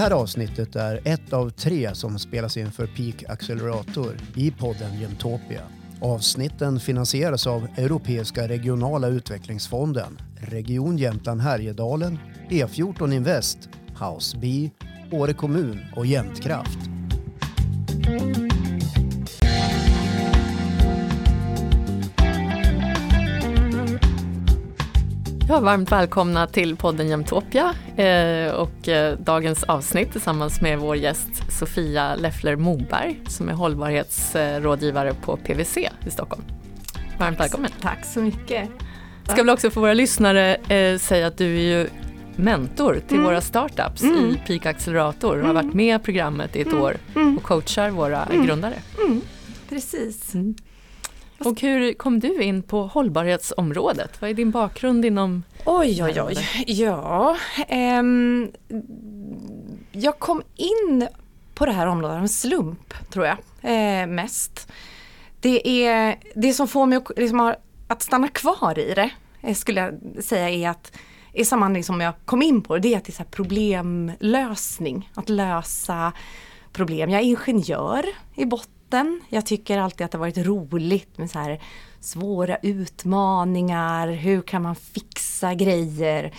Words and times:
här 0.00 0.10
avsnittet 0.10 0.76
är 0.76 1.00
ett 1.04 1.32
av 1.32 1.50
tre 1.50 1.94
som 1.94 2.18
spelas 2.18 2.56
in 2.56 2.72
för 2.72 2.86
Peak 2.86 3.30
Accelerator 3.30 4.16
i 4.36 4.50
podden 4.50 5.00
Jämtopia. 5.00 5.62
Avsnitten 6.00 6.80
finansieras 6.80 7.46
av 7.46 7.66
Europeiska 7.76 8.48
regionala 8.48 9.08
utvecklingsfonden, 9.08 10.20
Region 10.36 10.98
Jämtland 10.98 11.40
Härjedalen, 11.40 12.18
E14 12.50 13.14
Invest, 13.14 13.58
House 14.00 14.38
B, 14.38 14.70
Åre 15.12 15.32
kommun 15.32 15.80
och 15.96 16.06
Jämtkraft. 16.06 16.78
Ja, 25.50 25.60
varmt 25.60 25.92
välkomna 25.92 26.46
till 26.46 26.76
podden 26.76 27.08
Jämtopia 27.08 27.74
eh, 27.96 28.52
och 28.52 28.88
eh, 28.88 29.18
dagens 29.18 29.62
avsnitt 29.62 30.12
tillsammans 30.12 30.60
med 30.60 30.78
vår 30.78 30.96
gäst 30.96 31.52
Sofia 31.58 32.14
Leffler 32.14 32.56
Moberg 32.56 33.20
som 33.28 33.48
är 33.48 33.52
hållbarhetsrådgivare 33.52 35.14
på 35.14 35.36
PWC 35.36 35.76
i 36.06 36.10
Stockholm. 36.10 36.42
Varmt 37.18 37.40
välkommen. 37.40 37.70
Tack 37.80 38.04
så 38.04 38.20
mycket. 38.20 38.68
Jag 39.24 39.32
ska 39.32 39.36
väl 39.36 39.50
också 39.50 39.70
för 39.70 39.80
våra 39.80 39.94
lyssnare 39.94 40.54
eh, 40.54 40.98
säga 40.98 41.26
att 41.26 41.38
du 41.38 41.56
är 41.56 41.78
ju 41.78 41.88
mentor 42.36 43.02
till 43.08 43.16
mm. 43.16 43.26
våra 43.26 43.40
startups 43.40 44.02
mm. 44.02 44.24
i 44.24 44.42
Peak 44.46 44.66
Accelerator 44.66 45.40
och 45.40 45.46
har 45.46 45.54
varit 45.54 45.74
med 45.74 46.00
i 46.00 46.04
programmet 46.04 46.56
i 46.56 46.60
ett 46.60 46.66
mm. 46.66 46.82
år 46.82 46.96
mm. 47.14 47.36
och 47.36 47.42
coachar 47.42 47.90
våra 47.90 48.22
mm. 48.22 48.46
grundare. 48.46 48.74
Precis. 49.68 50.34
Och 51.44 51.60
hur 51.60 51.92
kom 51.92 52.20
du 52.20 52.42
in 52.42 52.62
på 52.62 52.82
hållbarhetsområdet? 52.86 54.20
Vad 54.20 54.30
är 54.30 54.34
din 54.34 54.50
bakgrund 54.50 55.04
inom 55.04 55.42
Oj, 55.64 56.04
oj, 56.04 56.22
oj. 56.22 56.36
Ja, 56.66 57.36
um, 57.98 58.52
jag 59.92 60.18
kom 60.18 60.42
in 60.56 61.08
på 61.54 61.66
det 61.66 61.72
här 61.72 61.86
området 61.86 62.14
av 62.14 62.22
en 62.22 62.28
slump, 62.28 63.10
tror 63.10 63.26
jag, 63.26 63.36
eh, 63.62 64.06
mest. 64.06 64.72
Det, 65.40 65.86
är, 65.86 66.18
det 66.34 66.52
som 66.52 66.68
får 66.68 66.86
mig 66.86 66.98
att, 66.98 67.18
liksom, 67.18 67.54
att 67.88 68.02
stanna 68.02 68.28
kvar 68.28 68.78
i 68.78 68.94
det, 68.94 69.10
eh, 69.40 69.54
skulle 69.54 69.80
jag 69.80 70.24
säga 70.24 70.48
är 70.50 70.68
att 70.68 70.92
i 71.32 71.44
samma 71.44 71.82
som 71.82 72.00
jag 72.00 72.14
kom 72.24 72.42
in 72.42 72.62
på 72.62 72.76
det, 72.76 72.80
det 72.80 72.94
är 72.94 72.98
att 72.98 73.04
det 73.04 73.20
är 73.20 73.24
problemlösning. 73.24 75.10
Att 75.14 75.28
lösa 75.28 76.12
problem. 76.72 77.10
Jag 77.10 77.20
är 77.20 77.24
ingenjör 77.24 78.04
i 78.34 78.44
botten 78.44 78.79
botten. 78.90 79.20
Jag 79.28 79.46
tycker 79.46 79.78
alltid 79.78 80.04
att 80.04 80.10
det 80.10 80.18
har 80.18 80.20
varit 80.20 80.38
roligt 80.46 81.18
med 81.18 81.30
så 81.30 81.38
här 81.38 81.60
svåra 82.00 82.56
utmaningar. 82.62 84.08
Hur 84.08 84.42
kan 84.42 84.62
man 84.62 84.76
fixa 84.76 85.54
grejer? 85.54 86.32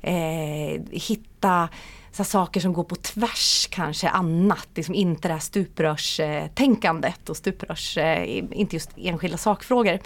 Eh, 0.00 0.82
hitta 0.90 1.68
så 2.12 2.24
saker 2.24 2.60
som 2.60 2.72
går 2.72 2.84
på 2.84 2.94
tvärs 2.94 3.68
kanske 3.70 4.08
annat. 4.08 4.68
Liksom 4.74 4.94
inte 4.94 5.28
det 5.28 5.34
här 5.34 5.40
stuprörstänkandet 5.40 7.28
och 7.28 7.36
stuprörs, 7.36 7.98
eh, 7.98 8.44
inte 8.52 8.76
just 8.76 8.90
enskilda 8.96 9.38
sakfrågor. 9.38 9.98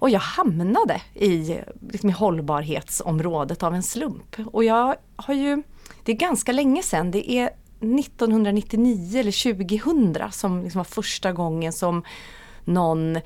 Och 0.00 0.10
jag 0.10 0.20
hamnade 0.20 1.00
i, 1.14 1.58
liksom 1.90 2.08
i 2.10 2.12
hållbarhetsområdet 2.12 3.62
av 3.62 3.74
en 3.74 3.82
slump. 3.82 4.36
Och 4.52 4.64
jag 4.64 4.96
har 5.16 5.34
ju, 5.34 5.62
det 6.04 6.12
är 6.12 6.16
ganska 6.16 6.52
länge 6.52 6.82
sedan, 6.82 7.10
det 7.10 7.30
är 7.30 7.50
1999 7.98 9.18
eller 9.18 9.54
2000 9.54 10.32
som 10.32 10.62
liksom 10.62 10.78
var 10.78 10.84
första 10.84 11.32
gången 11.32 11.72
som 11.72 12.02
någon 12.64 13.18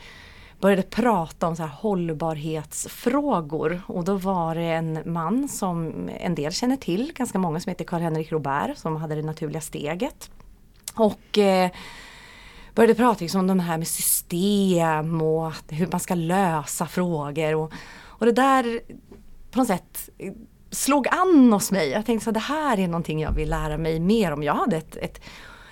började 0.61 0.83
prata 0.83 1.49
om 1.49 1.57
så 1.57 1.63
här 1.63 1.71
hållbarhetsfrågor 1.71 3.83
och 3.87 4.05
då 4.05 4.15
var 4.15 4.55
det 4.55 4.63
en 4.63 5.13
man 5.13 5.49
som 5.49 6.09
en 6.21 6.35
del 6.35 6.53
känner 6.53 6.77
till, 6.77 7.13
ganska 7.15 7.39
många 7.39 7.61
som 7.61 7.71
heter 7.71 7.85
Karl-Henrik 7.85 8.33
Robert 8.33 8.79
som 8.79 8.97
hade 8.97 9.15
det 9.15 9.23
naturliga 9.23 9.61
steget. 9.61 10.31
Och 10.95 11.39
eh, 11.39 11.71
började 12.75 12.95
prata 12.95 13.21
liksom 13.21 13.41
om 13.41 13.47
de 13.47 13.61
här 13.61 13.79
med 13.79 13.89
system 13.89 15.23
och 15.23 15.53
hur 15.69 15.87
man 15.87 16.01
ska 16.01 16.15
lösa 16.15 16.87
frågor. 16.87 17.55
Och, 17.55 17.73
och 17.99 18.27
det 18.27 18.33
där 18.33 18.81
på 19.51 19.59
något 19.59 19.69
sätt 19.69 20.11
slog 20.71 21.09
an 21.09 21.53
hos 21.53 21.71
mig. 21.71 21.89
Jag 21.89 22.07
tänkte 22.07 22.31
att 22.31 22.35
det 22.35 22.41
här 22.41 22.79
är 22.79 22.87
någonting 22.89 23.21
jag 23.21 23.33
vill 23.33 23.51
lära 23.51 23.79
mig 23.79 24.01
mer 24.01 24.33
om. 24.33 24.43
Jag 24.43 24.55
hade 24.55 24.77
ett, 24.77 24.97
ett 24.97 25.21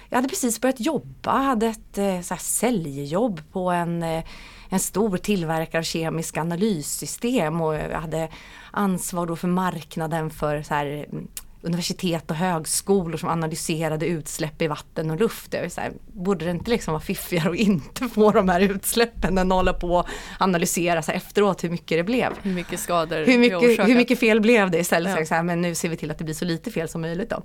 jag 0.08 0.18
hade 0.18 0.28
precis 0.28 0.60
börjat 0.60 0.80
jobba, 0.80 1.30
hade 1.30 1.66
ett 1.66 1.98
eh, 1.98 2.20
så 2.20 2.34
här, 2.34 2.40
säljjobb 2.40 3.40
på 3.52 3.70
en, 3.70 4.02
eh, 4.02 4.24
en 4.68 4.80
stor 4.80 5.16
tillverkare 5.16 5.78
av 5.78 5.82
kemiska 5.82 6.40
analyssystem 6.40 7.60
och 7.60 7.74
jag 7.74 8.00
hade 8.00 8.28
ansvar 8.70 9.26
då 9.26 9.36
för 9.36 9.48
marknaden 9.48 10.30
för 10.30 10.62
så 10.62 10.74
här, 10.74 10.86
mm, 10.86 11.28
universitet 11.66 12.30
och 12.30 12.36
högskolor 12.36 13.16
som 13.16 13.28
analyserade 13.28 14.06
utsläpp 14.06 14.62
i 14.62 14.66
vatten 14.66 15.10
och 15.10 15.20
luft. 15.20 15.54
Jag 15.54 15.72
så 15.72 15.80
här, 15.80 15.92
borde 16.06 16.44
det 16.44 16.50
inte 16.50 16.70
liksom 16.70 16.92
vara 16.92 17.02
fiffigare 17.02 17.50
att 17.50 17.56
inte 17.56 18.08
få 18.08 18.30
de 18.30 18.48
här 18.48 18.60
utsläppen 18.60 19.38
än 19.38 19.52
att 19.52 19.56
hålla 19.56 19.72
på 19.72 19.88
och 19.88 20.06
analysera 20.38 21.02
så 21.02 21.12
efteråt 21.12 21.64
hur 21.64 21.70
mycket 21.70 21.98
det 21.98 22.04
blev. 22.04 22.32
Hur 22.42 22.52
mycket 22.52 22.80
skador 22.80 23.24
hur 23.26 23.38
mycket, 23.38 23.88
hur 23.88 23.94
mycket 23.94 24.20
fel 24.20 24.40
blev 24.40 24.70
det 24.70 24.78
istället. 24.78 25.18
Ja. 25.18 25.26
Så 25.26 25.34
här, 25.34 25.42
men 25.42 25.62
nu 25.62 25.74
ser 25.74 25.88
vi 25.88 25.96
till 25.96 26.10
att 26.10 26.18
det 26.18 26.24
blir 26.24 26.34
så 26.34 26.44
lite 26.44 26.70
fel 26.70 26.88
som 26.88 27.00
möjligt 27.00 27.30
då. 27.30 27.42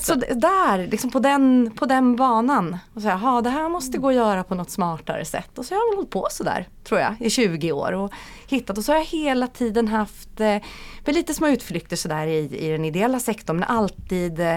Så, 0.00 0.14
att, 0.14 0.28
så 0.28 0.34
där, 0.34 0.86
liksom 0.86 1.10
på 1.10 1.18
den, 1.18 1.70
på 1.76 1.86
den 1.86 2.16
banan. 2.16 2.78
Och 2.94 3.02
så 3.02 3.08
här, 3.08 3.42
det 3.42 3.50
här 3.50 3.68
måste 3.68 3.98
gå 3.98 4.08
att 4.08 4.14
göra 4.14 4.44
på 4.44 4.54
något 4.54 4.70
smartare 4.70 5.24
sätt. 5.24 5.58
Och 5.58 5.64
så 5.64 5.74
har 5.74 5.80
jag 5.90 5.96
hållit 5.96 6.10
på 6.10 6.28
sådär, 6.30 6.68
tror 6.84 7.00
jag, 7.00 7.14
i 7.20 7.30
20 7.30 7.72
år. 7.72 7.92
Och 7.92 8.12
hittat. 8.46 8.78
Och 8.78 8.84
så 8.84 8.92
har 8.92 8.96
jag 8.96 9.04
hela 9.04 9.46
tiden 9.46 9.88
haft 9.88 10.40
eh, 10.40 10.58
lite 11.06 11.34
små 11.34 11.48
utflykter 11.48 11.96
sådär 11.96 12.26
i, 12.26 12.66
i 12.66 12.68
den 12.68 12.84
ideella 12.84 13.20
sektorn. 13.20 13.56
Men 13.56 13.68
alltid 13.68 14.40
eh, 14.40 14.56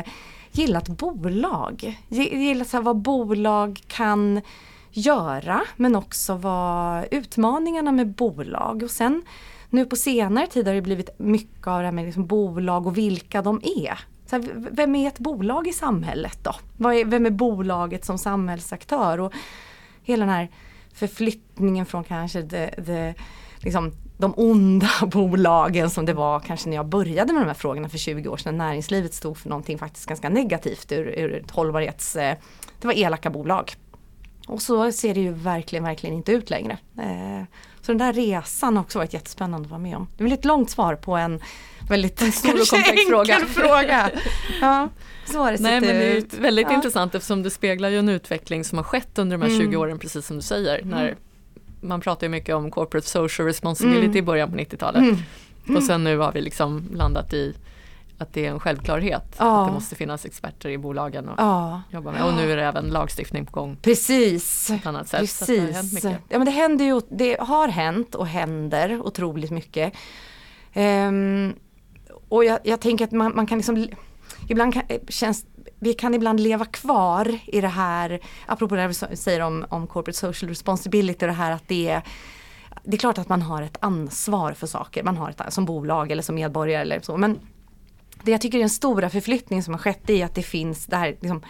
gillat 0.51 0.87
bolag. 0.87 1.99
Gillat 2.09 2.67
så 2.67 2.77
här, 2.77 2.83
vad 2.83 2.97
bolag 2.97 3.81
kan 3.87 4.41
göra. 4.91 5.61
Men 5.75 5.95
också 5.95 6.35
vad 6.35 7.05
utmaningarna 7.11 7.91
med 7.91 8.07
bolag. 8.07 8.83
Och 8.83 8.91
sen 8.91 9.23
nu 9.69 9.85
på 9.85 9.95
senare 9.95 10.47
tid 10.47 10.67
har 10.67 10.73
det 10.73 10.81
blivit 10.81 11.09
mycket 11.19 11.67
av 11.67 11.79
det 11.79 11.85
här 11.85 11.91
med 11.91 12.05
liksom 12.05 12.27
bolag 12.27 12.87
och 12.87 12.97
vilka 12.97 13.41
de 13.41 13.61
är. 13.63 13.99
Så 14.25 14.35
här, 14.35 14.43
vem 14.71 14.95
är 14.95 15.07
ett 15.07 15.19
bolag 15.19 15.67
i 15.67 15.73
samhället 15.73 16.39
då? 16.43 16.89
Är, 16.89 17.05
vem 17.05 17.25
är 17.25 17.29
bolaget 17.29 18.05
som 18.05 18.17
samhällsaktör? 18.17 19.19
Och 19.19 19.33
hela 20.03 20.25
den 20.25 20.35
här 20.35 20.49
förflyttningen 20.93 21.85
från 21.85 22.03
kanske 22.03 22.41
det, 22.41 22.73
det, 22.77 23.15
liksom, 23.59 23.91
de 24.17 24.33
onda 24.37 24.89
bolagen 25.11 25.89
som 25.89 26.05
det 26.05 26.13
var 26.13 26.39
kanske 26.39 26.69
när 26.69 26.75
jag 26.75 26.85
började 26.85 27.33
med 27.33 27.41
de 27.41 27.47
här 27.47 27.53
frågorna 27.53 27.89
för 27.89 27.97
20 27.97 28.29
år 28.29 28.37
sedan. 28.37 28.57
Näringslivet 28.57 29.13
stod 29.13 29.37
för 29.37 29.49
någonting 29.49 29.77
faktiskt 29.77 30.05
ganska 30.05 30.29
negativt 30.29 30.91
ur, 30.91 31.07
ur 31.07 31.33
ett 31.33 31.51
hållbarhets... 31.51 32.15
Eh, 32.15 32.37
det 32.81 32.87
var 32.87 32.93
elaka 32.93 33.29
bolag. 33.29 33.75
Och 34.47 34.61
så 34.61 34.91
ser 34.91 35.13
det 35.13 35.19
ju 35.19 35.31
verkligen, 35.31 35.83
verkligen 35.83 36.15
inte 36.15 36.31
ut 36.31 36.49
längre. 36.49 36.77
Eh, 36.97 37.43
så 37.81 37.91
den 37.91 37.97
där 37.97 38.13
resan 38.13 38.75
har 38.75 38.83
också 38.83 38.99
varit 38.99 39.13
jättespännande 39.13 39.65
att 39.65 39.71
vara 39.71 39.81
med 39.81 39.97
om. 39.97 40.07
Det 40.17 40.23
är 40.23 40.33
ett 40.33 40.45
långt 40.45 40.69
svar 40.69 40.95
på 40.95 41.15
en 41.15 41.41
väldigt 41.89 42.21
en 42.21 42.31
stor 42.31 42.61
och 42.61 42.67
komplex 42.67 43.07
fråga. 43.07 43.39
fråga. 43.39 44.11
Ja, 44.61 44.89
Nej, 45.33 45.59
men 45.59 45.81
det 45.81 46.17
är 46.17 46.41
väldigt 46.41 46.67
ja. 46.69 46.75
intressant 46.75 47.15
eftersom 47.15 47.43
det 47.43 47.49
speglar 47.49 47.89
ju 47.89 47.99
en 47.99 48.09
utveckling 48.09 48.63
som 48.63 48.77
har 48.77 48.83
skett 48.83 49.19
under 49.19 49.37
de 49.37 49.43
här 49.43 49.49
mm. 49.49 49.61
20 49.61 49.77
åren 49.77 49.99
precis 49.99 50.25
som 50.25 50.35
du 50.35 50.41
säger. 50.41 50.77
Mm. 50.77 50.89
När 50.89 51.15
man 51.81 52.01
pratar 52.01 52.27
ju 52.27 52.31
mycket 52.31 52.55
om 52.55 52.71
corporate 52.71 53.07
social 53.07 53.47
responsibility 53.47 54.05
mm. 54.05 54.17
i 54.17 54.21
början 54.21 54.51
på 54.51 54.57
90-talet. 54.57 55.01
Mm. 55.01 55.77
Och 55.77 55.83
sen 55.83 56.03
nu 56.03 56.17
har 56.17 56.31
vi 56.31 56.41
liksom 56.41 56.89
landat 56.93 57.33
i 57.33 57.55
att 58.17 58.33
det 58.33 58.45
är 58.45 58.51
en 58.51 58.59
självklarhet 58.59 59.35
ja. 59.39 59.61
att 59.61 59.67
det 59.67 59.73
måste 59.73 59.95
finnas 59.95 60.25
experter 60.25 60.69
i 60.69 60.77
bolagen 60.77 61.29
och 61.29 61.35
ja. 61.37 61.81
jobba 61.91 62.11
med. 62.11 62.23
Och 62.23 62.33
nu 62.33 62.51
är 62.51 62.57
det 62.57 62.63
även 62.63 62.85
lagstiftning 62.85 63.45
på 63.45 63.51
gång. 63.51 63.77
Precis. 63.81 64.71
På 64.83 64.89
annat 64.89 65.07
sätt. 65.07 65.19
Precis. 65.19 66.01
Det, 66.01 66.07
har 66.07 66.17
ja, 66.29 66.37
men 66.37 66.45
det, 66.45 66.51
händer 66.51 66.85
ju, 66.85 67.01
det 67.09 67.37
har 67.39 67.67
hänt 67.67 68.15
och 68.15 68.27
händer 68.27 69.01
otroligt 69.01 69.51
mycket. 69.51 69.93
Um, 70.73 71.53
och 72.35 72.45
jag, 72.45 72.59
jag, 72.63 72.81
tänker 72.81 73.05
att 73.05 73.11
man, 73.11 73.35
man 73.35 73.47
kan 73.47 73.57
liksom 73.57 73.87
Ibland 74.47 74.73
kan, 74.73 74.83
eh, 74.87 74.99
känns 75.09 75.45
vi 75.79 75.93
kan 75.93 76.13
ibland 76.13 76.39
leva 76.39 76.65
kvar 76.65 77.39
i 77.47 77.61
det 77.61 77.67
här, 77.67 78.19
apropå 78.45 78.75
det 78.75 78.87
vi 78.87 78.93
säger 78.93 79.41
om, 79.41 79.65
om 79.69 79.87
corporate 79.87 80.19
social 80.19 80.49
responsibility, 80.49 81.25
det 81.25 81.31
här 81.31 81.51
att 81.51 81.67
det 81.67 81.89
är 81.89 82.01
det 82.83 82.95
är 82.95 82.97
klart 82.97 83.17
att 83.17 83.29
man 83.29 83.41
har 83.41 83.61
ett 83.61 83.77
ansvar 83.79 84.53
för 84.53 84.67
saker, 84.67 85.03
man 85.03 85.17
har 85.17 85.29
ett 85.29 85.53
som 85.53 85.65
bolag 85.65 86.11
eller 86.11 86.23
som 86.23 86.35
medborgare 86.35 86.81
eller 86.81 86.99
så. 86.99 87.17
Men 87.17 87.39
det 88.23 88.31
jag 88.31 88.41
tycker 88.41 88.57
är 88.57 88.59
den 88.59 88.69
stora 88.69 89.09
förflyttningen 89.09 89.63
som 89.63 89.73
har 89.73 89.81
skett 89.81 90.09
är 90.09 90.25
att 90.25 90.35
det 90.35 90.43
finns 90.43 90.85
det 90.85 90.95
här, 90.95 91.07
liksom, 91.07 91.43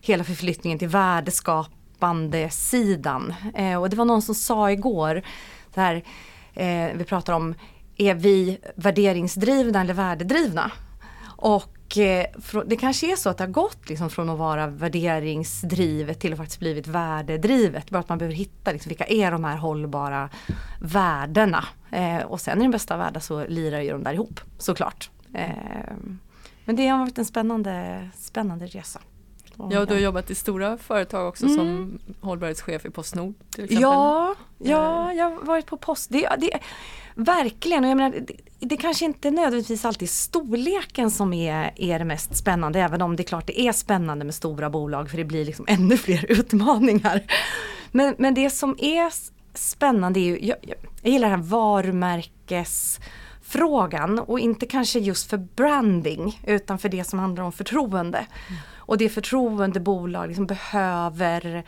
hela 0.00 0.24
förflyttningen 0.24 0.78
till 0.78 0.88
värdeskapande 0.88 2.50
sidan. 2.50 3.34
Eh, 3.54 3.80
och 3.80 3.90
det 3.90 3.96
var 3.96 4.04
någon 4.04 4.22
som 4.22 4.34
sa 4.34 4.70
igår, 4.70 5.22
så 5.74 5.80
här, 5.80 6.04
eh, 6.54 6.90
vi 6.94 7.04
pratar 7.04 7.32
om, 7.32 7.54
är 8.00 8.14
vi 8.14 8.58
värderingsdrivna 8.74 9.80
eller 9.80 9.94
värdedrivna? 9.94 10.72
Och 11.22 11.98
eh, 11.98 12.26
det 12.66 12.76
kanske 12.76 13.12
är 13.12 13.16
så 13.16 13.30
att 13.30 13.38
det 13.38 13.44
har 13.44 13.50
gått 13.50 13.88
liksom 13.88 14.10
från 14.10 14.30
att 14.30 14.38
vara 14.38 14.66
värderingsdrivet 14.66 16.20
till 16.20 16.32
att 16.32 16.38
faktiskt 16.38 16.60
blivit 16.60 16.86
värdedrivet. 16.86 17.90
Bara 17.90 17.98
att 17.98 18.08
man 18.08 18.18
behöver 18.18 18.36
hitta 18.36 18.72
liksom, 18.72 18.88
vilka 18.88 19.04
är 19.04 19.30
de 19.30 19.44
här 19.44 19.56
hållbara 19.56 20.28
värdena. 20.80 21.64
Eh, 21.90 22.18
och 22.18 22.40
sen 22.40 22.58
i 22.58 22.62
den 22.62 22.70
bästa 22.70 22.96
världen 22.96 23.22
så 23.22 23.46
lirar 23.46 23.80
ju 23.80 23.90
de 23.90 24.02
där 24.02 24.12
ihop 24.12 24.40
såklart. 24.58 25.10
Eh, 25.34 25.48
men 26.64 26.76
det 26.76 26.88
har 26.88 26.98
varit 26.98 27.18
en 27.18 27.24
spännande, 27.24 28.08
spännande 28.14 28.66
resa. 28.66 29.00
Ja, 29.70 29.84
du 29.84 29.94
har 29.94 30.00
jobbat 30.00 30.30
i 30.30 30.34
stora 30.34 30.78
företag 30.78 31.28
också 31.28 31.44
mm. 31.44 31.56
som 31.56 31.98
hållbarhetschef 32.20 32.86
i 32.86 32.90
Postnord 32.90 33.34
till 33.50 33.64
exempel. 33.64 33.82
Ja, 33.82 34.34
ja 34.58 35.12
jag 35.12 35.30
har 35.30 35.44
varit 35.44 35.66
på 35.66 35.76
Post. 35.76 36.10
Det, 36.10 36.28
det, 36.38 36.58
verkligen, 37.14 37.84
och 37.84 37.90
jag 37.90 37.96
menar, 37.96 38.20
det, 38.20 38.34
det 38.58 38.76
kanske 38.76 39.04
inte 39.04 39.30
nödvändigtvis 39.30 39.84
alltid 39.84 40.08
är 40.08 40.12
storleken 40.12 41.10
som 41.10 41.32
är, 41.32 41.72
är 41.76 41.98
det 41.98 42.04
mest 42.04 42.36
spännande, 42.36 42.80
även 42.80 43.02
om 43.02 43.16
det 43.16 43.22
är 43.22 43.24
klart 43.24 43.46
det 43.46 43.60
är 43.60 43.72
spännande 43.72 44.24
med 44.24 44.34
stora 44.34 44.70
bolag 44.70 45.10
för 45.10 45.16
det 45.16 45.24
blir 45.24 45.44
liksom 45.44 45.64
ännu 45.68 45.96
fler 45.96 46.26
utmaningar. 46.28 47.22
Men, 47.92 48.14
men 48.18 48.34
det 48.34 48.50
som 48.50 48.76
är 48.78 49.12
spännande 49.54 50.20
är 50.20 50.24
ju, 50.24 50.46
jag, 50.46 50.56
jag, 50.62 50.76
gillar 51.12 51.30
den 51.30 51.40
här 51.40 51.46
varumärkesfrågan 51.46 54.18
och 54.18 54.40
inte 54.40 54.66
kanske 54.66 54.98
just 54.98 55.30
för 55.30 55.36
branding 55.36 56.40
utan 56.46 56.78
för 56.78 56.88
det 56.88 57.04
som 57.04 57.18
handlar 57.18 57.44
om 57.44 57.52
förtroende. 57.52 58.18
Mm. 58.18 58.60
Och 58.90 58.98
det 58.98 59.08
förtroende 59.08 59.80
bolag 59.80 60.28
liksom 60.28 60.46
behöver 60.46 61.64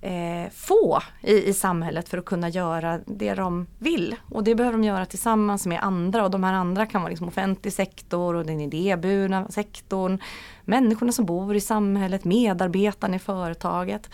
eh, 0.00 0.50
få 0.52 1.02
i, 1.22 1.48
i 1.48 1.52
samhället 1.52 2.08
för 2.08 2.18
att 2.18 2.24
kunna 2.24 2.48
göra 2.48 3.00
det 3.06 3.34
de 3.34 3.66
vill. 3.78 4.16
Och 4.30 4.44
det 4.44 4.54
behöver 4.54 4.78
de 4.78 4.84
göra 4.84 5.06
tillsammans 5.06 5.66
med 5.66 5.82
andra 5.82 6.24
och 6.24 6.30
de 6.30 6.44
här 6.44 6.52
andra 6.52 6.86
kan 6.86 7.00
vara 7.00 7.10
liksom 7.10 7.28
offentlig 7.28 7.72
sektor 7.72 8.34
och 8.34 8.46
den 8.46 8.60
idéburna 8.60 9.48
sektorn, 9.48 10.18
människorna 10.64 11.12
som 11.12 11.26
bor 11.26 11.56
i 11.56 11.60
samhället, 11.60 12.24
medarbetarna 12.24 13.16
i 13.16 13.18
företaget. 13.18 14.10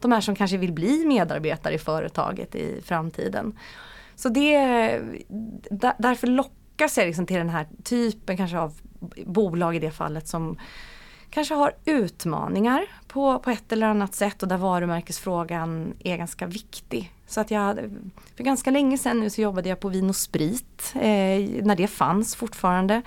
De 0.00 0.12
här 0.12 0.20
som 0.20 0.34
kanske 0.34 0.56
vill 0.56 0.72
bli 0.72 1.04
medarbetare 1.06 1.74
i 1.74 1.78
företaget 1.78 2.54
i 2.54 2.82
framtiden. 2.84 3.58
Så 4.14 4.28
det, 4.28 5.00
därför 5.98 6.26
lockas 6.26 6.98
jag 6.98 7.06
liksom 7.06 7.26
till 7.26 7.36
den 7.36 7.50
här 7.50 7.66
typen 7.84 8.36
kanske 8.36 8.58
av 8.58 8.74
bolag 9.24 9.76
i 9.76 9.78
det 9.78 9.90
fallet 9.90 10.28
som 10.28 10.58
kanske 11.30 11.54
har 11.54 11.72
utmaningar 11.84 12.86
på, 13.06 13.38
på 13.38 13.50
ett 13.50 13.72
eller 13.72 13.86
annat 13.86 14.14
sätt 14.14 14.42
och 14.42 14.48
där 14.48 14.56
varumärkesfrågan 14.56 15.94
är 15.98 16.16
ganska 16.16 16.46
viktig. 16.46 17.12
Så 17.26 17.40
att 17.40 17.50
jag, 17.50 17.78
för 18.36 18.44
ganska 18.44 18.70
länge 18.70 18.98
sedan 18.98 19.20
nu 19.20 19.30
så 19.30 19.40
jobbade 19.40 19.68
jag 19.68 19.80
på 19.80 19.88
Vin 19.88 20.08
och 20.08 20.16
Sprit, 20.16 20.92
eh, 20.94 21.62
när 21.62 21.76
det 21.76 21.88
fanns 21.88 22.36
fortfarande 22.36 23.02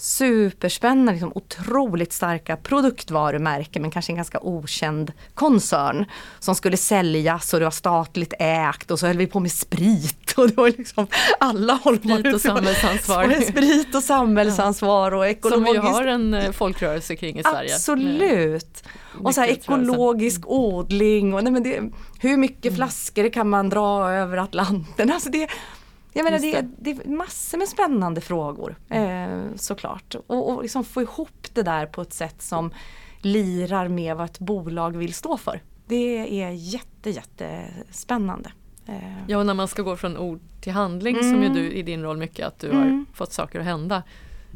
superspännande, 0.00 1.12
liksom 1.12 1.32
otroligt 1.34 2.12
starka 2.12 2.56
produktvarumärken 2.56 3.82
men 3.82 3.90
kanske 3.90 4.12
en 4.12 4.16
ganska 4.16 4.40
okänd 4.40 5.12
koncern 5.34 6.04
som 6.38 6.54
skulle 6.54 6.76
säljas 6.76 7.52
och 7.52 7.60
det 7.60 7.66
var 7.66 7.70
statligt 7.70 8.34
ägt 8.38 8.90
och 8.90 8.98
så 8.98 9.06
höll 9.06 9.16
vi 9.16 9.26
på 9.26 9.40
med 9.40 9.52
sprit 9.52 10.34
och 10.36 10.48
det 10.48 10.56
var 10.56 10.68
liksom 10.78 11.06
alla 11.40 11.74
hållbara 11.74 12.18
Sprit 12.18 12.34
och 12.34 12.40
samhällsansvar. 12.40 13.40
sprit 13.48 13.94
och 13.94 14.02
samhällsansvar 14.02 15.14
och 15.14 15.26
ekologiskt. 15.26 15.74
Som 15.74 15.82
vi 15.82 15.88
har 15.88 16.06
en 16.06 16.34
eh, 16.34 16.52
folkrörelse 16.52 17.16
kring 17.16 17.38
i 17.38 17.42
Sverige. 17.42 17.74
Absolut. 17.74 18.84
Och 19.22 19.34
så 19.34 19.40
här 19.40 19.48
ekologisk 19.48 20.40
odling 20.46 21.34
och 21.34 21.44
nej 21.44 21.52
men 21.52 21.62
det, 21.62 21.82
hur 22.20 22.36
mycket 22.36 22.64
mm. 22.64 22.76
flaskor 22.76 23.28
kan 23.28 23.48
man 23.48 23.68
dra 23.68 24.10
över 24.10 24.36
Atlanten? 24.36 25.12
Alltså 25.18 25.30
det, 25.30 25.48
jag 26.12 26.24
menar 26.24 26.38
det, 26.38 26.68
det, 26.78 26.90
är 26.90 27.08
massor 27.08 27.58
med 27.58 27.68
spännande 27.68 28.20
frågor 28.20 28.76
eh, 28.88 29.40
såklart. 29.56 30.14
Och, 30.26 30.50
och 30.50 30.62
liksom 30.62 30.84
få 30.84 31.02
ihop 31.02 31.46
det 31.52 31.62
där 31.62 31.86
på 31.86 32.02
ett 32.02 32.12
sätt 32.12 32.42
som 32.42 32.70
lirar 33.20 33.88
med 33.88 34.16
vad 34.16 34.24
ett 34.24 34.38
bolag 34.38 34.96
vill 34.96 35.14
stå 35.14 35.36
för. 35.36 35.62
Det 35.86 36.42
är 36.42 36.50
jätte, 36.50 37.10
jättespännande. 37.10 38.52
Eh. 38.86 38.94
Ja 39.26 39.38
och 39.38 39.46
när 39.46 39.54
man 39.54 39.68
ska 39.68 39.82
gå 39.82 39.96
från 39.96 40.16
ord 40.16 40.40
till 40.60 40.72
handling 40.72 41.16
mm. 41.16 41.30
som 41.30 41.42
ju 41.42 41.48
du 41.48 41.72
i 41.72 41.82
din 41.82 42.02
roll 42.02 42.16
mycket 42.16 42.46
att 42.46 42.58
du 42.58 42.70
mm. 42.70 42.82
har 42.82 43.16
fått 43.16 43.32
saker 43.32 43.58
att 43.60 43.64
hända. 43.64 44.02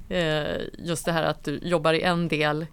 Eh, 0.08 0.56
just 0.78 1.04
det 1.04 1.12
här 1.12 1.22
att 1.22 1.44
du 1.44 1.60
jobbar 1.62 1.92
i 1.92 2.02
en 2.02 2.28
del 2.28 2.66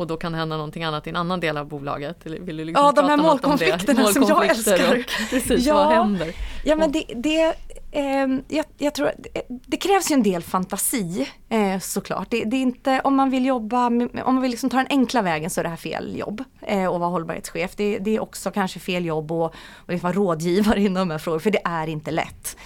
och 0.00 0.06
då 0.06 0.16
kan 0.16 0.32
det 0.32 0.38
hända 0.38 0.56
någonting 0.56 0.84
annat 0.84 1.06
i 1.06 1.10
en 1.10 1.16
annan 1.16 1.40
del 1.40 1.56
av 1.56 1.68
bolaget. 1.68 2.26
Vill 2.26 2.56
du 2.56 2.64
liksom 2.64 2.84
ja, 2.84 2.92
de 2.92 3.08
här 3.08 3.16
målkonflikterna 3.16 4.06
som 4.06 4.22
jag 4.22 4.46
älskar. 4.46 4.98
Och, 4.98 5.04
precis, 5.30 5.66
ja, 5.66 5.74
vad 5.74 5.92
händer? 5.92 6.34
Ja, 6.64 6.76
men 6.76 6.92
det, 6.92 7.04
det 7.16 7.54
eh, 7.90 8.26
jag, 8.48 8.64
jag, 8.78 8.94
tror 8.94 9.10
det 9.48 9.76
krävs 9.76 10.10
ju 10.10 10.14
en 10.14 10.22
del 10.22 10.42
fantasi 10.42 11.28
eh, 11.48 11.78
såklart. 11.78 12.30
Det, 12.30 12.44
det, 12.44 12.56
är 12.56 12.62
inte, 12.62 13.00
om 13.04 13.16
man 13.16 13.30
vill 13.30 13.46
jobba, 13.46 13.86
om 13.86 14.10
man 14.24 14.40
vill 14.40 14.50
liksom 14.50 14.70
ta 14.70 14.76
den 14.76 14.86
enkla 14.90 15.22
vägen 15.22 15.50
så 15.50 15.60
är 15.60 15.62
det 15.62 15.70
här 15.70 15.76
fel 15.76 16.16
jobb 16.18 16.44
eh, 16.60 16.90
att 16.90 17.00
vara 17.00 17.10
hållbarhetschef. 17.10 17.76
Det, 17.76 17.98
det, 17.98 18.16
är 18.16 18.20
också 18.20 18.50
kanske 18.50 18.78
fel 18.78 19.04
jobb 19.04 19.32
att, 19.32 19.54
att 19.86 20.02
vara 20.02 20.12
rådgivare 20.12 20.80
inom 20.80 20.94
de 20.94 21.10
här 21.10 21.18
frågorna 21.18 21.40
för 21.40 21.50
det 21.50 21.62
är 21.64 21.86
inte 21.86 22.10
lätt. 22.10 22.56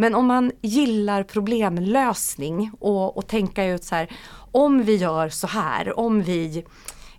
Men 0.00 0.14
om 0.14 0.26
man 0.26 0.52
gillar 0.60 1.22
problemlösning 1.22 2.70
och, 2.78 3.16
och 3.16 3.26
tänka 3.26 3.64
ut 3.64 3.84
så 3.84 3.94
här, 3.94 4.08
om 4.52 4.82
vi 4.82 4.96
gör 4.96 5.28
så 5.28 5.46
här, 5.46 5.98
om 5.98 6.22
vi 6.22 6.64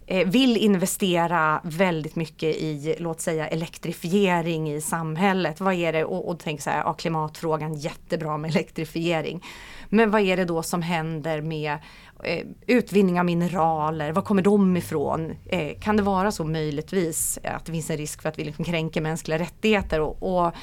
eh, 0.06 0.28
vill 0.28 0.58
investera 0.58 1.62
väldigt 1.64 2.16
mycket 2.16 2.56
i, 2.56 2.96
låt 3.00 3.22
säga 3.22 3.48
elektrifiering 3.48 4.72
i 4.72 4.82
samhället. 4.82 5.62
Vad 5.62 5.74
är 5.74 5.94
det, 5.94 6.06
och, 6.06 6.30
och 6.30 6.40
tänk 6.40 6.62
så 6.62 6.70
här, 6.70 6.78
ja, 6.78 6.94
klimatfrågan 6.94 7.74
jättebra 7.74 8.38
med 8.38 8.52
elektrifiering. 8.52 9.44
Men 9.90 10.12
vad 10.12 10.22
är 10.22 10.38
det 10.38 10.46
då 10.46 10.64
som 10.64 10.82
händer 10.82 11.42
med 11.42 11.78
eh, 12.24 12.46
utvinning 12.68 13.20
av 13.20 13.26
mineraler, 13.26 14.12
var 14.12 14.22
kommer 14.22 14.42
de 14.42 14.78
ifrån? 14.78 15.36
Eh, 15.46 15.80
kan 15.80 15.98
det 15.98 16.04
vara 16.04 16.32
så 16.32 16.44
möjligtvis 16.44 17.40
att 17.44 17.66
det 17.66 17.72
finns 17.72 17.90
en 17.90 17.98
risk 17.98 18.22
för 18.22 18.30
att 18.30 18.40
vi 18.40 18.44
liksom 18.44 18.66
kränker 18.66 19.02
mänskliga 19.02 19.40
rättigheter? 19.40 20.00
Och, 20.00 20.46
och 20.46 20.54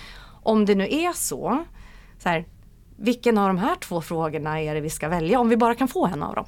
om 0.43 0.67
det 0.67 0.75
nu 0.75 0.85
är 0.85 1.13
så, 1.13 1.65
så 2.19 2.29
här, 2.29 2.45
vilken 2.97 3.39
av 3.39 3.47
de 3.47 3.59
här 3.59 3.77
två 3.77 4.01
frågorna 4.01 4.61
är 4.61 4.75
det 4.75 4.81
vi 4.81 4.91
ska 4.91 5.09
välja 5.09 5.41
om 5.41 5.49
vi 5.49 5.57
bara 5.57 5.75
kan 5.75 5.89
få 5.89 6.07
en 6.07 6.23
av 6.23 6.35
dem? 6.35 6.47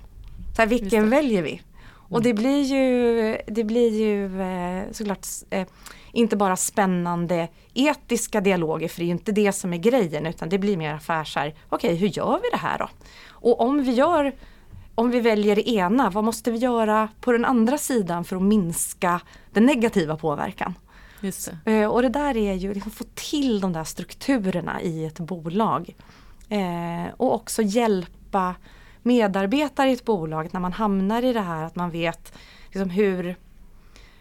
Så 0.56 0.62
här, 0.62 0.66
vilken 0.66 1.10
väljer 1.10 1.42
vi? 1.42 1.62
Och 2.10 2.20
mm. 2.20 2.22
det 2.22 2.34
blir 2.34 2.62
ju, 2.62 3.38
det 3.46 3.64
blir 3.64 4.00
ju 4.00 4.40
eh, 4.40 4.82
såklart 4.92 5.26
eh, 5.50 5.66
inte 6.12 6.36
bara 6.36 6.56
spännande 6.56 7.48
etiska 7.74 8.40
dialoger, 8.40 8.88
för 8.88 8.98
det 8.98 9.04
är 9.04 9.06
ju 9.06 9.12
inte 9.12 9.32
det 9.32 9.52
som 9.52 9.72
är 9.72 9.78
grejen, 9.78 10.26
utan 10.26 10.48
det 10.48 10.58
blir 10.58 10.76
mer 10.76 10.94
affärs 10.94 11.36
okej 11.36 11.54
okay, 11.70 11.94
hur 11.94 12.08
gör 12.08 12.40
vi 12.42 12.48
det 12.50 12.56
här 12.56 12.78
då? 12.78 12.88
Och 13.28 13.60
om 13.60 13.82
vi 13.82 13.92
gör 13.92 14.32
om 14.94 15.10
vi 15.10 15.20
väljer 15.20 15.56
det 15.56 15.70
ena, 15.70 16.10
vad 16.10 16.24
måste 16.24 16.50
vi 16.50 16.58
göra 16.58 17.08
på 17.20 17.32
den 17.32 17.44
andra 17.44 17.78
sidan 17.78 18.24
för 18.24 18.36
att 18.36 18.42
minska 18.42 19.20
den 19.52 19.66
negativa 19.66 20.16
påverkan? 20.16 20.74
Just 21.20 21.52
det. 21.64 21.72
Eh, 21.72 21.88
och 21.88 22.02
det 22.02 22.08
där 22.08 22.36
är 22.36 22.54
ju 22.54 22.74
liksom 22.74 22.90
få 22.90 23.04
till 23.14 23.60
de 23.60 23.72
där 23.72 23.84
strukturerna 23.84 24.82
i 24.82 25.04
ett 25.04 25.18
bolag. 25.18 25.96
Eh, 26.48 27.14
och 27.16 27.34
också 27.34 27.62
hjälpa 27.62 28.54
medarbetare 29.02 29.90
i 29.90 29.92
ett 29.92 30.04
bolag 30.04 30.48
när 30.52 30.60
man 30.60 30.72
hamnar 30.72 31.24
i 31.24 31.32
det 31.32 31.40
här 31.40 31.64
att 31.64 31.76
man 31.76 31.90
vet 31.90 32.32
liksom 32.66 32.90
hur 32.90 33.36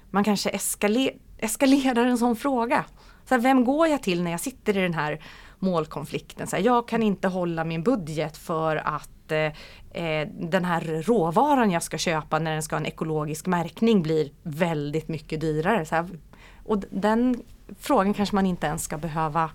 man 0.09 0.23
kanske 0.23 0.49
eskale 0.49 1.11
eskalerar 1.37 2.05
en 2.05 2.17
sån 2.17 2.35
fråga. 2.35 2.85
Så 3.25 3.35
här, 3.35 3.41
vem 3.41 3.65
går 3.65 3.87
jag 3.87 4.03
till 4.03 4.23
när 4.23 4.31
jag 4.31 4.39
sitter 4.39 4.77
i 4.77 4.81
den 4.81 4.93
här 4.93 5.21
målkonflikten? 5.59 6.47
Så 6.47 6.55
här, 6.55 6.63
jag 6.63 6.87
kan 6.87 7.03
inte 7.03 7.27
hålla 7.27 7.63
min 7.63 7.83
budget 7.83 8.37
för 8.37 8.75
att 8.75 9.31
eh, 9.31 9.51
eh 9.91 10.27
den 10.39 10.65
här 10.65 11.03
råvaran 11.03 11.71
jag 11.71 11.83
ska 11.83 11.97
köpa 11.97 12.39
när 12.39 12.53
den 12.53 12.63
ska 12.63 12.75
ha 12.75 12.79
en 12.79 12.85
ekologisk 12.85 13.45
märkning 13.45 14.01
blir 14.01 14.31
väldigt 14.43 15.07
mycket 15.07 15.41
dyrare. 15.41 15.85
Så 15.85 15.95
här, 15.95 16.09
och 16.65 16.83
den 16.89 17.43
frågan 17.79 18.13
kanske 18.13 18.35
man 18.35 18.45
inte 18.45 18.67
ens 18.67 18.83
ska 18.83 18.97
behöva 18.97 19.51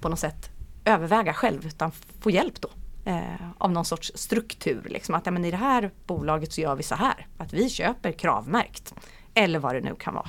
på 0.00 0.08
något 0.08 0.18
sätt 0.18 0.50
överväga 0.84 1.32
själv 1.32 1.66
utan 1.66 1.90
få 2.20 2.30
hjälp 2.30 2.60
då 2.60 2.68
eh, 3.04 3.50
av 3.58 3.72
någon 3.72 3.84
sorts 3.84 4.12
struktur. 4.14 4.86
Liksom. 4.90 5.14
Att 5.14 5.26
ja, 5.26 5.32
men 5.32 5.44
i 5.44 5.50
det 5.50 5.56
här 5.56 5.90
bolaget 6.06 6.52
så 6.52 6.60
gör 6.60 6.74
vi 6.74 6.82
så 6.82 6.94
här. 6.94 7.26
Att 7.38 7.52
vi 7.52 7.68
köper 7.68 8.12
kravmärkt. 8.12 8.94
Eller 9.34 9.58
vad 9.58 9.74
det 9.74 9.80
nu 9.80 9.94
kan 9.94 10.14
vara. 10.14 10.28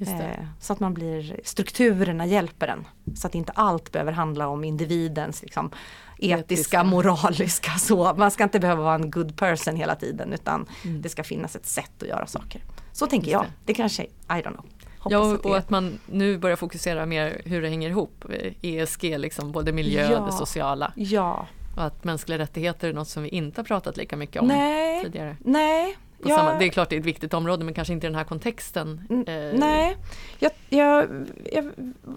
Eh, 0.00 0.44
så 0.60 0.72
att 0.72 0.80
man 0.80 0.94
blir, 0.94 1.40
strukturerna 1.44 2.26
hjälper 2.26 2.68
en. 2.68 2.86
Så 3.16 3.26
att 3.26 3.34
inte 3.34 3.52
allt 3.52 3.92
behöver 3.92 4.12
handla 4.12 4.48
om 4.48 4.64
individens 4.64 5.42
liksom, 5.42 5.70
etiska, 6.18 6.38
etiska, 6.38 6.84
moraliska 6.84 7.70
så. 7.70 8.14
Man 8.16 8.30
ska 8.30 8.44
inte 8.44 8.60
behöva 8.60 8.82
vara 8.82 8.94
en 8.94 9.10
good 9.10 9.36
person 9.36 9.76
hela 9.76 9.94
tiden 9.94 10.32
utan 10.32 10.66
mm. 10.84 11.02
det 11.02 11.08
ska 11.08 11.24
finnas 11.24 11.56
ett 11.56 11.66
sätt 11.66 12.02
att 12.02 12.08
göra 12.08 12.26
saker. 12.26 12.62
Så 12.92 13.06
tänker 13.06 13.26
Just 13.26 13.32
jag. 13.32 13.42
Det. 13.42 13.50
det 13.64 13.74
kanske, 13.74 14.02
I 14.02 14.08
don't 14.26 14.42
know. 14.42 14.64
Hoppas 14.98 15.12
ja, 15.12 15.48
och 15.50 15.56
att, 15.56 15.64
att 15.64 15.70
man 15.70 15.98
nu 16.06 16.38
börjar 16.38 16.56
fokusera 16.56 17.06
mer 17.06 17.42
hur 17.44 17.62
det 17.62 17.68
hänger 17.68 17.90
ihop. 17.90 18.24
ESG, 18.62 19.18
liksom, 19.18 19.52
både 19.52 19.72
miljö 19.72 20.06
och 20.06 20.12
ja, 20.12 20.26
det 20.26 20.32
sociala. 20.32 20.92
Ja, 20.96 21.46
och 21.76 21.84
att 21.84 22.04
mänskliga 22.04 22.38
rättigheter 22.38 22.88
är 22.88 22.92
något 22.92 23.08
som 23.08 23.22
vi 23.22 23.28
inte 23.28 23.60
har 23.60 23.64
pratat 23.64 23.96
lika 23.96 24.16
mycket 24.16 24.42
om 24.42 24.48
nej, 24.48 25.02
tidigare. 25.02 25.36
Nej. 25.44 25.96
Jag, 26.24 26.38
samma, 26.38 26.58
det 26.58 26.64
är 26.64 26.68
klart 26.68 26.90
det 26.90 26.96
är 26.96 27.00
ett 27.00 27.06
viktigt 27.06 27.34
område 27.34 27.64
men 27.64 27.74
kanske 27.74 27.92
inte 27.92 28.06
i 28.06 28.10
den 28.10 28.16
här 28.16 28.24
kontexten. 28.24 29.06
Eh. 29.26 29.58
Nej, 29.58 29.96
jag, 30.38 30.52
jag, 30.68 31.08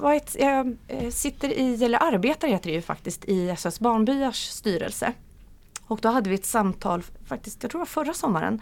jag, 0.01 0.15
ett, 0.15 0.35
jag, 0.39 0.77
eh, 0.87 1.09
sitter 1.09 1.59
i, 1.59 1.83
eller 1.83 2.03
arbetar 2.03 2.47
heter 2.47 2.69
det 2.69 2.75
ju 2.75 2.81
faktiskt, 2.81 3.25
i 3.25 3.55
SOS 3.57 3.79
Barnbyars 3.79 4.47
styrelse. 4.47 5.13
Och 5.87 5.99
då 6.01 6.09
hade 6.09 6.29
vi 6.29 6.35
ett 6.35 6.45
samtal, 6.45 7.03
faktiskt 7.25 7.63
jag 7.63 7.71
tror 7.71 7.79
det 7.79 7.81
var 7.81 7.85
förra 7.85 8.13
sommaren, 8.13 8.61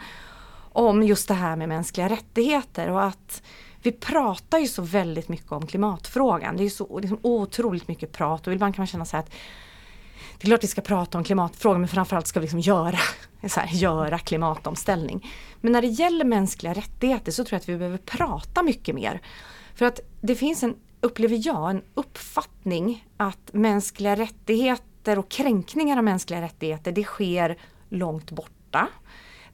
om 0.72 1.04
just 1.04 1.28
det 1.28 1.34
här 1.34 1.56
med 1.56 1.70
mänskliga 1.70 2.10
rättigheter 2.10 2.90
och 2.90 3.04
att 3.04 3.44
vi 3.82 3.92
pratar 3.92 4.60
ju 4.60 4.68
så 4.68 4.82
väldigt 4.82 5.30
mycket 5.30 5.52
om 5.52 5.68
klimatfrågan. 5.68 6.58
Det 6.58 6.64
är 6.64 6.70
så 6.70 7.00
liksom 7.00 7.20
otroligt 7.22 7.88
mycket 7.88 8.12
prat 8.12 8.48
och 8.48 8.54
ibland 8.54 8.76
kan 8.76 8.82
man 8.82 8.88
känna 8.88 9.06
så 9.06 9.18
att 9.18 9.34
det 10.38 10.46
är 10.46 10.48
klart 10.48 10.64
vi 10.64 10.68
ska 10.68 10.82
prata 10.82 11.18
om 11.18 11.24
klimatfrågor 11.24 11.78
men 11.78 11.88
framförallt 11.88 12.28
ska 12.28 12.40
vi 12.40 12.44
liksom 12.44 12.60
göra, 12.60 13.00
så 13.48 13.60
här, 13.60 13.68
göra 13.68 14.20
klimatomställning. 14.20 15.32
Men 15.62 15.72
när 15.72 15.82
det 15.82 15.88
gäller 15.88 16.26
mänskliga 16.26 16.74
rättigheter 16.74 17.32
så 17.32 17.44
tror 17.44 17.54
jag 17.54 17.60
att 17.60 17.70
vi 17.70 17.78
behöver 17.78 17.98
prata 17.98 18.64
mycket 18.64 18.96
mer. 18.96 19.22
För 19.76 19.86
att 19.86 20.00
det 20.22 20.36
finns 20.36 20.64
en, 20.64 20.76
upplever 21.02 21.48
jag, 21.48 21.70
en 21.70 21.82
uppfattning 21.94 23.08
att 23.18 23.54
mänskliga 23.54 24.16
rättigheter 24.16 25.20
och 25.20 25.30
kränkningar 25.30 25.98
av 25.98 26.04
mänskliga 26.04 26.42
rättigheter 26.42 26.92
det 26.92 27.04
sker 27.04 27.58
långt 27.90 28.32
borta. 28.32 28.88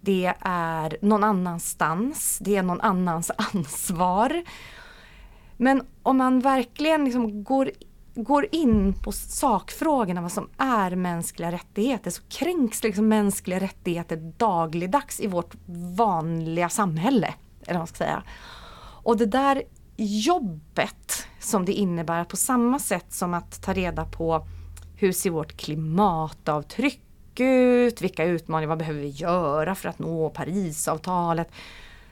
Det 0.01 0.33
är 0.41 0.98
någon 1.01 1.24
annanstans, 1.24 2.39
det 2.41 2.55
är 2.55 2.63
någon 2.63 2.81
annans 2.81 3.31
ansvar. 3.53 4.43
Men 5.57 5.81
om 6.03 6.17
man 6.17 6.39
verkligen 6.39 7.05
liksom 7.05 7.43
går 7.43 7.71
går 8.16 8.48
in 8.51 8.94
på 8.94 9.12
sakfrågorna, 9.12 10.22
vad 10.22 10.32
som 10.32 10.50
är 10.58 10.96
mänskliga 10.96 11.51
rättigheter, 11.51 12.12
så 12.12 12.22
kränks 12.30 12.84
liksom 12.84 13.08
mänskliga 13.08 13.60
rättigheter 13.60 14.34
dagligdags 14.38 15.20
i 15.20 15.28
vårt 15.28 15.56
vanliga 15.98 16.70
samhälle. 16.70 17.34
Eller 17.62 17.74
vad 17.74 17.80
man 17.80 17.88
ska 17.88 17.98
säga. 17.98 18.24
Och 19.04 19.18
det 19.18 19.25
där 19.25 19.63
jobbet 19.98 21.28
som 21.39 21.66
det 21.66 21.74
innebär 21.74 22.24
på 22.24 22.38
samma 22.38 22.80
sätt 22.80 23.13
som 23.13 23.34
att 23.34 23.62
ta 23.62 23.74
reda 23.74 24.06
på 24.06 24.48
hur 24.96 25.12
ser 25.12 25.30
vårt 25.30 25.58
klimatavtryck 25.58 27.39
ut? 27.39 28.01
Vilka 28.01 28.25
utmaningar, 28.25 28.70
vad 28.70 28.78
behöver 28.78 29.00
vi 29.00 29.10
göra 29.10 29.75
för 29.75 29.89
att 29.89 30.00
nå 30.00 30.30
Parisavtalet? 30.30 31.51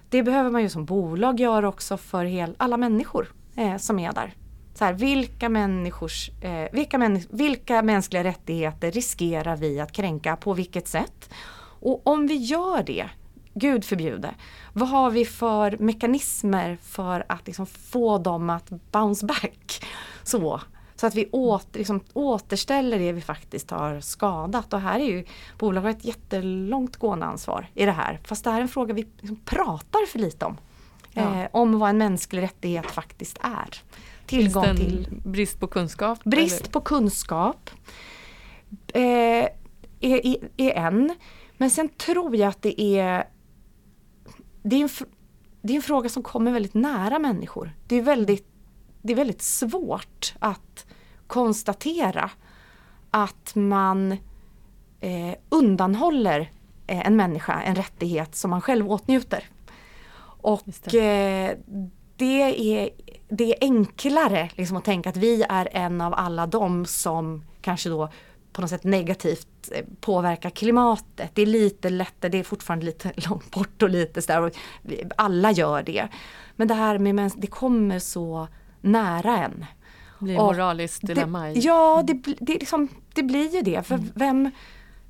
Det 0.10 0.24
behöver 0.24 0.50
man 0.50 0.62
ju 0.62 0.70
som 0.70 0.86
bolag 0.86 1.40
göra 1.40 1.68
också 1.68 1.98
för 1.98 2.26
hel, 2.26 2.56
alla 2.58 2.78
människor 2.78 3.34
eh, 3.56 3.78
som 3.78 4.00
är 4.00 4.14
där 4.14 4.34
så 4.78 4.86
här, 4.86 4.94
vilka, 4.94 5.50
människors, 5.50 6.30
eh, 6.42 6.68
vilka, 6.72 6.98
män, 6.98 7.22
vilka 7.30 7.82
mänskliga 7.82 8.24
rättigheter 8.24 8.92
riskerar 8.92 9.56
vi 9.56 9.80
att 9.80 9.92
kränka, 9.92 10.36
på 10.36 10.54
vilket 10.54 10.88
sätt? 10.88 11.30
Och 11.80 12.08
om 12.08 12.28
vi 12.28 12.36
gör 12.36 12.84
det, 12.84 13.10
Gud 13.54 13.86
förbjude, 13.86 14.36
vad 14.74 14.90
har 14.90 15.12
vi 15.12 15.26
för 15.26 15.78
mekanismer 15.80 16.78
för 16.82 17.26
att 17.30 17.48
liksom 17.48 17.66
få 17.66 18.18
dem 18.18 18.50
att 18.50 18.70
bounce 18.92 19.26
back? 19.26 19.86
Så, 20.24 20.62
så 20.96 21.08
att 21.08 21.16
vi 21.16 21.26
åter, 21.26 21.78
liksom, 21.78 22.02
återställer 22.14 23.00
det 23.00 23.12
vi 23.12 23.22
faktiskt 23.22 23.72
har 23.72 24.00
skadat. 24.00 24.74
Och 24.74 24.82
här 24.82 25.00
är 25.00 25.06
ju 25.06 25.26
bolaget 25.58 25.98
ett 25.98 26.06
jättelångt 26.06 26.98
gående 26.98 27.26
ansvar 27.26 27.70
i 27.74 27.86
det 27.86 27.92
här. 27.92 28.20
Fast 28.24 28.44
det 28.44 28.50
här 28.50 28.58
är 28.58 28.62
en 28.62 28.68
fråga 28.68 28.94
vi 28.94 29.08
liksom 29.18 29.40
pratar 29.46 30.06
för 30.06 30.20
lite 30.20 30.46
om. 30.46 30.58
Ja. 31.14 31.42
Eh, 31.42 31.48
om 31.52 31.80
vad 31.80 31.90
en 31.90 31.98
mänsklig 31.98 32.42
rättighet 32.42 32.92
faktiskt 32.92 33.38
är 33.42 33.82
tillgång 34.28 34.76
till. 34.76 35.08
Brist 35.26 35.60
på 35.60 35.68
kunskap? 35.68 36.24
Brist 36.24 36.62
eller? 36.62 36.72
på 36.72 36.82
kunskap 36.82 37.70
eh, 38.94 39.02
är, 39.02 39.52
är, 40.02 40.38
är, 40.58 40.72
en. 40.72 41.16
Men 41.58 41.70
sen 41.70 41.90
tror 41.90 42.36
jag 42.36 42.50
att 42.50 42.62
det 42.62 42.82
är 42.82 43.28
det 44.64 44.76
är, 44.76 44.82
en, 44.82 44.90
det 45.62 45.74
är 45.74 45.76
en 45.76 45.82
fråga 45.82 46.10
som 46.10 46.24
kommer 46.24 46.52
väldigt 46.52 46.74
nära 46.74 47.20
människor. 47.20 47.76
Det 47.88 47.96
är 47.96 48.02
väldigt, 48.02 48.48
det 49.02 49.14
är 49.14 49.18
väldigt 49.18 49.42
svårt 49.42 50.34
att 50.40 50.86
konstatera 51.28 52.32
att 53.12 53.56
man 53.56 54.12
eh, 55.00 55.34
undanhåller 55.50 56.52
eh, 56.88 57.08
en 57.08 57.16
människa 57.16 57.62
en 57.62 57.76
rättighet 57.76 58.36
som 58.36 58.50
man 58.50 58.62
själv 58.62 58.92
åtnjuter. 58.92 59.44
Och 60.42 60.64
det. 60.84 61.46
Eh, 61.46 61.58
det 62.18 62.42
är 62.42 62.90
det 63.30 63.54
är 63.54 63.58
enklare 63.62 64.50
liksom 64.56 64.78
att 64.78 64.86
tänka 64.86 65.10
att 65.10 65.18
vi 65.18 65.44
är 65.50 65.70
en 65.72 66.02
av 66.02 66.14
alla 66.14 66.48
de 66.48 66.86
som 66.86 67.44
kanske 67.62 67.90
då 67.90 68.10
på 68.54 68.62
något 68.62 68.70
sätt 68.70 68.84
negativt 68.84 69.48
eh, 69.72 69.86
påverkar 70.00 70.50
klimatet. 70.50 71.32
Det 71.34 71.42
är 71.42 71.46
lite 71.46 71.90
lättare, 71.90 72.32
det 72.32 72.40
är 72.40 72.44
fortfarande 72.44 72.86
lite 72.86 73.12
långt 73.30 73.52
bort 73.52 73.84
och 73.84 73.90
lite 73.90 74.22
sådär. 74.22 74.52
Alla 75.16 75.52
gör 75.52 75.84
det. 75.84 76.08
Men 76.56 76.68
det 76.68 76.74
här 76.74 77.00
med 77.00 77.32
det 77.38 77.48
kommer 77.48 78.00
så 78.00 78.48
nära 78.82 79.38
en. 79.38 79.66
Det 80.20 80.26
blir 80.26 80.38
moraliskt 80.38 81.08
dilemma. 81.08 81.52
Ja, 81.52 82.04
det, 82.08 82.14
det, 82.40 82.54
liksom, 82.54 82.88
det 83.14 83.24
blir 83.24 83.56
ju 83.56 83.62
det. 83.62 83.88
För 83.88 83.96
mm. 83.96 84.10
vem 84.16 84.52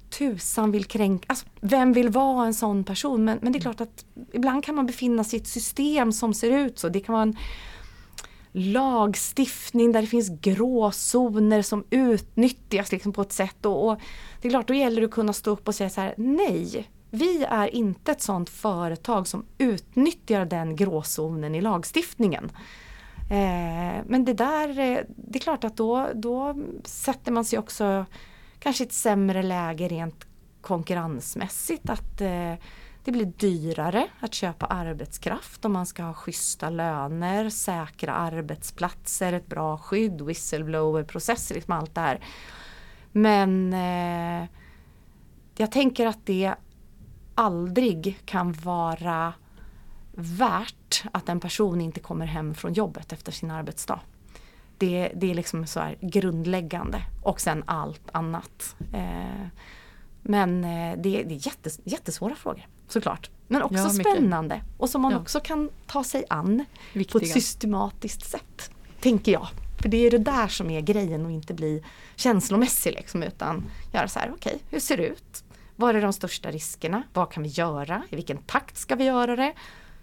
tusan 0.09 0.71
vill 0.71 0.85
kränka, 0.85 1.25
alltså, 1.27 1.45
vem 1.61 1.93
vill 1.93 2.09
vara 2.09 2.45
en 2.45 2.53
sån 2.53 2.83
person? 2.83 3.25
Men, 3.25 3.39
men 3.41 3.51
det 3.51 3.59
är 3.59 3.61
klart 3.61 3.81
att 3.81 4.05
ibland 4.33 4.63
kan 4.63 4.75
man 4.75 4.85
befinna 4.85 5.23
sig 5.23 5.39
i 5.39 5.41
ett 5.41 5.47
system 5.47 6.11
som 6.11 6.33
ser 6.33 6.51
ut 6.51 6.79
så. 6.79 6.89
Det 6.89 6.99
kan 6.99 7.13
vara 7.13 7.23
en 7.23 7.37
lagstiftning 8.57 9.91
där 9.91 10.01
det 10.01 10.07
finns 10.07 10.29
gråzoner 10.41 11.61
som 11.61 11.83
utnyttjas 11.89 12.91
liksom 12.91 13.13
på 13.13 13.21
ett 13.21 13.31
sätt. 13.31 13.65
Och, 13.65 13.89
och, 13.89 13.99
det 14.41 14.47
är 14.47 14.49
klart, 14.49 14.67
då 14.67 14.73
gäller 14.73 15.01
det 15.01 15.07
att 15.07 15.13
kunna 15.13 15.33
stå 15.33 15.51
upp 15.51 15.67
och 15.67 15.75
säga 15.75 15.89
så 15.89 16.01
här, 16.01 16.13
nej, 16.17 16.87
vi 17.09 17.43
är 17.43 17.75
inte 17.75 18.11
ett 18.11 18.21
sådant 18.21 18.49
företag 18.49 19.27
som 19.27 19.45
utnyttjar 19.57 20.45
den 20.45 20.75
gråzonen 20.75 21.55
i 21.55 21.61
lagstiftningen. 21.61 22.51
Eh, 23.29 24.03
men 24.05 24.25
det 24.25 24.33
där, 24.33 24.69
eh, 24.69 24.99
det 25.07 25.39
är 25.39 25.41
klart 25.41 25.63
att 25.63 25.77
då, 25.77 26.07
då 26.13 26.55
sätter 26.83 27.31
man 27.31 27.45
sig 27.45 27.59
också 27.59 28.05
kanske 28.59 28.83
i 28.83 28.87
ett 28.87 28.93
sämre 28.93 29.43
läge 29.43 29.87
rent 29.87 30.27
konkurrensmässigt. 30.61 31.89
att 31.89 32.21
eh, 32.21 32.53
det 33.07 33.11
blir 33.11 33.25
dyrare 33.25 34.07
att 34.19 34.33
köpa 34.33 34.65
arbetskraft 34.65 35.65
om 35.65 35.73
man 35.73 35.85
ska 35.85 36.03
ha 36.03 36.13
schyssta 36.13 36.69
löner, 36.69 37.49
säkra 37.49 38.13
arbetsplatser, 38.13 39.33
ett 39.33 39.47
bra 39.47 39.77
skydd, 39.77 40.21
whistleblower-processer, 40.21 41.55
liksom 41.55 41.73
allt 41.73 41.95
det 41.95 42.01
här. 42.01 42.19
Men 43.11 43.73
eh, 43.73 44.49
jag 45.57 45.71
tänker 45.71 46.07
att 46.07 46.25
det 46.25 46.53
aldrig 47.35 48.19
kan 48.25 48.53
vara 48.53 49.33
värt 50.15 51.03
att 51.11 51.29
en 51.29 51.39
person 51.39 51.81
inte 51.81 51.99
kommer 51.99 52.25
hem 52.25 52.53
från 52.53 52.73
jobbet 52.73 53.13
efter 53.13 53.31
sin 53.31 53.51
arbetsdag. 53.51 53.99
Det, 54.77 55.11
det 55.15 55.31
är 55.31 55.35
liksom 55.35 55.67
så 55.67 55.79
här 55.79 55.97
grundläggande 56.01 57.01
och 57.23 57.41
sen 57.41 57.63
allt 57.65 58.09
annat. 58.11 58.75
Eh, 58.93 59.47
men 60.21 60.63
eh, 60.63 60.97
det, 60.97 61.23
det 61.23 61.35
är 61.35 61.47
jättes, 61.47 61.79
jättesvåra 61.83 62.35
frågor 62.35 62.65
såklart. 62.87 63.29
Men 63.47 63.61
också 63.61 63.77
ja, 63.77 63.89
spännande 63.89 64.61
och 64.77 64.89
som 64.89 65.01
man 65.01 65.11
ja. 65.11 65.19
också 65.19 65.39
kan 65.39 65.69
ta 65.87 66.03
sig 66.03 66.25
an 66.29 66.65
Viktiga. 66.93 67.19
på 67.19 67.25
ett 67.25 67.31
systematiskt 67.31 68.25
sätt. 68.25 68.71
Tänker 68.99 69.31
jag. 69.31 69.47
För 69.81 69.89
det 69.89 69.97
är 69.97 70.11
det 70.11 70.17
där 70.17 70.47
som 70.47 70.69
är 70.69 70.81
grejen 70.81 71.25
och 71.25 71.31
inte 71.31 71.53
bli 71.53 71.83
känslomässig 72.15 72.93
liksom, 72.93 73.23
utan 73.23 73.69
göra 73.93 74.07
så 74.07 74.19
här, 74.19 74.31
okej, 74.35 74.49
okay, 74.55 74.59
hur 74.69 74.79
ser 74.79 74.97
det 74.97 75.07
ut? 75.07 75.43
Var 75.75 75.93
är 75.93 76.01
de 76.01 76.13
största 76.13 76.51
riskerna? 76.51 77.03
Vad 77.13 77.31
kan 77.31 77.43
vi 77.43 77.49
göra? 77.49 78.03
I 78.09 78.15
vilken 78.15 78.37
takt 78.37 78.77
ska 78.77 78.95
vi 78.95 79.03
göra 79.03 79.35
det? 79.35 79.53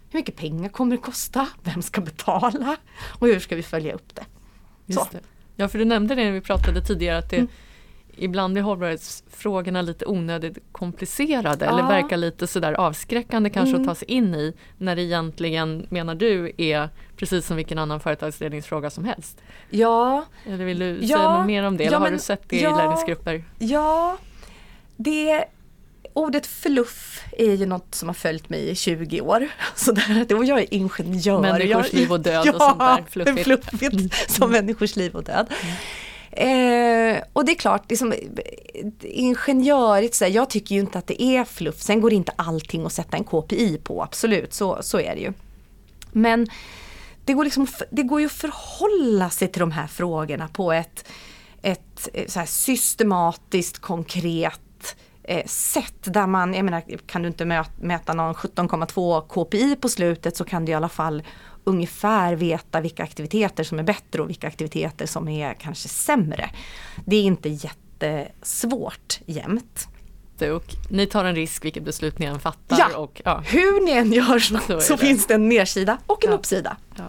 Hur 0.09 0.19
mycket 0.19 0.35
pengar 0.35 0.69
kommer 0.69 0.95
det 0.95 1.01
kosta? 1.01 1.47
Vem 1.63 1.81
ska 1.81 2.01
betala? 2.01 2.77
Och 3.19 3.27
hur 3.27 3.39
ska 3.39 3.55
vi 3.55 3.63
följa 3.63 3.93
upp 3.93 4.15
det? 4.15 4.25
Just 4.85 5.11
det. 5.11 5.19
Ja, 5.55 5.67
för 5.67 5.79
du 5.79 5.85
nämnde 5.85 6.15
det 6.15 6.23
när 6.23 6.31
vi 6.31 6.41
pratade 6.41 6.81
tidigare 6.81 7.17
att 7.17 7.29
det, 7.29 7.37
mm 7.37 7.49
ibland 8.17 8.57
är 8.57 8.61
hållbarhetsfrågorna 8.61 9.81
lite 9.81 10.05
onödigt 10.05 10.57
komplicerade 10.71 11.65
ja. 11.65 11.71
eller 11.71 11.83
verkar 11.83 12.17
lite 12.17 12.47
sådär 12.47 12.73
avskräckande 12.73 13.49
kanske 13.49 13.75
mm. 13.75 13.81
att 13.81 13.87
ta 13.87 13.95
sig 13.95 14.11
in 14.11 14.35
i 14.35 14.53
när 14.77 14.95
det 14.95 15.01
egentligen, 15.01 15.87
menar 15.89 16.15
du, 16.15 16.51
är 16.57 16.89
precis 17.17 17.47
som 17.47 17.57
vilken 17.57 17.77
annan 17.77 17.99
företagsledningsfråga 17.99 18.89
som 18.89 19.05
helst? 19.05 19.41
Ja. 19.69 20.25
Eller 20.45 20.65
vill 20.65 20.79
du 20.79 20.99
ja. 21.01 21.17
säga 21.17 21.37
något 21.37 21.47
mer 21.47 21.63
om 21.63 21.77
det? 21.77 21.83
Ja, 21.83 21.87
eller 21.87 21.97
har 21.97 22.05
men, 22.05 22.13
du 22.13 22.19
sett 22.19 22.49
det 22.49 22.59
ja, 22.59 22.79
i 22.79 22.81
ledningsgrupper? 22.81 23.43
Ja, 23.59 24.17
det 24.95 25.45
Ordet 26.13 26.47
fluff 26.47 27.23
är 27.31 27.53
ju 27.53 27.65
något 27.65 27.95
som 27.95 28.09
har 28.09 28.13
följt 28.13 28.49
mig 28.49 28.69
i 28.69 28.75
20 28.75 29.21
år. 29.21 29.47
Så 29.75 29.91
där, 29.91 30.35
och 30.35 30.45
jag 30.45 30.59
är 30.59 30.73
ingenjör. 30.73 31.41
Människors 31.41 31.93
liv 31.93 32.11
och 32.11 32.19
död 32.19 32.49
och 32.49 32.61
sånt 32.61 32.79
där. 32.79 33.03
Fluffigt. 33.09 33.43
fluffigt 33.43 34.31
som 34.31 34.51
människors 34.51 34.95
liv 34.95 35.15
och 35.15 35.23
död. 35.23 35.53
Mm. 35.63 35.75
Eh, 36.35 37.21
och 37.33 37.45
det 37.45 37.51
är 37.51 37.55
klart, 37.55 37.89
liksom, 37.89 38.13
ingenjörigt, 39.01 40.15
så 40.15 40.25
jag 40.25 40.49
tycker 40.49 40.75
ju 40.75 40.81
inte 40.81 40.97
att 40.97 41.07
det 41.07 41.21
är 41.21 41.43
fluff. 41.43 41.81
Sen 41.81 42.01
går 42.01 42.13
inte 42.13 42.31
allting 42.35 42.85
att 42.85 42.93
sätta 42.93 43.17
en 43.17 43.23
KPI 43.23 43.77
på, 43.83 44.03
absolut, 44.03 44.53
så, 44.53 44.77
så 44.81 44.99
är 44.99 45.15
det 45.15 45.21
ju. 45.21 45.33
Men 46.11 46.47
det 47.25 47.33
går, 47.33 47.43
liksom, 47.43 47.67
det 47.91 48.03
går 48.03 48.19
ju 48.19 48.25
att 48.25 48.31
förhålla 48.31 49.29
sig 49.29 49.47
till 49.47 49.59
de 49.59 49.71
här 49.71 49.87
frågorna 49.87 50.47
på 50.47 50.71
ett, 50.71 51.07
ett 51.61 52.09
eh, 52.13 52.27
så 52.27 52.41
systematiskt, 52.45 53.79
konkret 53.79 54.95
eh, 55.23 55.45
sätt 55.45 56.03
där 56.03 56.27
man, 56.27 56.53
jag 56.53 56.65
menar, 56.65 56.83
kan 57.07 57.21
du 57.21 57.27
inte 57.27 57.65
mäta 57.81 58.13
någon 58.13 58.33
17,2 58.33 59.27
KPI 59.27 59.75
på 59.75 59.89
slutet 59.89 60.37
så 60.37 60.43
kan 60.43 60.65
du 60.65 60.71
i 60.71 60.75
alla 60.75 60.89
fall 60.89 61.23
ungefär 61.65 62.35
veta 62.35 62.81
vilka 62.81 63.03
aktiviteter 63.03 63.63
som 63.63 63.79
är 63.79 63.83
bättre 63.83 64.21
och 64.21 64.29
vilka 64.29 64.47
aktiviteter 64.47 65.05
som 65.05 65.27
är 65.27 65.53
kanske 65.53 65.87
sämre. 65.89 66.49
Det 67.05 67.15
är 67.15 67.23
inte 67.23 67.49
jättesvårt 67.49 69.19
jämt. 69.25 69.87
Och 70.41 70.75
ni 70.89 71.05
tar 71.05 71.25
en 71.25 71.35
risk 71.35 71.65
vilket 71.65 71.83
beslut 71.83 72.19
ni 72.19 72.25
än 72.25 72.39
fattar. 72.39 72.77
Ja, 72.79 72.97
och, 72.97 73.21
ja. 73.25 73.43
hur 73.45 73.85
ni 73.85 73.91
än 73.91 74.13
gör 74.13 74.39
så, 74.39 74.79
så, 74.81 74.97
finns 74.97 75.27
det 75.27 75.33
en 75.33 75.49
nedsida 75.49 75.97
och 76.05 76.25
en 76.25 76.31
ja. 76.31 76.37
uppsida. 76.37 76.77
Ja. 76.97 77.05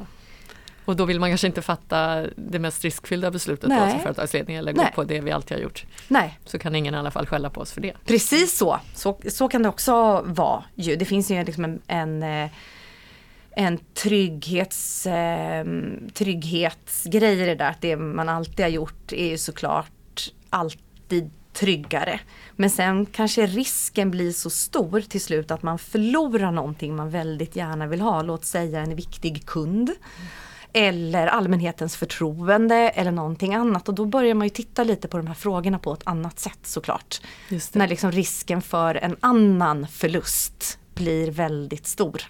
Och 0.84 0.96
då 0.96 1.04
vill 1.04 1.20
man 1.20 1.30
kanske 1.30 1.46
inte 1.46 1.62
fatta 1.62 2.26
det 2.36 2.58
mest 2.58 2.84
riskfyllda 2.84 3.30
beslutet 3.30 3.68
Nej. 3.68 3.80
då 3.84 3.90
som 3.90 4.00
företagsledning 4.00 4.56
eller 4.56 4.72
gå 4.72 4.82
Nej. 4.82 4.92
på 4.94 5.04
det 5.04 5.20
vi 5.20 5.30
alltid 5.30 5.56
har 5.56 5.62
gjort. 5.62 5.84
Nej. 6.08 6.38
Så 6.44 6.58
kan 6.58 6.74
ingen 6.74 6.94
i 6.94 6.98
alla 6.98 7.10
fall 7.10 7.26
skälla 7.26 7.50
på 7.50 7.60
oss 7.60 7.72
för 7.72 7.80
det. 7.80 7.92
Precis 8.04 8.58
så, 8.58 8.80
så, 8.94 9.20
så 9.28 9.48
kan 9.48 9.62
det 9.62 9.68
också 9.68 10.22
vara. 10.26 10.64
Ju. 10.74 10.96
Det 10.96 11.04
finns 11.04 11.30
ju 11.30 11.44
liksom 11.44 11.64
en, 11.64 11.80
en 11.86 12.22
eh, 12.22 12.50
en 13.58 13.78
trygghets, 13.94 15.06
eh, 15.06 15.64
trygghetsgrej 16.14 17.42
i 17.42 17.46
det 17.46 17.54
där. 17.54 17.70
Att 17.70 17.80
det 17.80 17.96
man 17.96 18.28
alltid 18.28 18.60
har 18.60 18.70
gjort 18.70 19.12
är 19.12 19.26
ju 19.26 19.38
såklart 19.38 20.32
alltid 20.50 21.30
tryggare. 21.52 22.20
Men 22.56 22.70
sen 22.70 23.06
kanske 23.06 23.46
risken 23.46 24.10
blir 24.10 24.32
så 24.32 24.50
stor 24.50 25.00
till 25.00 25.20
slut 25.20 25.50
att 25.50 25.62
man 25.62 25.78
förlorar 25.78 26.50
någonting 26.52 26.96
man 26.96 27.10
väldigt 27.10 27.56
gärna 27.56 27.86
vill 27.86 28.00
ha. 28.00 28.22
Låt 28.22 28.44
säga 28.44 28.80
en 28.80 28.96
viktig 28.96 29.46
kund. 29.46 29.90
Eller 30.72 31.26
allmänhetens 31.26 31.96
förtroende 31.96 32.76
eller 32.76 33.10
någonting 33.10 33.54
annat. 33.54 33.88
Och 33.88 33.94
då 33.94 34.04
börjar 34.04 34.34
man 34.34 34.46
ju 34.46 34.50
titta 34.50 34.84
lite 34.84 35.08
på 35.08 35.16
de 35.16 35.26
här 35.26 35.34
frågorna 35.34 35.78
på 35.78 35.92
ett 35.92 36.02
annat 36.04 36.38
sätt 36.38 36.58
såklart. 36.62 37.20
När 37.72 37.88
liksom 37.88 38.12
risken 38.12 38.62
för 38.62 38.94
en 38.94 39.16
annan 39.20 39.86
förlust 39.86 40.78
blir 40.94 41.30
väldigt 41.30 41.86
stor. 41.86 42.22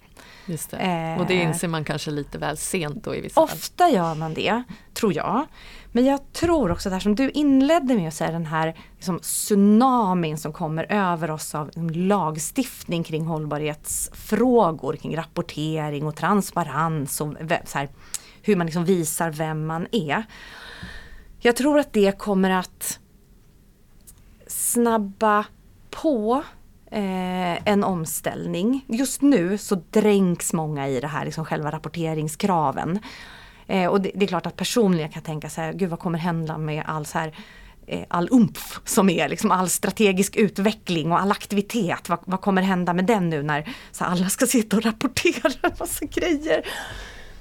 Just 0.47 0.71
det. 0.71 1.17
Och 1.21 1.27
det 1.27 1.43
eh. 1.43 1.49
inser 1.49 1.69
man 1.69 1.85
kanske 1.85 2.11
lite 2.11 2.39
väl 2.39 2.57
sent 2.57 3.05
då 3.05 3.15
i 3.15 3.21
vissa 3.21 3.41
Ofta 3.41 3.85
fall. 3.85 3.95
gör 3.95 4.15
man 4.15 4.35
det, 4.35 4.63
tror 4.95 5.15
jag. 5.15 5.47
Men 5.93 6.05
jag 6.05 6.33
tror 6.33 6.71
också 6.71 6.91
det 6.91 7.01
som 7.01 7.15
du 7.15 7.31
inledde 7.31 7.95
med 7.95 8.09
att 8.09 8.15
säga 8.15 8.31
den 8.31 8.47
här 8.47 8.77
liksom, 8.97 9.19
tsunamin 9.19 10.39
som 10.39 10.53
kommer 10.53 10.93
över 10.93 11.31
oss 11.31 11.55
av 11.55 11.67
liksom, 11.67 11.91
lagstiftning 11.91 13.05
kring 13.05 13.27
hållbarhetsfrågor, 13.27 14.97
kring 14.97 15.17
rapportering 15.17 16.07
och 16.07 16.17
transparens 16.17 17.21
och 17.21 17.35
så 17.65 17.79
här, 17.79 17.89
hur 18.43 18.57
man 18.57 18.67
liksom 18.67 18.85
visar 18.85 19.31
vem 19.31 19.67
man 19.67 19.87
är. 19.93 20.25
Jag 21.39 21.57
tror 21.57 21.79
att 21.79 21.93
det 21.93 22.19
kommer 22.19 22.51
att 22.51 22.99
snabba 24.47 25.45
på 25.91 26.43
eh, 26.91 27.69
en 27.69 27.85
omställning. 27.85 28.85
Just 28.89 29.23
nu 29.23 29.59
så 29.59 29.83
dränks 29.91 30.53
många 30.53 30.89
i 30.89 31.01
det 31.01 31.07
här, 31.07 31.25
liksom 31.25 31.45
själva 31.45 31.71
rapporteringskraven. 31.71 32.99
Eh, 33.67 33.87
och 33.87 34.01
det, 34.01 34.11
det, 34.15 34.25
är 34.25 34.29
klart 34.29 34.47
att 34.47 34.57
personligen 34.57 35.09
kan 35.09 35.21
jag 35.21 35.25
tänka 35.25 35.51
så 35.51 35.61
här, 35.61 35.73
gud 35.73 35.91
vad 35.91 35.99
kommer 35.99 36.19
hända 36.19 36.59
med 36.59 36.83
all 36.87 37.07
så 37.07 37.19
här 37.19 37.35
eh, 37.87 38.05
all 38.09 38.29
umf 38.31 38.81
som 38.85 39.11
är 39.11 39.29
liksom 39.29 39.51
all 39.51 39.69
strategisk 39.69 40.37
utveckling 40.37 41.13
och 41.13 41.21
all 41.21 41.31
aktivitet. 41.31 42.09
Vad, 42.09 42.19
vad 42.25 42.41
kommer 42.41 42.63
hända 42.63 42.95
med 42.95 43.05
den 43.05 43.31
nu 43.31 43.43
när 43.43 43.69
så 43.93 44.05
alla 44.05 44.29
ska 44.29 44.47
sitta 44.47 44.77
och 44.77 44.85
rapportera 44.85 45.53
en 45.63 45.73
massa 45.79 46.05
grejer. 46.05 46.67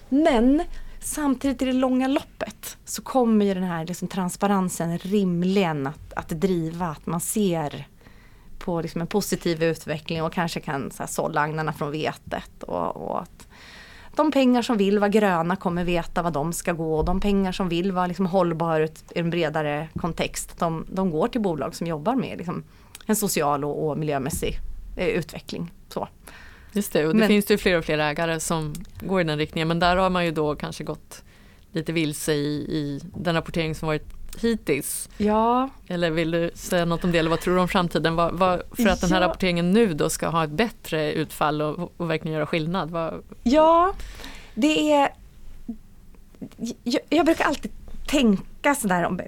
Men 0.09 0.63
samtidigt 0.99 1.61
i 1.61 1.65
det 1.65 1.73
långa 1.73 2.07
loppet 2.07 2.77
så 2.85 3.01
kommer 3.01 3.45
ju 3.45 3.53
den 3.53 3.63
här 3.63 3.85
liksom 3.85 4.07
transparensen 4.07 4.97
rimligen 4.97 5.87
att, 5.87 6.13
att 6.13 6.29
driva 6.29 6.87
att 6.87 7.05
man 7.05 7.21
ser 7.21 7.87
på 8.65 8.81
liksom 8.81 9.01
en 9.01 9.07
positiv 9.07 9.63
utveckling 9.63 10.23
och 10.23 10.33
kanske 10.33 10.59
kan 10.59 10.91
så 10.91 11.03
här, 11.03 11.07
sålla 11.07 11.41
agnarna 11.41 11.73
från 11.73 11.91
vetet. 11.91 12.63
Och, 12.63 12.97
och, 12.97 13.21
att 13.21 13.47
de 14.15 14.31
pengar 14.31 14.61
som 14.61 14.77
vill 14.77 14.99
vara 14.99 15.09
gröna 15.09 15.55
kommer 15.55 15.83
veta 15.83 16.21
vad 16.21 16.33
de 16.33 16.53
ska 16.53 16.71
gå 16.71 16.97
och 16.97 17.05
de 17.05 17.19
pengar 17.19 17.51
som 17.51 17.69
vill 17.69 17.91
vara 17.91 18.07
liksom 18.07 18.25
hållbara 18.25 18.85
i 18.85 18.89
en 19.15 19.29
bredare 19.29 19.87
kontext 19.95 20.59
de, 20.59 20.85
de 20.89 21.11
går 21.11 21.27
till 21.27 21.41
bolag 21.41 21.75
som 21.75 21.87
jobbar 21.87 22.15
med 22.15 22.37
liksom, 22.37 22.63
en 23.05 23.15
social 23.15 23.65
och, 23.65 23.87
och 23.87 23.97
miljömässig 23.97 24.59
eh, 24.97 25.07
utveckling. 25.07 25.71
Så. 25.89 26.07
Just 26.71 26.93
det, 26.93 27.07
och 27.07 27.13
det 27.13 27.19
men, 27.19 27.27
finns 27.27 27.51
ju 27.51 27.57
fler 27.57 27.77
och 27.77 27.85
fler 27.85 27.97
ägare 27.97 28.39
som 28.39 28.73
går 28.99 29.21
i 29.21 29.23
den 29.23 29.37
riktningen 29.37 29.67
men 29.67 29.79
där 29.79 29.95
har 29.97 30.09
man 30.09 30.25
ju 30.25 30.31
då 30.31 30.55
kanske 30.55 30.83
gått 30.83 31.23
lite 31.71 31.93
vilse 31.93 32.33
i, 32.33 32.55
i 32.55 33.01
den 33.03 33.35
rapportering 33.35 33.75
som 33.75 33.87
varit 33.87 34.14
hittills? 34.43 35.09
Ja. 35.17 35.69
Eller 35.87 36.11
vill 36.11 36.31
du 36.31 36.51
säga 36.53 36.85
något 36.85 37.03
om 37.03 37.11
det 37.11 37.17
eller 37.17 37.29
vad 37.29 37.39
tror 37.39 37.55
du 37.55 37.61
om 37.61 37.67
framtiden? 37.67 38.15
Vad, 38.15 38.33
vad, 38.33 38.61
för 38.71 38.87
att 38.87 39.01
den 39.01 39.11
här 39.11 39.21
ja. 39.21 39.27
rapporteringen 39.27 39.71
nu 39.71 39.93
då 39.93 40.09
ska 40.09 40.27
ha 40.27 40.43
ett 40.43 40.49
bättre 40.49 41.13
utfall 41.13 41.61
och, 41.61 41.91
och 41.97 42.09
verkligen 42.09 42.35
göra 42.35 42.45
skillnad? 42.45 42.91
Vad... 42.91 43.23
Ja, 43.43 43.93
det 44.53 44.93
är... 44.93 45.09
Jag, 46.83 47.01
jag 47.09 47.25
brukar 47.25 47.45
alltid 47.45 47.71
tänka 48.07 48.75
sådär 48.75 49.05
om 49.05 49.19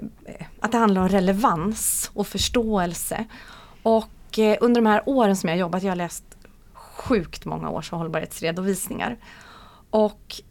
att 0.60 0.72
det 0.72 0.78
handlar 0.78 1.02
om 1.02 1.10
relevans 1.10 2.12
och 2.14 2.28
förståelse. 2.28 3.26
Och 3.84 4.40
eh, 4.40 4.58
under 4.62 4.82
de 4.82 4.88
här 4.88 5.02
åren 5.06 5.36
som 5.36 5.50
jag 5.50 5.58
jobbat, 5.58 5.84
jag 5.84 5.92
har 5.92 5.96
läst 5.96 6.24
sjukt 6.74 7.46
många 7.46 7.70
års 7.70 7.92
hållbarhetsredovisningar. 7.92 9.18
Och 9.90 10.42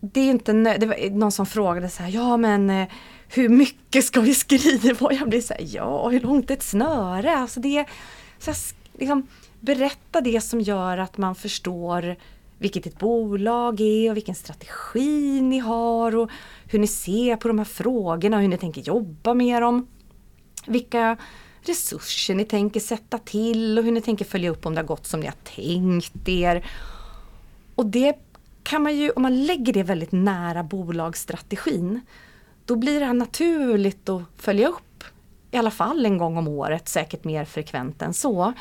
det 0.00 0.20
är 0.20 0.30
inte 0.30 0.52
det 0.52 0.86
var 0.86 1.10
någon 1.10 1.32
som 1.32 1.46
frågade 1.46 1.88
så 1.88 2.02
här, 2.02 2.10
ja 2.10 2.36
men 2.36 2.70
eh, 2.70 2.88
hur 3.28 3.48
mycket 3.48 4.04
ska 4.04 4.20
vi 4.20 4.34
skriva? 4.34 5.06
Och 5.06 5.12
jag 5.12 5.28
blir 5.28 5.40
så 5.40 5.54
här, 5.54 5.66
ja 5.66 6.08
hur 6.08 6.20
långt 6.20 6.50
är 6.50 6.54
ett 6.54 6.62
snöre? 6.62 7.36
Alltså 7.36 7.60
det, 7.60 7.86
så 8.38 8.50
här, 8.50 8.58
liksom, 8.98 9.26
berätta 9.60 10.20
det 10.20 10.40
som 10.40 10.60
gör 10.60 10.98
att 10.98 11.18
man 11.18 11.34
förstår 11.34 12.16
vilket 12.58 12.86
ett 12.86 12.98
bolag 12.98 13.80
är 13.80 14.10
och 14.10 14.16
vilken 14.16 14.34
strategi 14.34 15.40
ni 15.40 15.58
har 15.58 16.16
och 16.16 16.30
hur 16.70 16.78
ni 16.78 16.86
ser 16.86 17.36
på 17.36 17.48
de 17.48 17.58
här 17.58 17.64
frågorna 17.64 18.36
och 18.36 18.42
hur 18.42 18.48
ni 18.48 18.58
tänker 18.58 18.80
jobba 18.80 19.34
med 19.34 19.62
dem. 19.62 19.86
Vilka 20.66 21.16
resurser 21.62 22.34
ni 22.34 22.44
tänker 22.44 22.80
sätta 22.80 23.18
till 23.18 23.78
och 23.78 23.84
hur 23.84 23.92
ni 23.92 24.00
tänker 24.00 24.24
följa 24.24 24.50
upp 24.50 24.66
om 24.66 24.74
det 24.74 24.80
har 24.80 24.86
gått 24.86 25.06
som 25.06 25.20
ni 25.20 25.26
har 25.26 25.34
tänkt 25.56 26.28
er. 26.28 26.66
Och 27.74 27.86
det 27.86 28.16
kan 28.62 28.82
man 28.82 28.96
ju, 28.96 29.10
om 29.10 29.22
man 29.22 29.44
lägger 29.44 29.72
det 29.72 29.82
väldigt 29.82 30.12
nära 30.12 30.62
bolagsstrategin, 30.62 32.00
då 32.64 32.76
blir 32.76 33.00
det 33.00 33.06
här 33.06 33.14
naturligt 33.14 34.08
att 34.08 34.22
följa 34.36 34.68
upp. 34.68 35.04
I 35.50 35.56
alla 35.56 35.70
fall 35.70 36.06
en 36.06 36.18
gång 36.18 36.36
om 36.36 36.48
året, 36.48 36.88
säkert 36.88 37.24
mer 37.24 37.44
frekvent 37.44 38.02
än 38.02 38.14
så. 38.14 38.52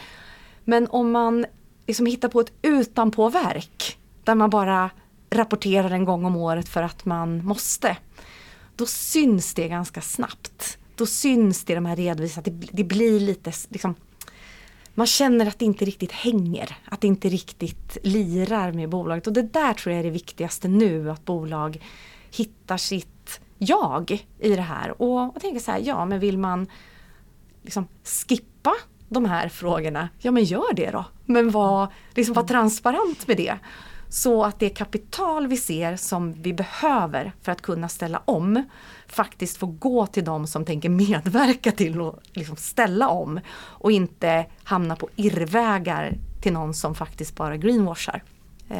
Men 0.63 0.87
om 0.87 1.11
man 1.11 1.45
liksom 1.87 2.05
hittar 2.05 2.29
på 2.29 2.39
ett 2.39 2.53
utanpåverk, 2.61 3.97
där 4.23 4.35
man 4.35 4.49
bara 4.49 4.89
rapporterar 5.29 5.91
en 5.91 6.05
gång 6.05 6.25
om 6.25 6.35
året 6.35 6.69
för 6.69 6.83
att 6.83 7.05
man 7.05 7.45
måste. 7.45 7.97
Då 8.75 8.85
syns 8.85 9.53
det 9.53 9.67
ganska 9.67 10.01
snabbt. 10.01 10.77
Då 10.95 11.05
syns 11.05 11.63
det 11.63 11.73
i 11.73 11.75
de 11.75 11.85
här 11.85 11.95
redovisningarna, 11.95 12.59
det, 12.59 12.67
det 12.71 12.83
blir 12.83 13.19
lite 13.19 13.51
liksom, 13.69 13.95
man 14.99 15.07
känner 15.07 15.45
att 15.45 15.59
det 15.59 15.65
inte 15.65 15.85
riktigt 15.85 16.11
hänger, 16.11 16.77
att 16.85 17.01
det 17.01 17.07
inte 17.07 17.29
riktigt 17.29 17.97
lirar 18.03 18.71
med 18.71 18.89
bolaget. 18.89 19.27
Och 19.27 19.33
det 19.33 19.41
där 19.41 19.73
tror 19.73 19.93
jag 19.93 19.99
är 19.99 20.03
det 20.03 20.09
viktigaste 20.09 20.67
nu, 20.67 21.11
att 21.11 21.25
bolag 21.25 21.83
hittar 22.31 22.77
sitt 22.77 23.41
jag 23.57 24.25
i 24.39 24.55
det 24.55 24.61
här. 24.61 25.01
Och, 25.01 25.35
och 25.35 25.41
tänker 25.41 25.59
så 25.59 25.71
här, 25.71 25.79
ja 25.79 26.05
men 26.05 26.19
vill 26.19 26.37
man 26.37 26.67
liksom 27.63 27.87
skippa 28.03 28.73
de 29.09 29.25
här 29.25 29.49
frågorna, 29.49 30.09
ja 30.17 30.31
men 30.31 30.43
gör 30.43 30.73
det 30.73 30.91
då. 30.91 31.05
Men 31.25 31.51
var, 31.51 31.87
liksom 32.15 32.33
var 32.33 32.43
transparent 32.43 33.27
med 33.27 33.37
det. 33.37 33.57
Så 34.09 34.43
att 34.43 34.59
det 34.59 34.69
kapital 34.69 35.47
vi 35.47 35.57
ser 35.57 35.95
som 35.95 36.33
vi 36.33 36.53
behöver 36.53 37.31
för 37.41 37.51
att 37.51 37.61
kunna 37.61 37.89
ställa 37.89 38.21
om 38.25 38.63
faktiskt 39.09 39.57
får 39.57 39.67
gå 39.67 40.05
till 40.05 40.23
de 40.23 40.47
som 40.47 40.65
tänker 40.65 40.89
medverka 40.89 41.71
till 41.71 42.01
att 42.01 42.15
liksom 42.33 42.55
ställa 42.55 43.09
om 43.09 43.39
och 43.59 43.91
inte 43.91 44.45
hamna 44.63 44.95
på 44.95 45.09
irrvägar 45.15 46.17
till 46.41 46.53
någon 46.53 46.73
som 46.73 46.95
faktiskt 46.95 47.35
bara 47.35 47.57
greenwashar. 47.57 48.23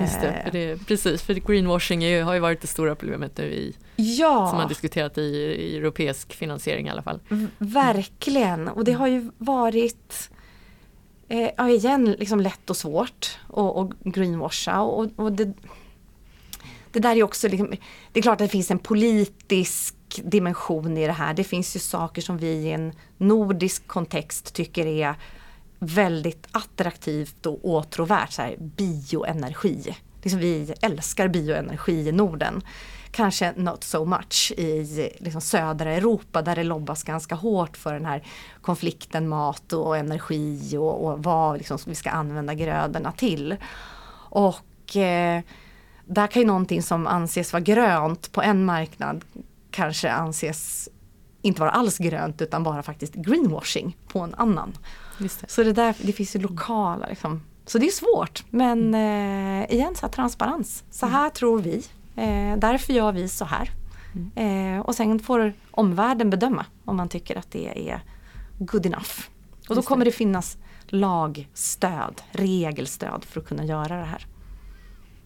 Just 0.01 0.21
det, 0.21 0.41
för 0.43 0.51
det, 0.51 0.85
precis, 0.87 1.21
för 1.21 1.33
greenwashing 1.33 2.03
är, 2.03 2.23
har 2.23 2.33
ju 2.33 2.39
varit 2.39 2.61
det 2.61 2.67
stora 2.67 2.95
problemet 2.95 3.37
nu 3.37 3.43
i, 3.43 3.75
ja. 3.95 4.47
som 4.49 4.57
man 4.57 4.67
diskuterat 4.67 5.17
i, 5.17 5.21
i 5.21 5.77
europeisk 5.77 6.33
finansiering 6.33 6.87
i 6.87 6.89
alla 6.89 7.01
fall. 7.01 7.19
Verkligen, 7.57 8.67
och 8.67 8.83
det 8.83 8.91
har 8.91 9.07
ju 9.07 9.31
varit 9.37 10.29
eh, 11.27 11.49
ja, 11.57 11.69
igen 11.69 12.15
liksom 12.19 12.39
lätt 12.39 12.69
och 12.69 12.77
svårt 12.77 13.39
att 13.47 13.89
greenwasha. 14.03 14.81
Och, 14.81 15.07
och 15.15 15.31
det, 15.31 15.53
det 16.91 16.99
där 16.99 17.15
är 17.15 17.23
också, 17.23 17.47
liksom, 17.47 17.69
det 18.11 18.19
är 18.19 18.21
klart 18.21 18.41
att 18.41 18.47
det 18.47 18.51
finns 18.51 18.71
en 18.71 18.79
politisk 18.79 19.95
dimension 20.23 20.97
i 20.97 21.07
det 21.07 21.13
här. 21.13 21.33
Det 21.33 21.43
finns 21.43 21.75
ju 21.75 21.79
saker 21.79 22.21
som 22.21 22.37
vi 22.37 22.47
i 22.47 22.71
en 22.71 22.93
nordisk 23.17 23.87
kontext 23.87 24.53
tycker 24.53 24.85
är 24.85 25.15
väldigt 25.79 26.47
attraktivt 26.51 27.45
och 27.45 27.65
åtråvärt. 27.65 28.31
Så 28.31 28.41
här, 28.41 28.55
bioenergi. 28.59 29.95
Liksom 30.21 30.39
vi 30.39 30.73
älskar 30.81 31.27
bioenergi 31.27 32.07
i 32.07 32.11
Norden. 32.11 32.61
Kanske 33.11 33.53
not 33.55 33.83
so 33.83 34.05
much 34.05 34.53
i 34.57 35.11
liksom 35.19 35.41
södra 35.41 35.93
Europa 35.93 36.41
där 36.41 36.55
det 36.55 36.63
lobbas 36.63 37.03
ganska 37.03 37.35
hårt 37.35 37.77
för 37.77 37.93
den 37.93 38.05
här 38.05 38.23
konflikten 38.61 39.27
mat 39.27 39.73
och 39.73 39.97
energi 39.97 40.77
och, 40.77 41.05
och 41.05 41.23
vad 41.23 41.57
liksom 41.57 41.77
vi 41.85 41.95
ska 41.95 42.09
använda 42.09 42.53
grödorna 42.53 43.11
till. 43.11 43.55
Och 44.29 44.95
eh, 44.95 45.41
där 46.09 46.27
kan 46.27 46.41
ju 46.41 46.47
någonting 46.47 46.83
som 46.83 47.07
anses 47.07 47.53
vara 47.53 47.63
grönt 47.63 48.31
på 48.31 48.41
en 48.41 48.65
marknad 48.65 49.25
kanske 49.71 50.11
anses 50.11 50.89
inte 51.41 51.61
vara 51.61 51.71
alls 51.71 51.97
grönt 51.97 52.41
utan 52.41 52.63
bara 52.63 52.83
faktiskt 52.83 53.13
greenwashing 53.13 53.97
på 54.07 54.19
en 54.19 54.35
annan. 54.35 54.77
Det. 55.17 55.51
Så 55.51 55.63
det, 55.63 55.73
där, 55.73 55.95
det 56.01 56.13
finns 56.13 56.35
ju 56.35 56.39
lokala 56.39 57.07
liksom. 57.07 57.41
Så 57.65 57.77
det 57.77 57.87
är 57.87 57.91
svårt 57.91 58.43
men 58.49 58.79
mm. 58.79 59.63
eh, 59.63 59.75
igen 59.75 59.95
så 59.95 60.01
här, 60.01 60.13
transparens. 60.13 60.83
Så 60.91 61.05
här 61.05 61.19
mm. 61.19 61.31
tror 61.31 61.61
vi 61.61 61.83
Eh, 62.19 62.57
därför 62.57 62.93
gör 62.93 63.11
vi 63.11 63.27
så 63.27 63.45
här. 63.45 63.71
Mm. 64.15 64.75
Eh, 64.75 64.81
och 64.81 64.95
sen 64.95 65.19
får 65.19 65.53
omvärlden 65.71 66.29
bedöma 66.29 66.65
om 66.85 66.97
man 66.97 67.09
tycker 67.09 67.35
att 67.35 67.51
det 67.51 67.89
är 67.89 68.01
good 68.57 68.85
enough. 68.85 69.11
Och 69.69 69.75
då 69.75 69.81
kommer 69.81 70.05
det 70.05 70.11
finnas 70.11 70.57
lagstöd, 70.87 72.21
regelstöd 72.31 73.25
för 73.25 73.41
att 73.41 73.47
kunna 73.47 73.65
göra 73.65 73.97
det 73.97 74.05
här. 74.05 74.25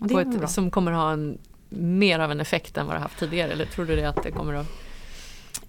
Det 0.03 0.43
ett, 0.43 0.49
som 0.49 0.71
kommer 0.71 0.91
ha 0.91 1.11
en, 1.11 1.37
mer 1.69 2.19
av 2.19 2.31
en 2.31 2.39
effekt 2.39 2.77
än 2.77 2.87
vad 2.87 2.95
det 2.95 2.99
haft 2.99 3.19
tidigare 3.19 3.51
eller 3.51 3.65
tror 3.65 3.85
du 3.85 3.95
det 3.95 4.05
att 4.05 4.23
det 4.23 4.31
kommer 4.31 4.53
att 4.53 4.67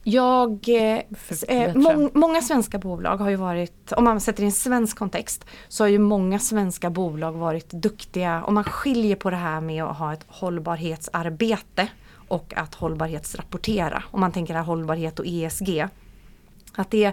jag, 0.06 0.68
eh, 0.68 1.00
eh 1.48 1.76
må, 1.76 2.10
många 2.14 2.42
svenska 2.42 2.78
bolag 2.78 3.16
har 3.16 3.30
ju 3.30 3.36
varit, 3.36 3.92
om 3.92 4.04
man 4.04 4.20
sätter 4.20 4.42
i 4.42 4.46
en 4.46 4.52
svensk 4.52 4.98
kontext, 4.98 5.44
så 5.68 5.84
har 5.84 5.88
ju 5.88 5.98
många 5.98 6.38
svenska 6.38 6.90
bolag 6.90 7.32
varit 7.32 7.70
duktiga, 7.70 8.44
om 8.44 8.54
man 8.54 8.64
skiljer 8.64 9.16
på 9.16 9.30
det 9.30 9.36
här 9.36 9.60
med 9.60 9.84
att 9.84 9.96
ha 9.96 10.12
ett 10.12 10.24
hållbarhetsarbete 10.28 11.88
och 12.28 12.54
att 12.56 12.74
hållbarhetsrapportera. 12.74 14.02
Om 14.10 14.20
man 14.20 14.32
tänker 14.32 14.54
här 14.54 14.62
hållbarhet 14.62 15.18
och 15.18 15.26
ESG. 15.26 15.86
Att 16.74 16.90
det 16.90 17.12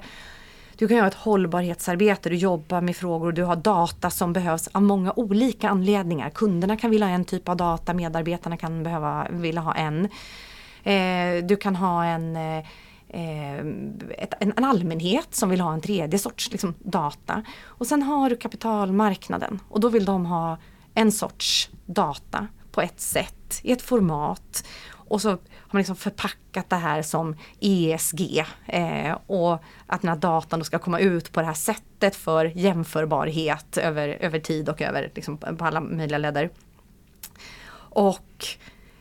du 0.81 0.87
kan 0.87 0.97
göra 0.97 1.07
ett 1.07 1.13
hållbarhetsarbete, 1.13 2.29
du 2.29 2.35
jobbar 2.35 2.81
med 2.81 2.95
frågor, 2.95 3.31
du 3.31 3.43
har 3.43 3.55
data 3.55 4.09
som 4.09 4.33
behövs 4.33 4.67
av 4.67 4.81
många 4.81 5.13
olika 5.15 5.69
anledningar. 5.69 6.29
Kunderna 6.29 6.77
kan 6.77 6.91
vilja 6.91 7.07
ha 7.07 7.13
en 7.13 7.25
typ 7.25 7.49
av 7.49 7.57
data, 7.57 7.93
medarbetarna 7.93 8.57
kan 8.57 8.83
behöva 8.83 9.27
vilja 9.29 9.61
ha 9.61 9.75
en. 9.75 10.09
Eh, 10.83 11.45
du 11.45 11.55
kan 11.55 11.75
ha 11.75 12.05
en, 12.05 12.35
eh, 12.35 12.57
eh, 13.09 13.59
ett, 14.17 14.33
en, 14.39 14.53
en, 14.57 14.65
allmänhet 14.65 15.35
som 15.35 15.49
vill 15.49 15.61
ha 15.61 15.73
en 15.73 15.81
tredje 15.81 16.19
sorts 16.19 16.51
liksom, 16.51 16.73
data. 16.79 17.43
Och 17.63 17.87
sen 17.87 18.03
har 18.03 18.29
du 18.29 18.37
kapitalmarknaden 18.37 19.59
och 19.69 19.79
då 19.79 19.89
vill 19.89 20.05
de 20.05 20.25
ha 20.25 20.57
en 20.93 21.11
sorts 21.11 21.69
data 21.85 22.47
på 22.71 22.81
ett 22.81 23.01
sätt, 23.01 23.59
i 23.63 23.71
ett 23.71 23.81
format. 23.81 24.63
Och 25.11 25.21
så 25.21 25.29
har 25.29 25.37
man 25.71 25.79
liksom 25.79 25.95
förpackat 25.95 26.69
det 26.69 26.75
här 26.75 27.01
som 27.01 27.35
ESG 27.59 28.45
eh, 28.65 29.17
och 29.27 29.53
att 29.87 30.01
den 30.01 30.09
här 30.09 30.15
datan 30.15 30.59
då 30.59 30.65
ska 30.65 30.79
komma 30.79 30.99
ut 30.99 31.31
på 31.31 31.39
det 31.39 31.45
här 31.45 31.53
sättet 31.53 32.15
för 32.15 32.45
jämförbarhet 32.45 33.77
över, 33.77 34.07
över 34.07 34.39
tid 34.39 34.69
och 34.69 34.81
över 34.81 35.11
liksom, 35.15 35.37
på 35.37 35.65
alla 35.65 35.81
möjliga 35.81 36.17
ledder. 36.17 36.49
Och 37.73 38.45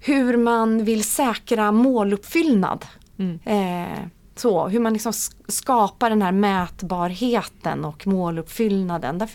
hur 0.00 0.36
man 0.36 0.84
vill 0.84 1.04
säkra 1.04 1.72
måluppfyllnad. 1.72 2.86
Mm. 3.18 3.38
Eh, 3.44 4.06
så, 4.36 4.68
hur 4.68 4.80
man 4.80 4.92
liksom 4.92 5.12
skapar 5.48 6.10
den 6.10 6.22
här 6.22 6.32
mätbarheten 6.32 7.84
och 7.84 8.06
måluppfyllnaden. 8.06 9.18
Där 9.18 9.26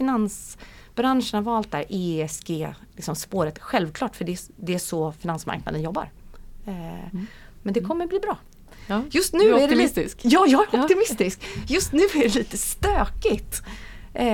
finansbranschen 0.96 1.38
har 1.38 1.54
valt 1.54 1.72
där 1.72 1.86
ESG-spåret. 1.90 2.76
Liksom 2.96 3.16
Självklart, 3.60 4.16
för 4.16 4.26
det 4.26 4.32
är, 4.32 4.40
det 4.56 4.74
är 4.74 4.80
så 4.80 5.12
finansmarknaden 5.12 5.82
jobbar. 5.82 6.10
Eh, 6.66 7.14
mm. 7.14 7.28
Men 7.64 7.74
det 7.74 7.82
kommer 7.82 8.08
bli 8.08 8.20
bra. 8.20 8.38
Ja, 8.88 9.02
Just 9.12 9.34
nu 9.34 9.40
du 9.40 9.54
är, 9.54 9.60
är 9.60 9.64
optimistisk. 9.64 10.18
Det 10.22 10.28
lite, 10.28 10.38
ja, 10.38 10.46
jag 10.48 10.74
är 10.74 10.84
optimistisk. 10.84 11.42
Just 11.68 11.94
nu 11.94 12.02
är 12.02 12.24
det 12.24 12.36
lite 12.36 12.58
stökigt. 12.58 13.62
Eh, 14.14 14.26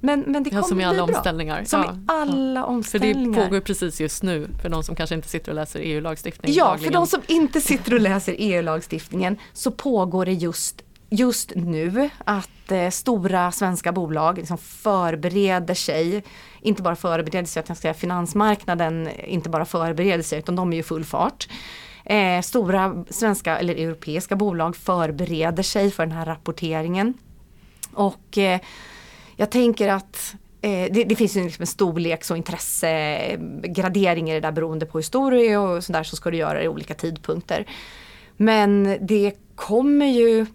men, 0.00 0.20
men 0.20 0.42
det 0.42 0.50
kommer 0.50 0.62
ja, 0.62 0.68
som 0.68 0.80
i 0.80 0.84
alla 0.84 1.06
bli 1.06 1.14
omställningar. 1.14 1.64
Som 1.64 1.80
ja. 1.80 1.92
i 1.92 1.98
alla 2.06 2.64
omställningar. 2.64 3.34
För 3.34 3.40
det 3.40 3.48
pågår 3.48 3.60
precis 3.60 4.00
just 4.00 4.22
nu 4.22 4.48
för 4.62 4.68
de 4.68 4.82
som 4.82 4.94
kanske 4.94 5.14
inte 5.14 5.28
sitter 5.28 5.52
och 5.52 5.56
läser 5.56 5.80
EU-lagstiftning. 5.80 6.52
Ja, 6.52 6.64
dagligen. 6.64 6.92
för 6.92 7.00
de 7.00 7.06
som 7.06 7.20
inte 7.26 7.60
sitter 7.60 7.94
och 7.94 8.00
läser 8.00 8.34
EU-lagstiftningen 8.38 9.36
så 9.52 9.70
pågår 9.70 10.26
det 10.26 10.32
just 10.32 10.82
just 11.10 11.52
nu 11.54 12.10
att 12.24 12.72
eh, 12.72 12.90
stora 12.90 13.52
svenska 13.52 13.92
bolag 13.92 14.38
liksom 14.38 14.58
förbereder 14.58 15.74
sig, 15.74 16.24
inte 16.60 16.82
bara 16.82 16.96
förbereder 16.96 17.46
sig, 17.46 17.62
jag 17.68 17.76
säga 17.76 17.94
finansmarknaden 17.94 19.06
eh, 19.06 19.32
inte 19.34 19.48
bara 19.48 19.64
förbereder 19.64 20.22
sig 20.22 20.38
utan 20.38 20.56
de 20.56 20.72
är 20.72 20.76
ju 20.76 20.82
full 20.82 21.04
fart. 21.04 21.48
Eh, 22.04 22.40
stora 22.40 23.04
svenska 23.10 23.58
eller 23.58 23.74
europeiska 23.74 24.36
bolag 24.36 24.76
förbereder 24.76 25.62
sig 25.62 25.90
för 25.90 26.06
den 26.06 26.16
här 26.16 26.26
rapporteringen. 26.26 27.14
Och 27.92 28.38
eh, 28.38 28.60
jag 29.36 29.50
tänker 29.50 29.88
att 29.88 30.34
eh, 30.60 30.92
det, 30.92 31.04
det, 31.04 31.16
finns 31.16 31.36
ju 31.36 31.44
liksom 31.44 31.62
en 31.62 31.66
storleks 31.66 32.30
och 32.30 32.36
intressegradering 32.36 34.30
eh, 34.30 34.36
i 34.36 34.40
det 34.40 34.46
där 34.46 34.52
beroende 34.52 34.86
på 34.86 34.98
hur 34.98 35.02
stor 35.02 35.30
du 35.30 35.46
är 35.46 35.58
och 35.58 35.84
sådär 35.84 36.02
så 36.02 36.16
ska 36.16 36.30
du 36.30 36.36
göra 36.36 36.58
det 36.58 36.64
i 36.64 36.68
olika 36.68 36.94
tidpunkter. 36.94 37.66
Men 38.36 38.98
det 39.00 39.32
kommer 39.54 40.06
ju 40.06 40.46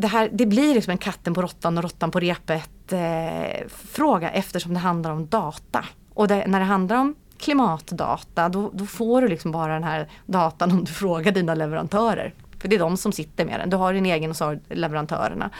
det, 0.00 0.06
här, 0.06 0.30
det 0.32 0.46
blir 0.46 0.74
liksom 0.74 0.90
en 0.90 0.98
katten 0.98 1.34
på 1.34 1.42
råttan 1.42 1.78
och 1.78 1.82
råttan 1.82 2.10
på 2.10 2.20
repet 2.20 2.92
eh, 2.92 3.68
fråga 3.68 4.30
eftersom 4.30 4.74
det 4.74 4.80
handlar 4.80 5.10
om 5.10 5.26
data. 5.26 5.84
Och 6.14 6.28
det, 6.28 6.46
när 6.46 6.60
det 6.60 6.66
handlar 6.66 6.96
om 6.96 7.14
klimatdata 7.38 8.48
då, 8.48 8.70
då, 8.74 8.86
får 8.86 9.22
du 9.22 9.28
liksom 9.28 9.52
bara 9.52 9.74
den 9.74 9.84
här 9.84 10.08
datan 10.26 10.70
om 10.70 10.84
du 10.84 10.92
frågar 10.92 11.32
dina 11.32 11.54
leverantörer. 11.54 12.34
För 12.58 12.68
det 12.68 12.76
är 12.76 12.80
de 12.80 12.96
som 12.96 13.12
sitter 13.12 13.44
med 13.44 13.60
den. 13.60 13.70
Du 13.70 13.76
har 13.76 13.92
din 13.92 14.06
egen 14.06 14.30
och 14.30 14.36
så 14.36 14.44
har 14.44 14.60
leverantörerna. 14.68 15.50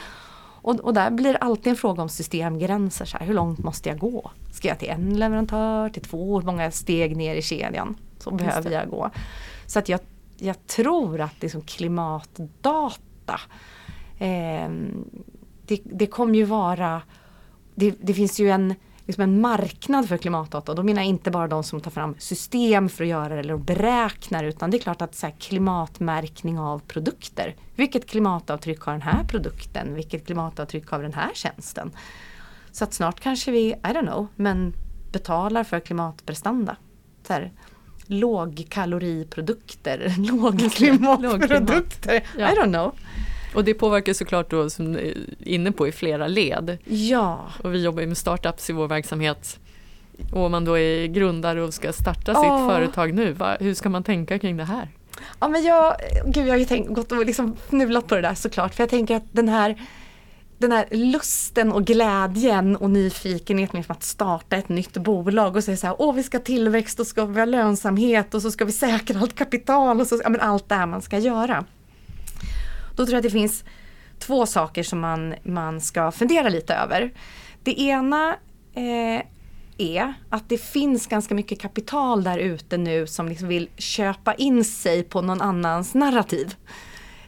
Och, 0.63 0.79
och, 0.79 0.93
där 0.93 1.11
blir 1.11 1.33
det 1.33 1.39
alltid 1.39 1.67
en 1.67 1.75
fråga 1.75 2.01
om 2.01 2.09
systemgränser. 2.09 3.05
Så 3.05 3.17
här, 3.17 3.25
hur 3.25 3.33
långt 3.33 3.59
måste 3.59 3.89
jag 3.89 3.99
gå? 3.99 4.31
Ska 4.53 4.67
jag 4.67 4.79
till 4.79 4.89
en 4.89 5.19
leverantör, 5.19 5.89
till 5.89 6.01
två? 6.01 6.39
Hur 6.39 6.45
många 6.45 6.71
steg 6.71 7.17
ner 7.17 7.35
i 7.35 7.41
kedjan? 7.41 7.95
Så 8.19 8.31
behöver 8.31 8.71
jag 8.71 8.89
gå. 8.89 9.09
Så 9.65 9.79
att 9.79 9.89
jag, 9.89 9.99
jag 10.37 10.67
tror 10.67 11.21
att 11.21 11.41
liksom 11.41 11.61
klimatdata 11.61 13.39
det, 15.65 15.81
det 15.83 16.07
kommer 16.07 16.35
ju 16.35 16.43
vara 16.43 17.01
det, 17.75 17.95
det 18.01 18.13
finns 18.13 18.39
ju 18.39 18.49
en 18.49 18.75
liksom 19.05 19.23
en 19.23 19.41
marknad 19.41 20.07
för 20.07 20.17
klimatdata. 20.17 20.73
Då 20.73 20.83
menar 20.83 21.01
jag 21.01 21.09
inte 21.09 21.31
bara 21.31 21.47
de 21.47 21.63
som 21.63 21.81
tar 21.81 21.91
fram 21.91 22.15
system 22.17 22.89
för 22.89 23.03
att 23.03 23.09
göra 23.09 23.33
det 23.33 23.39
eller 23.39 23.57
beräknar 23.57 24.43
utan 24.43 24.71
det 24.71 24.77
är 24.77 24.81
klart 24.81 25.01
att 25.01 25.15
så 25.15 25.31
klimatmärkning 25.39 26.59
av 26.59 26.79
produkter. 26.79 27.55
Vilket 27.75 28.09
klimatavtryck 28.09 28.81
har 28.81 28.93
den 28.93 29.01
här 29.01 29.23
produkten? 29.23 29.93
Vilket 29.93 30.25
klimatavtryck 30.25 30.89
har 30.89 31.03
den 31.03 31.13
här 31.13 31.31
tjänsten? 31.33 31.91
Så 32.71 32.83
att 32.83 32.93
snart 32.93 33.19
kanske 33.19 33.51
vi, 33.51 33.69
I 33.69 33.77
don't 33.81 34.07
know, 34.07 34.27
men 34.35 34.73
betalar 35.11 35.63
för 35.63 35.79
klimatprestanda. 35.79 36.75
Så 37.27 37.33
här, 37.33 37.51
lågkaloriprodukter, 38.05 40.15
lågklimatprodukter. 40.17 42.23
Ja. 42.37 42.51
I 42.51 42.55
don't 42.55 42.73
know. 42.73 42.95
Och 43.53 43.63
det 43.63 43.73
påverkar 43.73 44.13
såklart 44.13 44.49
då 44.49 44.69
som 44.69 44.93
du 44.93 44.99
är 44.99 45.13
inne 45.47 45.71
på 45.71 45.87
i 45.87 45.91
flera 45.91 46.27
led. 46.27 46.77
Ja. 46.85 47.49
Och 47.63 47.73
vi 47.73 47.83
jobbar 47.83 48.05
med 48.05 48.17
startups 48.17 48.69
i 48.69 48.73
vår 48.73 48.87
verksamhet. 48.87 49.59
Och 50.31 50.45
om 50.45 50.51
man 50.51 50.65
då 50.65 50.77
är 50.77 51.07
grundare 51.07 51.61
och 51.63 51.73
ska 51.73 51.93
starta 51.93 52.31
oh. 52.31 52.41
sitt 52.41 52.73
företag 52.73 53.13
nu, 53.13 53.33
va, 53.33 53.57
hur 53.59 53.73
ska 53.73 53.89
man 53.89 54.03
tänka 54.03 54.39
kring 54.39 54.57
det 54.57 54.63
här? 54.63 54.89
Ja 55.39 55.47
men 55.47 55.63
jag, 55.63 55.95
gud 56.25 56.47
jag 56.47 56.53
har 56.53 56.57
ju 56.57 56.65
tänkt, 56.65 56.93
gått 56.93 57.11
och 57.11 57.25
liksom 57.25 57.55
fnulat 57.69 58.07
på 58.07 58.15
det 58.15 58.21
där 58.21 58.33
såklart 58.33 58.75
för 58.75 58.83
jag 58.83 58.89
tänker 58.89 59.15
att 59.15 59.25
den 59.31 59.49
här 59.49 59.81
den 60.57 60.71
här 60.71 60.85
lusten 60.91 61.71
och 61.71 61.85
glädjen 61.85 62.75
och 62.75 62.89
nyfikenheten 62.89 63.77
med 63.77 63.91
att 63.91 64.03
starta 64.03 64.55
ett 64.55 64.69
nytt 64.69 64.97
bolag 64.97 65.55
och 65.55 65.63
säga 65.63 65.77
så 65.77 65.87
här, 65.87 65.95
åh 65.99 66.15
vi 66.15 66.23
ska 66.23 66.37
ha 66.37 66.43
tillväxt 66.43 66.99
och 66.99 67.07
ska 67.07 67.25
vi 67.25 67.39
ha 67.39 67.45
lönsamhet 67.45 68.33
och 68.33 68.41
så 68.41 68.51
ska 68.51 68.65
vi 68.65 68.71
säkra 68.71 69.19
allt 69.19 69.35
kapital 69.35 70.01
och 70.01 70.07
så, 70.07 70.21
ja, 70.23 70.29
men 70.29 70.41
allt 70.41 70.69
det 70.69 70.75
här 70.75 70.85
man 70.85 71.01
ska 71.01 71.17
göra. 71.17 71.65
Då 72.95 73.05
tror 73.05 73.09
jag 73.09 73.17
att 73.17 73.23
det 73.23 73.29
finns 73.29 73.63
två 74.19 74.45
saker 74.45 74.83
som 74.83 74.99
man, 74.99 75.35
man 75.43 75.81
ska 75.81 76.11
fundera 76.11 76.49
lite 76.49 76.75
över. 76.75 77.13
Det 77.63 77.81
ena 77.81 78.35
eh, 78.73 79.25
är 79.77 80.13
att 80.29 80.49
det 80.49 80.57
finns 80.57 81.07
ganska 81.07 81.35
mycket 81.35 81.59
kapital 81.59 82.23
där 82.23 82.37
ute 82.37 82.77
nu 82.77 83.07
som 83.07 83.27
liksom 83.27 83.47
vill 83.47 83.69
köpa 83.77 84.33
in 84.33 84.65
sig 84.65 85.03
på 85.03 85.21
någon 85.21 85.41
annans 85.41 85.93
narrativ. 85.93 86.55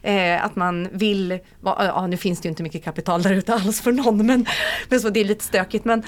Eh, 0.02 0.44
att 0.44 0.56
man 0.56 0.88
vill, 0.92 1.38
ja 1.62 2.06
nu 2.06 2.16
finns 2.16 2.40
det 2.40 2.46
ju 2.46 2.50
inte 2.50 2.62
mycket 2.62 2.84
kapital 2.84 3.22
där 3.22 3.32
ute 3.32 3.54
alls 3.54 3.80
för 3.80 3.92
någon 3.92 4.26
men, 4.26 4.46
men 4.88 5.00
så 5.00 5.10
det 5.10 5.20
är 5.20 5.24
lite 5.24 5.44
stökigt 5.44 5.84
men 5.84 6.02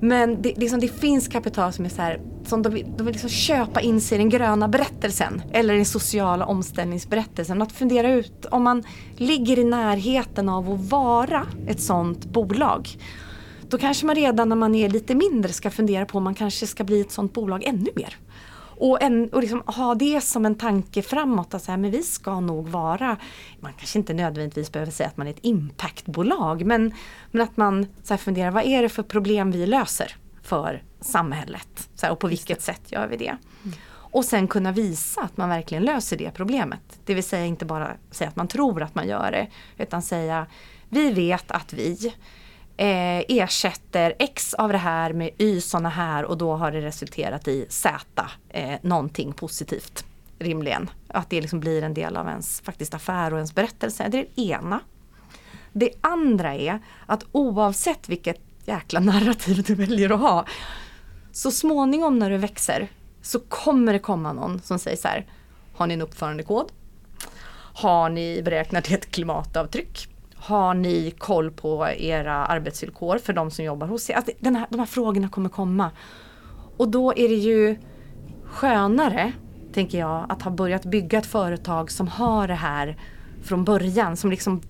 men 0.00 0.42
det, 0.42 0.58
liksom, 0.58 0.80
det 0.80 0.88
finns 0.88 1.28
kapital 1.28 1.72
som 1.72 1.84
är 1.84 1.88
så 1.88 2.02
här, 2.02 2.20
som 2.46 2.62
de 2.62 2.74
vill, 2.74 2.86
de 2.96 3.06
vill 3.06 3.12
liksom 3.12 3.30
köpa 3.30 3.80
in 3.80 4.00
sig 4.00 4.14
i 4.14 4.18
den 4.18 4.28
gröna 4.28 4.68
berättelsen 4.68 5.42
eller 5.52 5.74
den 5.74 5.84
sociala 5.84 6.46
omställningsberättelsen. 6.46 7.62
Att 7.62 7.72
fundera 7.72 8.12
ut 8.12 8.46
om 8.50 8.62
man 8.62 8.82
ligger 9.16 9.58
i 9.58 9.64
närheten 9.64 10.48
av 10.48 10.72
att 10.72 10.90
vara 10.90 11.46
ett 11.66 11.80
sånt 11.80 12.24
bolag. 12.24 12.88
Då 13.68 13.78
kanske 13.78 14.06
man 14.06 14.14
redan 14.14 14.48
när 14.48 14.56
man 14.56 14.74
är 14.74 14.88
lite 14.88 15.14
mindre 15.14 15.52
ska 15.52 15.70
fundera 15.70 16.06
på 16.06 16.18
om 16.18 16.24
man 16.24 16.34
kanske 16.34 16.66
ska 16.66 16.84
bli 16.84 17.00
ett 17.00 17.12
sånt 17.12 17.32
bolag 17.32 17.64
ännu 17.64 17.90
mer. 17.96 18.16
Och, 18.80 19.02
en, 19.02 19.28
och 19.28 19.40
liksom 19.40 19.62
ha 19.66 19.94
det 19.94 20.20
som 20.20 20.46
en 20.46 20.54
tanke 20.54 21.02
framåt. 21.02 21.54
Att 21.54 21.66
här, 21.66 21.76
men 21.76 21.90
vi 21.90 22.02
ska 22.02 22.40
nog 22.40 22.68
vara, 22.68 23.16
man 23.60 23.72
kanske 23.72 23.98
inte 23.98 24.14
nödvändigtvis 24.14 24.72
behöver 24.72 24.92
säga 24.92 25.08
att 25.08 25.16
man 25.16 25.26
är 25.26 25.30
ett 25.30 25.38
impactbolag. 25.42 26.64
Men, 26.66 26.94
men 27.30 27.42
att 27.42 27.56
man 27.56 27.86
så 28.02 28.12
här 28.12 28.18
funderar, 28.18 28.50
vad 28.50 28.64
är 28.64 28.82
det 28.82 28.88
för 28.88 29.02
problem 29.02 29.50
vi 29.50 29.66
löser 29.66 30.16
för 30.42 30.82
samhället? 31.00 31.88
Så 31.94 32.06
här, 32.06 32.12
och 32.12 32.18
på 32.18 32.26
vilket 32.26 32.62
sätt 32.62 32.92
gör 32.92 33.06
vi 33.06 33.16
det? 33.16 33.36
Mm. 33.64 33.76
Och 34.10 34.24
sen 34.24 34.48
kunna 34.48 34.72
visa 34.72 35.20
att 35.20 35.36
man 35.36 35.48
verkligen 35.48 35.84
löser 35.84 36.16
det 36.16 36.30
problemet. 36.30 37.00
Det 37.04 37.14
vill 37.14 37.24
säga 37.24 37.46
inte 37.46 37.64
bara 37.64 37.90
säga 38.10 38.28
att 38.28 38.36
man 38.36 38.48
tror 38.48 38.82
att 38.82 38.94
man 38.94 39.08
gör 39.08 39.30
det. 39.30 39.48
Utan 39.82 40.02
säga, 40.02 40.46
vi 40.88 41.12
vet 41.12 41.50
att 41.50 41.72
vi 41.72 42.12
eh, 42.78 43.24
ersätter 43.28 44.14
X 44.18 44.54
av 44.54 44.72
det 44.72 44.78
här 44.78 45.12
med 45.12 45.30
Y 45.38 45.60
sådana 45.60 45.88
här 45.88 46.24
och 46.24 46.38
då 46.38 46.56
har 46.56 46.72
det 46.72 46.80
resulterat 46.80 47.48
i 47.48 47.66
Z, 47.68 47.98
eh, 48.48 48.78
någonting 48.82 49.32
positivt 49.32 50.04
rimligen. 50.38 50.90
Att 51.08 51.30
det 51.30 51.40
liksom 51.40 51.60
blir 51.60 51.82
en 51.82 51.94
del 51.94 52.16
av 52.16 52.28
ens 52.28 52.60
faktiskt 52.60 52.94
affär 52.94 53.32
och 53.32 53.38
ens 53.38 53.54
berättelse. 53.54 54.08
Det 54.08 54.18
är 54.18 54.26
det 54.34 54.42
ena. 54.42 54.80
Det 55.72 55.90
andra 56.00 56.54
är 56.54 56.80
att 57.06 57.24
oavsett 57.32 58.08
vilket 58.08 58.40
jäkla 58.64 59.00
narrativ 59.00 59.62
du 59.62 59.74
väljer 59.74 60.10
att 60.10 60.20
ha 60.20 60.44
så 61.32 61.50
småningom 61.50 62.18
när 62.18 62.30
du 62.30 62.36
växer 62.36 62.88
så 63.22 63.40
kommer 63.40 63.92
det 63.92 63.98
komma 63.98 64.32
någon 64.32 64.60
som 64.60 64.78
säger 64.78 64.96
så 64.96 65.08
här 65.08 65.26
Har 65.76 65.86
ni 65.86 65.94
en 65.94 66.02
uppförandekod? 66.02 66.72
Har 67.74 68.08
ni 68.08 68.42
beräknat 68.42 68.90
ert 68.90 69.10
klimatavtryck? 69.10 70.08
Har 70.38 70.74
ni 70.74 71.10
koll 71.18 71.50
på 71.50 71.88
era 71.88 72.46
arbetsvillkor 72.46 73.18
för 73.18 73.32
de 73.32 73.50
som 73.50 73.64
jobbar 73.64 73.86
hos 73.86 74.10
er? 74.10 74.14
Alltså, 74.14 74.32
den 74.40 74.56
här, 74.56 74.66
de 74.70 74.78
här 74.78 74.86
frågorna 74.86 75.28
kommer 75.28 75.48
komma. 75.48 75.90
Och 76.76 76.88
då 76.88 77.12
är 77.16 77.28
det 77.28 77.34
ju 77.34 77.76
skönare, 78.44 79.32
tänker 79.72 79.98
jag, 79.98 80.26
att 80.28 80.42
ha 80.42 80.50
börjat 80.50 80.84
bygga 80.84 81.18
ett 81.18 81.26
företag 81.26 81.90
som 81.90 82.08
har 82.08 82.48
det 82.48 82.54
här 82.54 82.96
från 83.42 83.64
början. 83.64 84.16
Som 84.16 84.30
liksom 84.30 84.60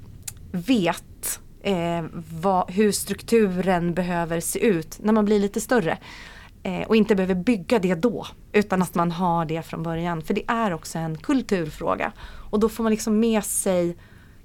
vet 0.52 1.40
eh, 1.62 2.04
vad, 2.40 2.70
hur 2.70 2.92
strukturen 2.92 3.94
behöver 3.94 4.40
se 4.40 4.66
ut 4.66 4.98
när 5.02 5.12
man 5.12 5.24
blir 5.24 5.40
lite 5.40 5.60
större. 5.60 5.98
Eh, 6.62 6.88
och 6.88 6.96
inte 6.96 7.14
behöver 7.14 7.34
bygga 7.34 7.78
det 7.78 7.94
då, 7.94 8.26
utan 8.52 8.82
att 8.82 8.94
man 8.94 9.12
har 9.12 9.44
det 9.44 9.62
från 9.62 9.82
början. 9.82 10.22
För 10.22 10.34
det 10.34 10.44
är 10.48 10.72
också 10.74 10.98
en 10.98 11.18
kulturfråga. 11.18 12.12
Och 12.50 12.60
då 12.60 12.68
får 12.68 12.82
man 12.82 12.90
liksom 12.90 13.20
med 13.20 13.44
sig 13.44 13.96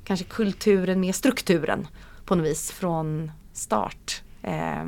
kanske 0.03 0.25
kulturen 0.25 0.99
med 0.99 1.15
strukturen 1.15 1.87
på 2.25 2.35
något 2.35 2.45
vis 2.45 2.71
från 2.71 3.31
start. 3.53 4.21
Eh, 4.41 4.83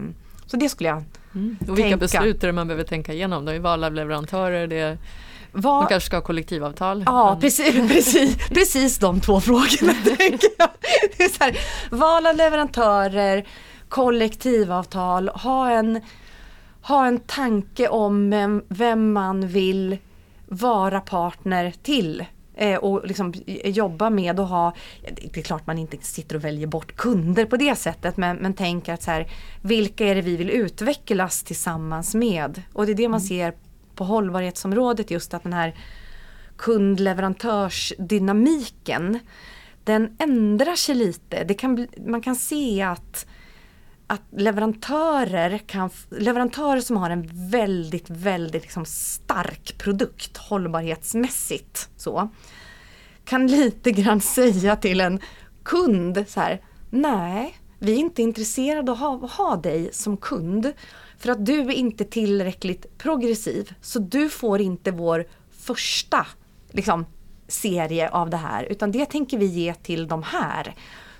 så 0.45 0.58
det 0.58 0.69
skulle 0.69 0.89
jag 0.89 1.04
mm. 1.36 1.58
Och 1.62 1.78
vilka 1.78 1.89
tänka. 1.89 1.97
beslut 1.97 2.43
är 2.43 2.47
det 2.47 2.54
man 2.54 2.67
behöver 2.67 2.84
tänka 2.84 3.13
igenom? 3.13 3.45
Det 3.45 3.54
är 3.54 3.60
val 3.60 3.84
av 3.84 3.93
leverantörer, 3.93 4.67
det 4.67 4.97
var... 5.51 5.80
Man 5.80 5.88
kanske 5.88 6.08
ska 6.08 6.17
ha 6.17 6.21
kollektivavtal? 6.21 7.04
Ja, 7.06 7.32
men... 7.32 7.41
precis, 7.41 7.88
precis, 7.91 8.49
precis 8.49 8.97
de 8.97 9.19
två 9.19 9.41
frågorna. 9.41 9.93
tänker 10.17 10.49
jag. 10.58 10.69
Det 11.17 11.23
är 11.23 11.30
så 11.30 11.43
här, 11.43 11.58
val 11.91 12.25
av 12.28 12.36
leverantörer, 12.36 13.45
kollektivavtal, 13.89 15.30
ha 15.30 15.71
en, 15.71 16.01
ha 16.82 17.08
en 17.08 17.19
tanke 17.19 17.88
om 17.88 18.30
vem, 18.30 18.63
vem 18.67 19.13
man 19.13 19.47
vill 19.47 19.97
vara 20.47 21.01
partner 21.01 21.73
till 21.84 22.25
och 22.79 23.07
liksom 23.07 23.33
jobba 23.63 24.09
med 24.09 24.39
och 24.39 24.47
ha, 24.47 24.73
det 25.01 25.37
är 25.37 25.43
klart 25.43 25.67
man 25.67 25.77
inte 25.77 25.97
sitter 26.01 26.35
och 26.35 26.43
väljer 26.43 26.67
bort 26.67 26.95
kunder 26.95 27.45
på 27.45 27.57
det 27.57 27.75
sättet 27.75 28.17
men, 28.17 28.37
men 28.37 28.53
tänker 28.53 28.93
att 28.93 29.03
så 29.03 29.11
här, 29.11 29.31
vilka 29.61 30.05
är 30.05 30.15
det 30.15 30.21
vi 30.21 30.37
vill 30.37 30.49
utvecklas 30.49 31.43
tillsammans 31.43 32.15
med? 32.15 32.61
Och 32.73 32.85
det 32.85 32.91
är 32.91 32.95
det 32.95 33.09
man 33.09 33.19
mm. 33.19 33.27
ser 33.27 33.53
på 33.95 34.03
hållbarhetsområdet 34.03 35.11
just 35.11 35.33
att 35.33 35.43
den 35.43 35.53
här 35.53 35.75
kundleverantörsdynamiken 36.57 39.19
den 39.83 40.15
ändrar 40.19 40.75
sig 40.75 40.95
lite. 40.95 41.43
Det 41.43 41.53
kan, 41.53 41.87
man 42.07 42.21
kan 42.21 42.35
se 42.35 42.81
att 42.81 43.25
att 44.07 44.21
leverantörer, 44.31 45.57
kan, 45.57 45.89
leverantörer 46.09 46.81
som 46.81 46.97
har 46.97 47.09
en 47.09 47.49
väldigt, 47.49 48.09
väldigt 48.09 48.61
liksom 48.61 48.85
stark 48.85 49.77
produkt 49.77 50.37
hållbarhetsmässigt 50.37 51.89
så 51.97 52.29
kan 53.25 53.47
lite 53.51 53.91
grann 53.91 54.21
säga 54.21 54.75
till 54.75 55.01
en 55.01 55.19
kund 55.63 56.25
så 56.27 56.39
här, 56.39 56.61
nej, 56.89 57.55
vi 57.79 57.93
är 57.93 57.97
inte 57.97 58.21
intresserade 58.21 58.91
av 58.91 59.23
att 59.23 59.31
ha, 59.31 59.45
ha 59.45 59.55
dig 59.55 59.89
som 59.93 60.17
kund 60.17 60.73
för 61.17 61.31
att 61.31 61.45
du 61.45 61.59
är 61.59 61.71
inte 61.71 62.03
tillräckligt 62.03 62.97
progressiv 62.97 63.73
så 63.81 63.99
du 63.99 64.29
får 64.29 64.61
inte 64.61 64.91
vår 64.91 65.25
första 65.51 66.27
liksom, 66.71 67.05
serie 67.47 68.09
av 68.09 68.29
det 68.29 68.37
här 68.37 68.63
utan 68.63 68.91
det 68.91 69.05
tänker 69.05 69.37
vi 69.37 69.45
ge 69.45 69.73
till 69.73 70.07
de 70.07 70.23
här 70.23 70.75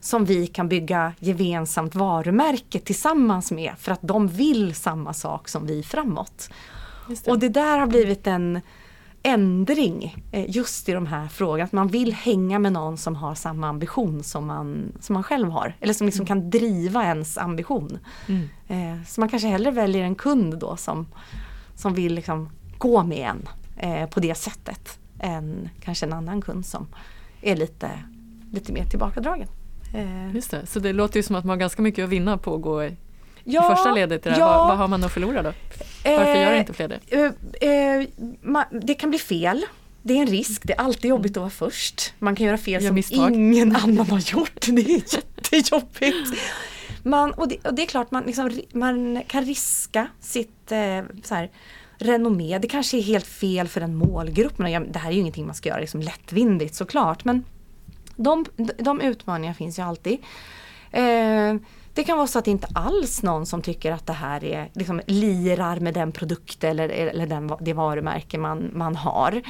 som 0.06 0.26
vi 0.26 0.48
kan 0.48 0.70
bygga 0.70 1.14
gemensamt 1.20 1.96
varumärke 1.96 2.80
tillsammans 2.80 3.52
med 3.52 3.74
för 3.78 3.92
att 3.92 4.00
de 4.02 4.28
vill 4.28 4.76
samma 4.76 5.14
sak 5.14 5.48
som 5.50 5.68
vi 5.68 5.84
framåt. 5.84 6.50
Det. 7.08 7.28
Och 7.32 7.40
det 7.40 7.50
där 7.50 7.78
har 7.78 7.88
blivit 7.88 8.28
en 8.28 8.62
ändring 9.24 10.26
eh, 10.32 10.56
just 10.56 10.90
i 10.90 10.92
de 10.92 11.06
här 11.08 11.28
frågorna. 11.28 11.64
Att 11.64 11.72
man 11.72 11.88
vill 11.88 12.14
hänga 12.14 12.60
med 12.60 12.74
någon 12.74 12.98
som 12.98 13.16
har 13.16 13.36
samma 13.36 13.68
ambition 13.68 14.24
som 14.24 14.48
man, 14.48 14.94
som 15.00 15.14
man 15.14 15.24
själv 15.24 15.50
har. 15.50 15.76
Eller 15.80 15.94
som 15.94 16.06
liksom 16.06 16.26
mm. 16.26 16.28
kan 16.28 16.50
driva 16.50 17.04
ens 17.04 17.38
ambition. 17.38 18.00
Mm. 18.28 18.50
Eh, 18.68 19.04
så 19.06 19.22
man 19.22 19.30
kanske 19.30 19.48
hellre 19.48 19.72
väljer 19.72 20.04
en 20.04 20.16
kund 20.16 20.60
då 20.60 20.78
som, 20.78 21.08
som 21.76 21.94
vill 21.94 22.16
liksom 22.16 22.50
gå 22.78 23.04
med 23.04 23.30
en 23.30 23.48
eh, 23.78 24.10
på 24.10 24.20
det 24.20 24.36
sättet. 24.36 25.00
Än 25.20 25.70
kanske 25.82 26.06
en 26.06 26.14
annan 26.14 26.42
kund 26.42 26.66
som 26.66 26.88
är 27.42 27.56
lite, 27.56 27.90
lite 28.52 28.74
mer 28.74 28.86
tillbakadragen. 28.86 29.48
Eh. 29.94 30.36
Just 30.36 30.52
det, 30.52 30.66
så 30.66 30.80
det 30.80 30.94
låter 30.94 31.18
ju 31.18 31.24
som 31.24 31.36
att 31.36 31.46
man 31.46 31.50
har 31.50 31.58
ganska 31.58 31.82
mycket 31.82 32.04
att 32.04 32.10
vinna 32.10 32.38
på 32.38 32.56
att 32.56 32.62
gå 32.62 32.84
i, 32.84 32.98
ja, 33.44 33.76
första 33.76 33.92
ledet. 33.92 34.26
I 34.26 34.30
det 34.30 34.38
ja, 34.38 34.58
vad, 34.58 34.68
vad, 34.68 34.78
har 34.78 34.88
man 34.88 35.04
att 35.04 35.12
förlora 35.12 35.42
då? 35.44 35.54
Varför 36.04 36.36
gör 36.36 36.54
inte 36.54 36.74
fler 36.74 36.88
det? 36.88 37.00
Eh, 37.62 37.70
eh, 37.70 38.08
man, 38.42 38.64
det 38.72 38.94
kan 38.94 39.10
bli 39.10 39.20
fel. 39.20 39.66
Det 40.02 40.14
är 40.14 40.22
en 40.22 40.28
risk, 40.28 40.62
det 40.64 40.74
är 40.74 40.80
alltid 40.80 41.10
jobbigt 41.10 41.32
att 41.32 41.42
vara 41.42 41.50
först. 41.50 42.14
Man 42.20 42.36
kan 42.36 42.46
göra 42.46 42.58
fel 42.58 42.82
Gör 42.82 42.90
som 42.90 42.96
misstag. 42.96 43.34
ingen 43.34 43.76
annan 43.76 44.10
har 44.10 44.20
gjort. 44.20 44.66
Det 44.68 44.82
är 44.82 45.16
jättejobbigt. 45.16 46.40
Man, 47.04 47.32
och, 47.32 47.48
det, 47.48 47.58
och 47.68 47.74
det 47.74 47.82
är 47.82 47.86
klart 47.86 48.12
man, 48.12 48.24
liksom, 48.24 48.62
man 48.72 49.24
kan 49.28 49.46
riska 49.46 50.08
sitt 50.20 50.72
eh, 50.72 51.04
så 51.24 51.36
här, 51.36 51.52
renommé. 51.98 52.60
Det 52.60 52.68
kanske 52.68 52.98
är 52.98 53.02
helt 53.02 53.28
fel 53.28 53.68
för 53.68 53.82
en 53.82 53.96
målgrupp. 53.96 54.58
Men 54.58 54.92
det 54.92 55.00
här 55.00 55.10
är 55.10 55.14
ju 55.14 55.20
ingenting 55.20 55.46
man 55.46 55.56
ska 55.56 55.70
göra 55.70 55.80
liksom 55.80 56.02
lättvindigt 56.02 56.76
såklart. 56.76 57.26
Men 57.26 57.44
de, 58.16 58.46
de 58.78 59.02
utmaningarna 59.02 59.56
finns 59.56 59.80
ju 59.80 59.84
alltid. 59.84 60.20
Eh, 60.92 61.56
det 61.94 62.04
kan 62.04 62.18
vara 62.18 62.28
så 62.28 62.40
att 62.40 62.46
det 62.46 62.52
inte 62.52 62.68
alls 62.74 63.24
någon 63.24 63.46
som 63.46 63.62
tycker 63.62 63.92
att 63.92 64.06
det 64.06 64.14
här 64.14 64.44
är, 64.44 64.70
liksom, 64.74 65.02
lirar 65.08 65.80
med 65.80 65.94
den 65.94 66.12
produkt 66.12 66.64
eller, 66.64 66.90
eller 66.90 67.28
den, 67.28 67.52
det 67.60 67.74
varumärke 67.74 68.38
man, 68.38 68.72
man 68.74 68.96
har. 68.96 69.42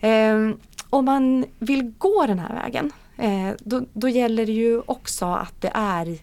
Eh, 0.00 0.50
om 0.90 1.04
man 1.04 1.44
vill 1.58 1.92
gå 1.98 2.26
den 2.26 2.38
här 2.38 2.54
vägen 2.54 2.92
eh, 3.18 3.56
då, 3.58 3.82
då, 3.92 4.08
gäller 4.08 4.46
det 4.46 4.52
ju 4.52 4.82
också 4.86 5.26
att 5.26 5.60
det 5.60 5.70
är 5.74 6.18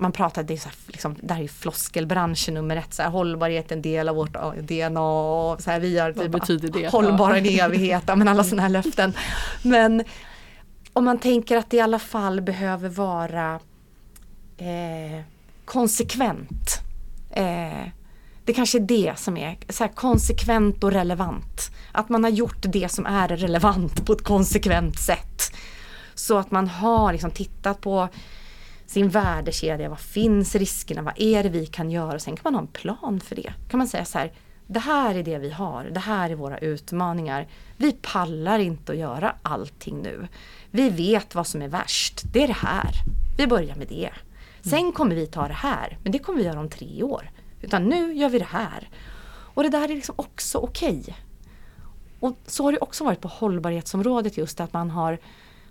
man 0.00 0.12
pratar, 0.12 0.42
det, 0.42 0.54
är 0.54 0.58
så 0.58 0.68
här, 0.68 0.76
liksom, 0.86 1.16
det 1.22 1.34
här 1.34 1.42
är 1.42 1.48
floskelbranschen 1.48 2.54
nummer 2.54 2.76
ett, 2.76 2.94
så 2.94 3.02
här, 3.02 3.10
hållbarhet 3.10 3.70
är 3.70 3.76
en 3.76 3.82
del 3.82 4.08
av 4.08 4.16
vårt 4.16 4.32
DNA. 4.62 5.00
Och 5.00 5.62
så 5.62 5.70
här, 5.70 5.80
vi 5.80 5.98
har 5.98 6.28
betyder 6.28 6.68
det? 6.68 6.88
Hållbara 6.88 7.38
en 7.38 7.46
evighet, 7.46 8.02
men 8.06 8.28
alla 8.28 8.44
sådana 8.44 8.62
här 8.62 8.68
löften. 8.68 9.12
Men 9.62 10.04
om 10.92 11.04
man 11.04 11.18
tänker 11.18 11.56
att 11.56 11.70
det 11.70 11.76
i 11.76 11.80
alla 11.80 11.98
fall 11.98 12.40
behöver 12.40 12.88
vara 12.88 13.60
eh, 14.56 15.24
konsekvent. 15.64 16.80
Eh, 17.30 17.88
det 18.44 18.52
kanske 18.52 18.78
är 18.78 18.82
det 18.82 19.18
som 19.18 19.36
är 19.36 19.56
så 19.68 19.88
konsekvent 19.88 20.84
och 20.84 20.92
relevant. 20.92 21.70
Att 21.92 22.08
man 22.08 22.24
har 22.24 22.30
gjort 22.30 22.62
det 22.62 22.92
som 22.92 23.06
är 23.06 23.28
relevant 23.28 24.06
på 24.06 24.12
ett 24.12 24.24
konsekvent 24.24 24.98
sätt. 24.98 25.52
Så 26.14 26.38
att 26.38 26.50
man 26.50 26.68
har 26.68 27.12
liksom 27.12 27.30
tittat 27.30 27.80
på 27.80 28.08
sin 28.90 29.08
värdekedja. 29.08 29.88
Vad 29.88 30.00
finns 30.00 30.54
riskerna? 30.54 31.02
Vad 31.02 31.14
är 31.16 31.42
det 31.42 31.48
vi 31.48 31.66
kan 31.66 31.90
göra? 31.90 32.18
Sen 32.18 32.36
kan 32.36 32.42
man 32.44 32.54
ha 32.54 32.60
en 32.60 32.66
plan 32.66 33.20
för 33.20 33.36
det. 33.36 33.52
Kan 33.70 33.78
man 33.78 33.88
säga 33.88 34.04
så 34.04 34.18
här. 34.18 34.32
Det 34.66 34.78
här 34.78 35.14
är 35.14 35.22
det 35.22 35.38
vi 35.38 35.50
har. 35.50 35.84
Det 35.84 36.00
här 36.00 36.30
är 36.30 36.34
våra 36.34 36.58
utmaningar. 36.58 37.48
Vi 37.76 37.92
pallar 37.92 38.58
inte 38.58 38.92
att 38.92 38.98
göra 38.98 39.34
allting 39.42 40.02
nu. 40.02 40.28
Vi 40.70 40.90
vet 40.90 41.34
vad 41.34 41.46
som 41.46 41.62
är 41.62 41.68
värst. 41.68 42.22
Det 42.32 42.42
är 42.42 42.46
det 42.46 42.52
här. 42.52 42.90
Vi 43.38 43.46
börjar 43.46 43.74
med 43.76 43.88
det. 43.88 44.10
Sen 44.60 44.92
kommer 44.92 45.14
vi 45.14 45.26
ta 45.26 45.48
det 45.48 45.54
här. 45.54 45.98
Men 46.02 46.12
det 46.12 46.18
kommer 46.18 46.38
vi 46.38 46.44
göra 46.44 46.60
om 46.60 46.70
tre 46.70 47.02
år. 47.02 47.30
Utan 47.62 47.84
nu 47.84 48.14
gör 48.14 48.28
vi 48.28 48.38
det 48.38 48.44
här. 48.44 48.88
Och 49.28 49.62
det 49.62 49.68
där 49.68 49.84
är 49.84 49.94
liksom 49.94 50.14
också 50.18 50.58
okej. 50.58 51.00
Okay. 51.00 51.14
Och 52.20 52.36
så 52.46 52.64
har 52.64 52.72
det 52.72 52.78
också 52.78 53.04
varit 53.04 53.20
på 53.20 53.28
hållbarhetsområdet 53.28 54.36
just 54.36 54.60
att 54.60 54.72
man 54.72 54.90
har 54.90 55.18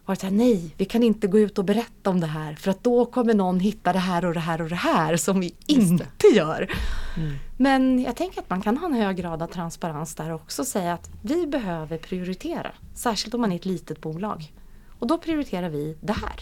varit 0.09 0.19
såhär, 0.19 0.33
nej 0.33 0.75
vi 0.77 0.85
kan 0.85 1.03
inte 1.03 1.27
gå 1.27 1.39
ut 1.39 1.57
och 1.57 1.65
berätta 1.65 2.09
om 2.09 2.19
det 2.19 2.27
här 2.27 2.55
för 2.55 2.71
att 2.71 2.83
då 2.83 3.05
kommer 3.05 3.33
någon 3.33 3.59
hitta 3.59 3.93
det 3.93 3.99
här 3.99 4.25
och 4.25 4.33
det 4.33 4.39
här 4.39 4.61
och 4.61 4.69
det 4.69 4.75
här 4.75 5.17
som 5.17 5.39
vi 5.39 5.55
inte 5.65 6.27
gör. 6.33 6.71
Mm. 7.17 7.35
Men 7.57 8.01
jag 8.01 8.15
tänker 8.15 8.41
att 8.41 8.49
man 8.49 8.61
kan 8.61 8.77
ha 8.77 8.87
en 8.87 8.93
hög 8.93 9.17
grad 9.17 9.41
av 9.41 9.47
transparens 9.47 10.15
där 10.15 10.33
också 10.33 10.61
och 10.61 10.67
säga 10.67 10.93
att 10.93 11.09
vi 11.21 11.47
behöver 11.47 11.97
prioritera. 11.97 12.71
Särskilt 12.95 13.33
om 13.33 13.41
man 13.41 13.51
är 13.51 13.55
ett 13.55 13.65
litet 13.65 14.01
bolag. 14.01 14.53
Och 14.99 15.07
då 15.07 15.17
prioriterar 15.17 15.69
vi 15.69 15.97
det 16.01 16.13
här. 16.13 16.39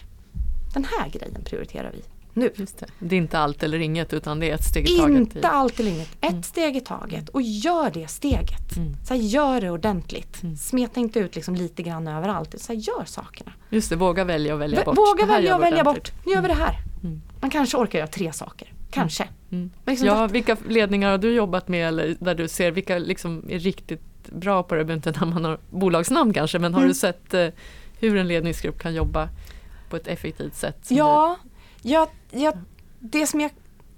Den 0.74 0.84
här 0.84 1.10
grejen 1.10 1.44
prioriterar 1.44 1.92
vi 1.92 2.02
nu. 2.38 2.52
Det. 2.56 2.86
det. 3.00 3.16
är 3.16 3.18
inte 3.18 3.40
allt 3.40 3.64
eller 3.64 3.80
inget 3.80 4.14
utan 4.14 4.40
det 4.40 4.50
är 4.50 4.56
ett 4.56 4.64
steg 4.64 4.90
i 4.90 4.98
taget. 4.98 5.18
Inte 5.18 5.48
allt 5.48 5.80
eller 5.80 5.92
inget, 5.92 6.10
ett 6.22 6.32
mm. 6.32 6.44
steg 6.44 6.78
i 6.78 6.82
taget 6.82 7.30
och 7.30 7.42
gör 7.42 7.92
det 7.92 8.08
steget. 8.08 8.78
Mm. 8.78 8.94
Så 9.06 9.14
här, 9.14 9.22
gör 9.22 9.62
det 9.62 9.70
ordentligt. 9.70 10.44
Mm. 10.44 10.58
Smeta 10.58 11.00
inte 11.00 11.20
ut 11.20 11.36
liksom 11.36 11.56
lite 11.56 11.84
grann 11.84 12.08
överallt. 12.08 12.56
Så 12.58 12.74
här, 12.74 12.80
gör 12.80 13.06
sakerna. 13.06 13.52
Just 13.70 13.90
det, 13.90 13.96
våga 13.96 14.24
välja 14.24 14.54
och 14.54 14.62
välja 14.62 14.84
bort. 14.84 14.98
Våga 14.98 15.26
välja 15.26 15.56
och 15.56 15.64
välja 15.64 15.84
bort. 15.84 16.12
Nu 16.26 16.32
gör 16.32 16.42
vi 16.42 16.48
det 16.48 16.54
här. 16.54 16.78
Mm. 17.04 17.22
Man 17.42 17.50
kanske 17.50 17.78
orkar 17.78 18.00
göra 18.00 18.08
tre 18.08 18.34
saker. 18.34 18.74
Kanske. 18.92 19.24
Mm. 19.24 19.36
mm. 19.52 19.72
Liksom 19.86 20.08
ja, 20.08 20.28
vilka 20.28 20.58
ledningar 20.68 21.12
har 21.12 21.18
du 21.18 21.34
jobbat 21.34 21.68
med 21.68 21.88
eller 21.88 22.18
där 22.20 22.36
du 22.36 22.48
ser 22.48 22.72
vilka 22.72 22.98
liksom 22.98 23.44
är 23.50 23.60
riktigt 23.60 24.02
bra 24.32 24.64
på 24.64 24.76
det? 24.76 24.84
Det 24.84 24.94
inte 24.94 25.12
när 25.12 25.26
man 25.26 25.46
har 25.46 25.60
bolagsnamn 25.70 26.34
kanske 26.34 26.60
men 26.60 26.74
har 26.74 26.86
du 26.86 26.94
sett 26.94 27.34
eh, 27.34 27.48
hur 28.00 28.18
en 28.18 28.28
ledningsgrupp 28.28 28.80
kan 28.80 28.94
jobba 28.94 29.30
på 29.90 29.96
ett 29.96 30.08
effektivt 30.08 30.56
sätt? 30.56 30.86
Ja, 30.88 31.38
jag, 31.82 32.08
jag, 32.32 32.58
det 33.00 33.28
som 33.28 33.40
jag 33.40 33.52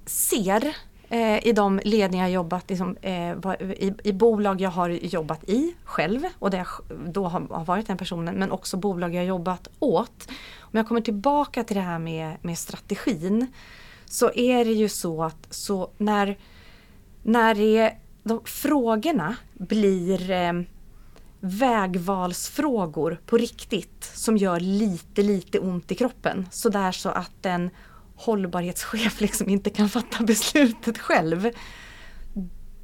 ser 0.05 0.75
eh, 1.09 1.47
i 1.47 1.51
de 1.55 1.81
ledningar 1.83 2.25
jag 2.25 2.33
jobbat 2.33 2.69
liksom, 2.69 2.97
eh, 3.01 3.31
i, 3.61 3.93
i, 4.03 4.13
bolag 4.13 4.61
jag 4.61 4.69
har 4.69 4.89
jobbat 4.89 5.49
i 5.49 5.75
själv 5.83 6.21
och 6.39 6.51
där 6.51 6.57
jag 6.57 6.67
då 7.13 7.27
har, 7.27 7.41
har, 7.41 7.65
varit 7.65 7.87
den 7.87 7.97
personen 7.97 8.35
men 8.35 8.51
också 8.51 8.77
bolag 8.77 9.15
jag 9.15 9.25
jobbat 9.25 9.67
åt. 9.79 10.27
Om 10.59 10.77
jag 10.77 10.87
kommer 10.87 11.01
tillbaka 11.01 11.63
till 11.63 11.75
det 11.75 11.81
här 11.81 11.99
med, 11.99 12.37
med 12.41 12.57
strategin 12.57 13.47
så 14.05 14.31
är 14.35 14.65
det 14.65 14.71
ju 14.71 14.89
så 14.89 15.23
att 15.23 15.47
så 15.49 15.89
när, 15.97 16.37
när 17.23 17.55
det, 17.55 17.93
de, 18.23 18.41
frågorna 18.45 19.35
blir 19.53 20.31
eh, 20.31 20.53
vägvalsfrågor 21.39 23.21
på 23.25 23.37
riktigt 23.37 24.11
som 24.13 24.37
gör 24.37 24.59
lite, 24.59 25.21
lite 25.21 25.59
ont 25.59 25.91
i 25.91 25.95
kroppen. 25.95 26.47
Sådär 26.51 26.91
så 26.91 27.09
att 27.09 27.45
en 27.45 27.69
hållbarhetschef 28.15 29.21
liksom 29.21 29.49
inte 29.49 29.69
kan 29.69 29.89
fatta 29.89 30.23
beslutet 30.23 30.97
själv. 30.97 31.49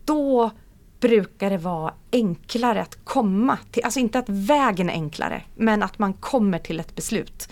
Då 0.05 0.51
brukar 0.99 1.49
det 1.49 1.57
vara 1.57 1.93
enklare 2.11 2.81
att 2.81 3.05
komma 3.05 3.57
till, 3.71 3.83
alltså 3.83 3.99
inte 3.99 4.19
att 4.19 4.29
vägen 4.29 4.89
är 4.89 4.93
enklare, 4.93 5.43
men 5.55 5.83
att 5.83 5.99
man 5.99 6.13
kommer 6.13 6.59
till 6.59 6.79
ett 6.79 6.95
beslut. 6.95 7.49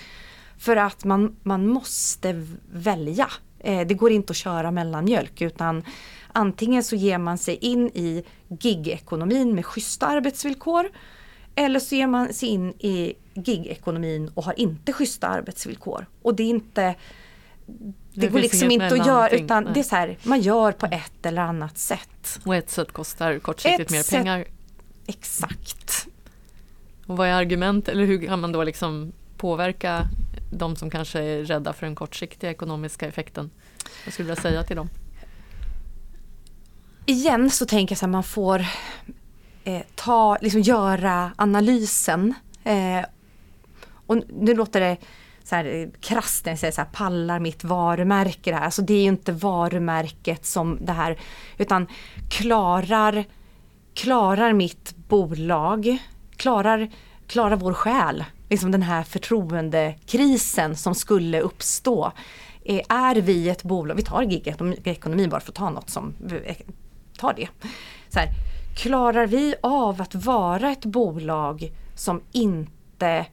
För 0.57 0.75
att 0.75 1.03
man, 1.03 1.35
man 1.43 1.67
måste 1.67 2.47
välja. 2.71 3.29
Eh, 3.63 3.87
det 3.87 3.93
går 3.93 4.11
inte 4.11 4.31
att 4.31 4.37
köra 4.37 4.71
mellanmjölk 4.71 5.41
utan 5.41 5.83
Antingen 6.35 6.83
så 6.83 6.95
ger 6.95 7.17
man 7.17 7.37
sig 7.37 7.55
in 7.55 7.87
i 7.87 8.23
gigekonomin 8.59 9.55
med 9.55 9.65
schyssta 9.65 10.07
arbetsvillkor 10.07 10.89
eller 11.55 11.79
så 11.79 11.95
ger 11.95 12.07
man 12.07 12.33
sig 12.33 12.49
in 12.49 12.69
i 12.69 13.13
gigekonomin 13.33 14.31
och 14.33 14.43
har 14.43 14.59
inte 14.59 14.93
schyssta 14.93 15.27
arbetsvillkor. 15.27 16.05
Och 16.21 16.35
det 16.35 16.43
är 16.43 16.49
inte 16.49 16.95
det, 17.65 17.95
det 18.13 18.27
går 18.27 18.39
liksom 18.39 18.71
inte 18.71 18.85
att 18.85 19.07
göra 19.07 19.29
utan 19.29 19.63
nej. 19.63 19.73
det 19.73 19.79
är 19.79 19.83
så 19.83 19.95
här, 19.95 20.17
man 20.23 20.41
gör 20.41 20.71
på 20.71 20.85
ett 20.85 21.25
eller 21.25 21.41
annat 21.41 21.77
sätt. 21.77 22.39
Och 22.45 22.55
ett 22.55 22.69
sätt 22.69 22.91
kostar 22.91 23.39
kortsiktigt 23.39 23.91
ett 23.91 23.91
mer 23.91 24.17
pengar. 24.17 24.45
Exakt. 25.07 26.07
Och 27.07 27.17
vad 27.17 27.27
är 27.27 27.33
argument 27.33 27.87
eller 27.87 28.05
hur 28.05 28.25
kan 28.27 28.41
man 28.41 28.51
då 28.51 28.63
liksom 28.63 29.11
påverka 29.37 30.07
de 30.57 30.75
som 30.75 30.89
kanske 30.89 31.19
är 31.19 31.43
rädda 31.43 31.73
för 31.73 31.85
den 31.85 31.95
kortsiktiga 31.95 32.51
ekonomiska 32.51 33.07
effekten? 33.07 33.49
Vad 34.05 34.13
skulle 34.13 34.29
du 34.29 34.31
vilja 34.31 34.41
säga 34.41 34.63
till 34.63 34.75
dem? 34.75 34.89
igen 37.05 37.49
så 37.49 37.65
tänker 37.65 37.91
jag 37.93 37.99
så 37.99 38.05
att 38.05 38.11
man 38.11 38.23
får 38.23 38.65
eh, 39.63 39.81
ta, 39.95 40.37
liksom 40.41 40.61
göra 40.61 41.31
analysen. 41.35 42.33
Eh, 42.63 43.05
och 44.05 44.17
nu 44.29 44.55
låter 44.55 44.79
det 44.79 44.97
så 45.43 45.55
här 45.55 45.65
eh, 45.65 45.89
krasst 46.01 46.45
när 46.45 46.51
jag 46.51 46.59
säger 46.59 46.71
så 46.71 46.81
här, 46.81 46.89
pallar 46.93 47.39
mitt 47.39 47.63
varumärke 47.63 48.51
det 48.51 48.57
här. 48.57 48.65
Alltså 48.65 48.81
det 48.81 48.93
är 48.93 49.01
ju 49.01 49.07
inte 49.07 49.31
varumärket 49.31 50.45
som 50.45 50.85
det 50.85 50.91
här, 50.91 51.19
utan 51.57 51.87
klarar, 52.29 53.25
klarar 53.93 54.53
mitt 54.53 54.95
bolag, 55.07 55.97
klarar, 56.37 56.89
klarar 57.33 57.55
vår 57.55 57.73
själ, 57.73 58.25
liksom 58.49 58.71
den 58.71 58.81
här 58.81 59.03
förtroendekrisen 59.03 60.75
som 60.75 60.95
skulle 60.95 61.41
uppstå. 61.41 62.11
Eh, 62.65 62.81
är 62.89 63.15
vi 63.15 63.49
ett 63.49 63.63
bolag, 63.63 63.95
vi 63.95 64.03
tar 64.03 64.21
gigekonomi 64.21 65.27
bara 65.27 65.41
för 65.41 65.51
att 65.51 65.55
ta 65.55 65.69
något 65.69 65.89
som 65.89 66.13
eh, 66.45 66.55
ta 67.17 67.33
det. 67.33 67.47
Så 68.09 68.19
här, 68.19 68.29
klarar 68.75 69.27
vi 69.27 69.55
av 69.61 70.01
att 70.01 70.15
vara 70.15 70.71
ett 70.71 70.85
bolag 70.85 71.71
som 71.95 72.21
inte 72.31 73.25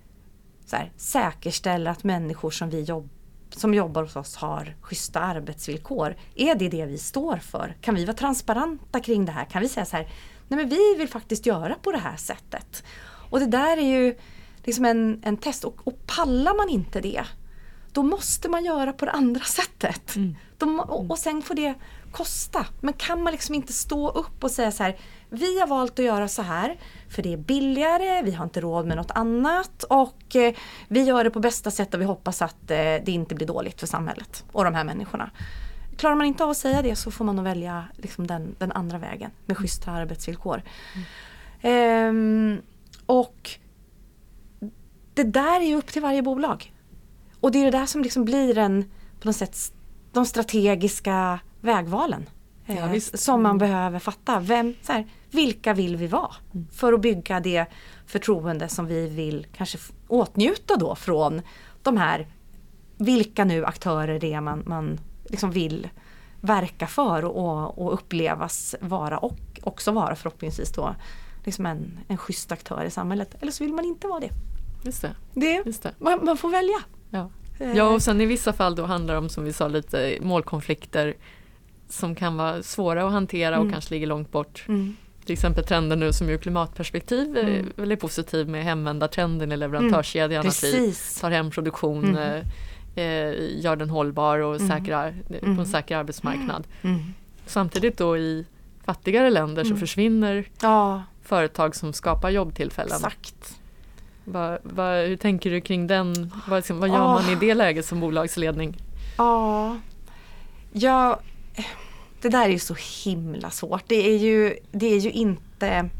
så 0.66 0.76
här, 0.76 0.92
säkerställer 0.96 1.90
att 1.90 2.04
människor 2.04 2.50
som, 2.50 2.70
vi 2.70 2.82
jobb, 2.82 3.08
som 3.50 3.74
jobbar 3.74 4.02
hos 4.02 4.16
oss 4.16 4.36
har 4.36 4.76
schyssta 4.80 5.20
arbetsvillkor? 5.20 6.16
Är 6.34 6.54
det 6.54 6.68
det 6.68 6.86
vi 6.86 6.98
står 6.98 7.36
för? 7.36 7.76
Kan 7.80 7.94
vi 7.94 8.04
vara 8.04 8.16
transparenta 8.16 9.00
kring 9.00 9.24
det 9.24 9.32
här? 9.32 9.44
Kan 9.44 9.62
vi 9.62 9.68
säga 9.68 9.86
så 9.86 9.96
här, 9.96 10.08
nej 10.48 10.56
men 10.56 10.68
vi 10.68 10.94
vill 10.98 11.08
faktiskt 11.08 11.46
göra 11.46 11.74
på 11.82 11.92
det 11.92 11.98
här 11.98 12.16
sättet. 12.16 12.82
Och 13.30 13.40
det 13.40 13.46
där 13.46 13.76
är 13.76 14.00
ju 14.00 14.14
liksom 14.64 14.84
en, 14.84 15.20
en 15.24 15.36
test 15.36 15.64
och, 15.64 15.80
och 15.84 16.06
pallar 16.06 16.56
man 16.56 16.68
inte 16.68 17.00
det 17.00 17.24
då 17.92 18.02
måste 18.02 18.48
man 18.48 18.64
göra 18.64 18.92
på 18.92 19.04
det 19.04 19.10
andra 19.10 19.44
sättet. 19.44 20.16
Mm. 20.16 20.36
De, 20.58 20.80
och, 20.80 21.10
och 21.10 21.18
sen 21.18 21.42
får 21.42 21.54
det 21.54 21.74
kosta. 22.12 22.66
Men 22.80 22.94
kan 22.94 23.22
man 23.22 23.32
liksom 23.32 23.54
inte 23.54 23.72
stå 23.72 24.08
upp 24.08 24.44
och 24.44 24.50
säga 24.50 24.72
så 24.72 24.82
här, 24.82 24.96
vi 25.30 25.60
har 25.60 25.66
valt 25.66 25.98
att 25.98 26.04
göra 26.04 26.28
så 26.28 26.42
här 26.42 26.76
för 27.08 27.22
det 27.22 27.32
är 27.32 27.36
billigare, 27.36 28.22
vi 28.22 28.32
har 28.32 28.44
inte 28.44 28.60
råd 28.60 28.86
med 28.86 28.96
något 28.96 29.10
annat 29.10 29.82
och 29.82 30.36
eh, 30.36 30.54
vi 30.88 31.02
gör 31.02 31.24
det 31.24 31.30
på 31.30 31.40
bästa 31.40 31.70
sätt 31.70 31.94
och 31.94 32.00
vi 32.00 32.04
hoppas 32.04 32.42
att 32.42 32.70
eh, 32.70 32.76
det 32.76 33.08
inte 33.08 33.34
blir 33.34 33.46
dåligt 33.46 33.80
för 33.80 33.86
samhället 33.86 34.44
och 34.52 34.64
de 34.64 34.74
här 34.74 34.84
människorna. 34.84 35.30
Klarar 35.96 36.14
man 36.14 36.26
inte 36.26 36.44
av 36.44 36.50
att 36.50 36.56
säga 36.56 36.82
det 36.82 36.96
så 36.96 37.10
får 37.10 37.24
man 37.24 37.36
nog 37.36 37.44
välja 37.44 37.84
liksom 37.96 38.26
den, 38.26 38.54
den 38.58 38.72
andra 38.72 38.98
vägen 38.98 39.30
med 39.46 39.58
schyssta 39.58 39.90
arbetsvillkor. 39.90 40.62
Mm. 40.94 41.06
Ehm, 41.62 42.62
och 43.10 43.50
det 45.14 45.22
där 45.22 45.60
är 45.60 45.64
ju 45.64 45.74
upp 45.74 45.86
till 45.86 46.02
varje 46.02 46.22
bolag. 46.22 46.74
Och 47.40 47.52
det 47.52 47.58
är 47.58 47.64
det 47.64 47.78
där 47.78 47.86
som 47.86 48.02
liksom 48.02 48.24
blir 48.24 48.58
en, 48.58 48.84
på 49.20 49.28
något 49.28 49.36
sätt, 49.36 49.72
de 50.12 50.26
strategiska 50.26 51.40
vägvalen. 51.60 52.28
Ja, 52.66 52.94
eh, 52.94 53.00
som 53.00 53.42
man 53.42 53.58
behöver 53.58 53.98
fatta. 53.98 54.40
Vem, 54.40 54.74
så 54.82 54.92
här, 54.92 55.06
vilka 55.30 55.74
vill 55.74 55.96
vi 55.96 56.06
vara? 56.06 56.34
Mm. 56.54 56.66
För 56.72 56.92
att 56.92 57.00
bygga 57.00 57.40
det 57.40 57.66
förtroende 58.06 58.68
som 58.68 58.86
vi 58.86 59.08
vill 59.08 59.46
kanske 59.56 59.78
åtnjuta 60.08 60.76
då 60.76 60.94
från 60.94 61.42
de 61.82 61.96
här, 61.96 62.26
vilka 62.96 63.44
nu 63.44 63.64
aktörer 63.64 64.18
det 64.18 64.32
är 64.32 64.40
man, 64.40 64.62
man 64.66 65.00
liksom 65.24 65.50
vill 65.50 65.88
verka 66.40 66.86
för 66.86 67.24
och, 67.24 67.78
och 67.78 67.94
upplevas 67.94 68.74
vara 68.80 69.18
och 69.18 69.60
också 69.62 69.92
vara 69.92 70.16
förhoppningsvis 70.16 70.72
då 70.72 70.94
liksom 71.44 71.66
en, 71.66 71.98
en 72.08 72.16
schysst 72.16 72.52
aktör 72.52 72.84
i 72.84 72.90
samhället. 72.90 73.34
Eller 73.40 73.52
så 73.52 73.64
vill 73.64 73.72
man 73.72 73.84
inte 73.84 74.06
vara 74.06 74.20
det. 74.20 74.30
Just 74.84 75.02
det. 75.02 75.14
det, 75.34 75.62
Just 75.66 75.82
det. 75.82 75.94
Man, 75.98 76.24
man, 76.24 76.36
får 76.36 76.50
välja. 76.50 76.78
Ja. 77.10 77.30
Eh. 77.58 77.76
ja 77.76 77.88
och 77.88 78.02
sen 78.02 78.20
i 78.20 78.26
vissa 78.26 78.52
fall 78.52 78.74
då 78.74 78.84
handlar 78.84 79.14
det 79.14 79.18
om 79.18 79.28
som 79.28 79.44
vi 79.44 79.52
sa 79.52 79.68
lite 79.68 80.18
målkonflikter 80.20 81.14
som 81.88 82.14
kan 82.14 82.36
vara 82.36 82.62
svåra 82.62 83.06
att 83.06 83.12
hantera 83.12 83.56
och 83.56 83.62
mm. 83.62 83.72
kanske 83.72 83.94
ligger 83.94 84.06
långt 84.06 84.32
bort. 84.32 84.64
Mm. 84.68 84.96
Till 85.24 85.32
exempel 85.32 85.64
trenden 85.64 86.00
nu 86.00 86.12
som 86.12 86.28
ur 86.28 86.38
klimatperspektiv 86.38 87.36
eh, 87.36 87.46
mm. 87.46 87.66
är 87.66 87.80
väldigt 87.80 88.00
positiv 88.00 88.48
med 88.48 88.64
hemvändartrenden 88.64 89.52
i 89.52 89.56
leverantörskedjan. 89.56 90.46
Att 90.46 90.64
vi 90.64 90.94
tar 91.20 91.30
hem 91.30 91.50
produktion, 91.50 92.04
mm. 92.04 92.16
eh, 92.94 93.04
eh, 93.04 93.60
gör 93.60 93.76
den 93.76 93.90
hållbar 93.90 94.38
och 94.38 94.56
mm. 94.56 94.68
säkrar, 94.68 95.14
på 95.28 95.34
en 95.46 95.52
mm. 95.52 95.66
säker 95.66 95.96
arbetsmarknad. 95.96 96.66
Samtidigt 97.46 97.98
då 97.98 98.16
i 98.16 98.46
fattigare 98.84 99.30
länder 99.30 99.64
så 99.64 99.76
försvinner 99.76 100.48
ja. 100.60 101.02
Företag 101.30 101.76
som 101.76 101.92
skapar 101.92 102.30
jobbtillfällen. 102.30 102.96
Exakt. 102.96 103.58
Va, 104.24 104.58
va, 104.62 104.94
hur 104.94 105.16
tänker 105.16 105.50
du 105.50 105.60
kring 105.60 105.86
den? 105.86 106.32
Vad, 106.48 106.58
liksom, 106.58 106.80
vad 106.80 106.88
gör 106.88 107.06
oh. 107.06 107.12
man 107.12 107.30
i 107.30 107.34
det 107.34 107.54
läget 107.54 107.86
som 107.86 108.00
bolagsledning? 108.00 108.76
Ja, 109.16 109.76
jag 110.72 111.18
det 112.20 112.28
där 112.28 112.44
är 112.44 112.48
ju 112.48 112.58
så 112.58 112.76
himla 113.04 113.50
svårt. 113.50 113.82
Det 113.86 114.08
är 114.14 114.18
ju, 114.18 114.56
det 114.72 114.86
är 114.86 114.98
ju 114.98 115.10
inte 115.10 115.90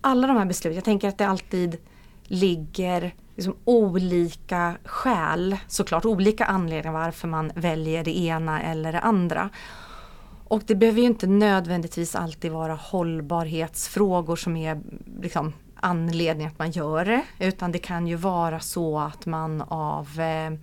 alla 0.00 0.26
de 0.26 0.36
här 0.36 0.44
besluten. 0.44 0.74
Jag 0.74 0.84
tänker 0.84 1.08
att 1.08 1.18
det 1.18 1.26
alltid 1.26 1.76
ligger 2.24 3.14
liksom 3.36 3.56
olika 3.64 4.76
skäl, 4.84 5.56
såklart 5.68 6.04
olika 6.04 6.44
anledningar 6.44 6.92
varför 6.92 7.28
man 7.28 7.52
väljer 7.54 8.04
det 8.04 8.18
ena 8.18 8.62
eller 8.62 8.92
det 8.92 9.00
andra. 9.00 9.50
Och 10.48 10.62
det 10.66 10.74
behöver 10.74 11.00
ju 11.00 11.06
inte 11.06 11.26
nödvändigtvis 11.26 12.14
alltid 12.14 12.52
vara 12.52 12.74
hållbarhetsfrågor 12.74 14.36
som 14.36 14.56
är 14.56 14.80
liksom 15.22 15.52
anledning 15.80 16.46
att 16.46 16.58
man 16.58 16.70
gör 16.70 17.04
det 17.04 17.22
utan 17.38 17.72
det 17.72 17.78
kan 17.78 18.06
ju 18.06 18.16
vara 18.16 18.60
så 18.60 18.98
att 18.98 19.26
man 19.26 19.62
av 19.68 20.20
eh, 20.20 20.58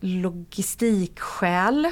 logistikskäl 0.00 1.88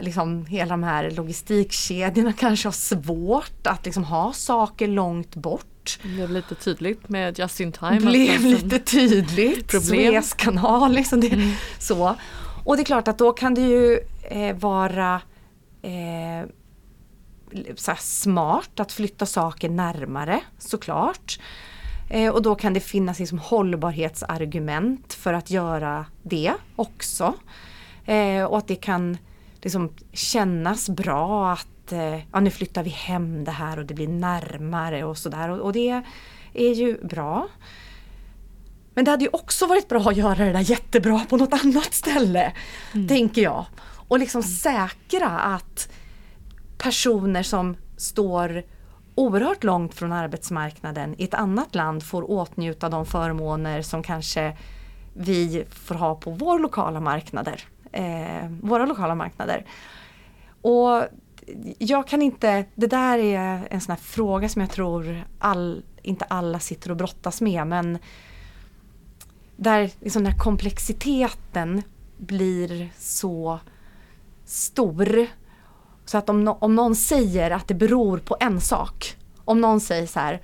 liksom 0.00 0.46
hela 0.46 0.70
de 0.70 0.82
här 0.82 1.10
logistikkedjorna 1.10 2.32
kanske 2.32 2.68
har 2.68 2.72
svårt 2.72 3.66
att 3.66 3.84
liksom 3.84 4.04
ha 4.04 4.32
saker 4.32 4.88
långt 4.88 5.34
bort. 5.34 5.98
Det 6.02 6.08
blev 6.08 6.30
lite 6.30 6.54
tydligt 6.54 7.08
med 7.08 7.38
Just 7.38 7.60
in 7.60 7.72
time. 7.72 8.00
Blev 8.00 8.40
lite 8.40 8.78
tydligt. 8.78 9.70
Suezkanal, 9.82 10.92
liksom 10.92 11.20
det, 11.20 11.32
mm. 11.32 11.52
så. 11.78 12.16
Och 12.64 12.76
det 12.76 12.82
är 12.82 12.84
klart 12.84 13.08
att 13.08 13.18
då 13.18 13.32
kan 13.32 13.54
det 13.54 13.60
ju 13.60 13.98
eh, 14.22 14.56
vara 14.56 15.20
eh, 15.86 16.48
smart 17.98 18.80
att 18.80 18.92
flytta 18.92 19.26
saker 19.26 19.68
närmare 19.68 20.40
såklart. 20.58 21.38
Eh, 22.10 22.32
och 22.32 22.42
då 22.42 22.54
kan 22.54 22.74
det 22.74 22.80
finnas 22.80 23.18
liksom 23.18 23.38
hållbarhetsargument 23.38 25.14
för 25.14 25.32
att 25.32 25.50
göra 25.50 26.06
det 26.22 26.52
också. 26.76 27.34
Eh, 28.04 28.44
och 28.44 28.58
att 28.58 28.68
det 28.68 28.76
kan 28.76 29.18
liksom 29.62 29.92
kännas 30.12 30.88
bra 30.88 31.52
att 31.52 31.92
eh, 31.92 32.16
ja, 32.32 32.40
nu 32.40 32.50
flyttar 32.50 32.82
vi 32.82 32.90
hem 32.90 33.44
det 33.44 33.50
här 33.50 33.78
och 33.78 33.86
det 33.86 33.94
blir 33.94 34.08
närmare 34.08 35.04
och 35.04 35.18
sådär. 35.18 35.48
Och, 35.48 35.58
och 35.58 35.72
det 35.72 36.02
är 36.54 36.72
ju 36.72 37.06
bra. 37.06 37.48
Men 38.94 39.04
det 39.04 39.10
hade 39.10 39.24
ju 39.24 39.30
också 39.32 39.66
varit 39.66 39.88
bra 39.88 40.00
att 40.00 40.16
göra 40.16 40.44
det 40.44 40.52
där 40.52 40.70
jättebra 40.70 41.20
på 41.28 41.36
något 41.36 41.52
annat 41.52 41.94
ställe, 41.94 42.52
mm. 42.94 43.08
tänker 43.08 43.42
jag. 43.42 43.66
Och 44.08 44.18
liksom 44.18 44.42
säkra 44.42 45.28
att 45.28 45.88
personer 46.78 47.42
som 47.42 47.76
står 47.96 48.62
oerhört 49.14 49.64
långt 49.64 49.94
från 49.94 50.12
arbetsmarknaden 50.12 51.14
i 51.18 51.24
ett 51.24 51.34
annat 51.34 51.74
land 51.74 52.02
får 52.02 52.30
åtnjuta 52.30 52.88
de 52.88 53.06
förmåner 53.06 53.82
som 53.82 54.02
kanske 54.02 54.56
vi 55.14 55.64
får 55.70 55.94
ha 55.94 56.14
på 56.14 56.30
vår 56.30 56.58
lokala 56.58 57.00
marknader. 57.00 57.64
Eh, 57.92 58.50
våra 58.62 58.86
lokala 58.86 59.14
marknader. 59.14 59.66
Och 60.62 61.02
jag 61.78 62.08
kan 62.08 62.22
inte, 62.22 62.64
det 62.74 62.86
där 62.86 63.18
är 63.18 63.68
en 63.70 63.80
sån 63.80 63.92
här 63.92 64.00
fråga 64.02 64.48
som 64.48 64.62
jag 64.62 64.70
tror 64.70 65.24
all, 65.38 65.82
inte 66.02 66.24
alla 66.24 66.60
sitter 66.60 66.90
och 66.90 66.96
brottas 66.96 67.40
med 67.40 67.66
men 67.66 67.98
där 69.56 69.90
liksom 70.00 70.22
den 70.22 70.32
här 70.32 70.38
komplexiteten 70.38 71.82
blir 72.16 72.90
så 72.98 73.60
stor. 74.46 75.26
Så 76.04 76.18
att 76.18 76.28
om, 76.28 76.48
om 76.48 76.74
någon 76.74 76.96
säger 76.96 77.50
att 77.50 77.68
det 77.68 77.74
beror 77.74 78.18
på 78.18 78.36
en 78.40 78.60
sak. 78.60 79.16
Om 79.44 79.60
någon 79.60 79.80
säger 79.80 80.06
så 80.06 80.20
här, 80.20 80.42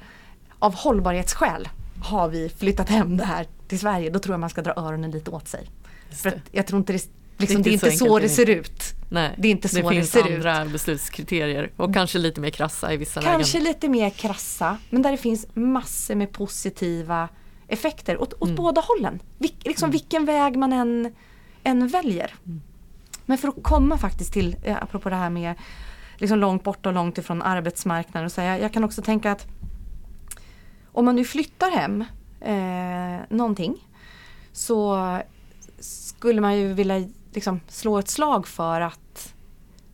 av 0.59 0.75
hållbarhetsskäl 0.75 1.69
har 2.03 2.29
vi 2.29 2.49
flyttat 2.49 2.89
hem 2.89 3.17
det 3.17 3.25
här 3.25 3.47
till 3.69 3.79
Sverige. 3.79 4.11
Då 4.11 4.19
tror 4.19 4.33
jag 4.33 4.41
man 4.41 4.51
ska 4.51 4.63
dra 4.63 4.73
öronen 4.77 5.11
lite 5.11 5.31
åt 5.31 5.49
sig. 5.49 5.71
För 6.11 6.29
att 6.29 6.35
jag 6.51 6.67
tror 6.67 6.79
inte 6.79 6.93
det, 6.93 7.09
liksom, 7.37 7.63
det 7.63 7.71
är 7.71 7.73
inte, 7.73 7.87
det 7.87 7.93
så, 7.93 8.07
så 8.07 8.19
det 8.19 8.29
ser 8.29 8.51
ut. 8.51 8.83
Nej, 9.11 9.35
det 9.39 9.49
är 9.49 9.53
inte 9.53 9.69
så 9.69 9.77
det, 9.77 9.83
det 9.83 9.89
finns 9.89 10.11
ser 10.11 10.35
andra 10.35 10.65
ut. 10.65 10.73
beslutskriterier 10.73 11.73
och 11.77 11.85
mm. 11.85 11.95
kanske 11.95 12.19
lite 12.19 12.41
mer 12.41 12.51
krassa 12.51 12.93
i 12.93 12.97
vissa 12.97 13.13
kanske 13.13 13.29
lägen. 13.29 13.41
Kanske 13.41 13.61
lite 13.61 13.89
mer 13.89 14.11
krassa 14.11 14.79
men 14.91 15.03
där 15.03 15.11
det 15.11 15.17
finns 15.17 15.47
massor 15.55 16.15
med 16.15 16.33
positiva 16.33 17.29
effekter 17.69 18.23
åt, 18.23 18.33
åt 18.33 18.43
mm. 18.43 18.57
båda 18.57 18.81
hållen. 18.81 19.21
Vil, 19.39 19.55
liksom 19.65 19.87
mm. 19.87 19.93
Vilken 19.93 20.25
väg 20.25 20.57
man 20.57 20.73
än, 20.73 21.15
än 21.65 21.89
väljer. 21.89 22.35
Mm. 22.47 22.63
Men 23.27 23.39
för 23.39 23.49
att 23.49 23.63
komma 23.63 23.99
faktiskt 23.99 24.33
till, 24.33 24.57
eh, 24.63 24.83
apropå 24.83 25.09
det 25.09 25.17
här 25.17 25.31
med 25.31 25.55
liksom 26.17 26.39
långt 26.39 26.65
bort 26.65 26.87
och 26.87 26.93
långt 26.93 27.19
ifrån 27.19 27.43
arbetsmarknaden. 27.43 28.25
Och 28.25 28.33
så 28.33 28.41
jag, 28.41 28.61
jag 28.61 28.73
kan 28.73 28.85
också 28.85 29.03
tänka 29.03 29.33
att 29.33 29.47
om 30.93 31.05
man 31.05 31.17
nu 31.17 31.25
flyttar 31.25 31.71
hem 31.71 32.05
eh, 32.41 33.37
någonting 33.37 33.89
så 34.53 35.19
skulle 35.79 36.41
man 36.41 36.57
ju 36.57 36.73
vilja 36.73 37.09
liksom 37.33 37.61
slå 37.69 37.99
ett 37.99 38.09
slag 38.09 38.47
för 38.47 38.81
att 38.81 39.35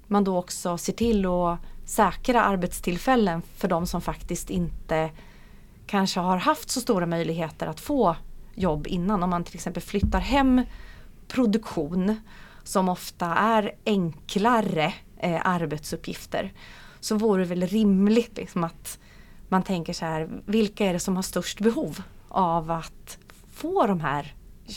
man 0.06 0.24
då 0.24 0.38
också 0.38 0.78
ser 0.78 0.92
till 0.92 1.26
att 1.26 1.58
säkra 1.84 2.42
arbetstillfällen 2.42 3.42
för 3.56 3.68
de 3.68 3.86
som 3.86 4.00
faktiskt 4.00 4.50
inte 4.50 5.10
kanske 5.86 6.20
har 6.20 6.36
haft 6.36 6.70
så 6.70 6.80
stora 6.80 7.06
möjligheter 7.06 7.66
att 7.66 7.80
få 7.80 8.16
jobb 8.54 8.86
innan. 8.86 9.22
Om 9.22 9.30
man 9.30 9.44
till 9.44 9.54
exempel 9.54 9.82
flyttar 9.82 10.20
hem 10.20 10.62
produktion 11.28 12.16
som 12.68 12.88
ofta 12.88 13.26
är 13.26 13.72
enklare 13.86 14.94
eh, 15.18 15.40
arbetsuppgifter 15.44 16.52
så 17.00 17.16
vore 17.16 17.42
det 17.42 17.48
väl 17.48 17.66
rimligt 17.66 18.36
liksom 18.36 18.64
att 18.64 18.98
man 19.48 19.62
tänker 19.62 19.92
så 19.92 20.04
här, 20.04 20.28
vilka 20.46 20.86
är 20.86 20.92
det 20.92 21.00
som 21.00 21.16
har 21.16 21.22
störst 21.22 21.60
behov 21.60 22.02
av 22.28 22.70
att 22.70 23.18
få 23.52 23.86
de 23.86 24.00
här, 24.00 24.34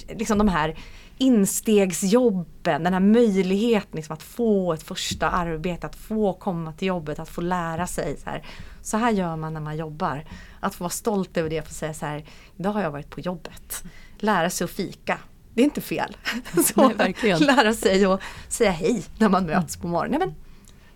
liksom 0.08 0.38
de 0.38 0.48
här 0.48 0.78
instegsjobben, 1.18 2.84
den 2.84 2.94
här 2.94 3.00
möjligheten 3.00 3.96
liksom 3.96 4.14
att 4.14 4.24
få 4.24 4.74
ett 4.74 4.84
första 4.84 5.30
arbete, 5.30 5.88
att 5.88 5.96
få 5.96 6.34
komma 6.34 6.74
till 6.74 6.88
jobbet, 6.88 7.20
att 7.20 7.30
få 7.30 7.42
lära 7.42 7.88
sig. 7.88 8.18
Så 8.18 8.30
här, 8.30 8.46
så 8.82 8.98
här 8.98 9.12
gör 9.12 9.36
man 9.36 9.54
när 9.54 9.62
man 9.62 9.78
jobbar. 9.78 10.26
Att 10.60 10.76
få 10.76 10.84
vara 10.84 10.90
stolt 10.90 11.38
över 11.38 11.50
det 11.50 11.60
och 11.60 11.68
få 11.68 11.74
säga 11.74 11.94
så 11.94 12.06
här, 12.06 12.26
idag 12.58 12.72
har 12.72 12.82
jag 12.82 12.92
varit 12.92 13.10
på 13.10 13.20
jobbet. 13.20 13.84
Lära 14.18 14.50
sig 14.50 14.66
att 14.66 14.72
fika, 14.72 15.18
det 15.54 15.62
är 15.62 15.64
inte 15.64 15.82
fel. 15.82 16.18
Så, 16.66 16.92
Nej, 16.98 17.16
lära 17.40 17.74
sig 17.74 18.06
att 18.06 18.22
säga 18.48 18.72
hej 18.72 19.04
när 19.18 19.30
man 19.30 19.46
möts 19.46 19.78
på 19.78 19.88
morgonen. 19.88 20.20
Men, 20.20 20.36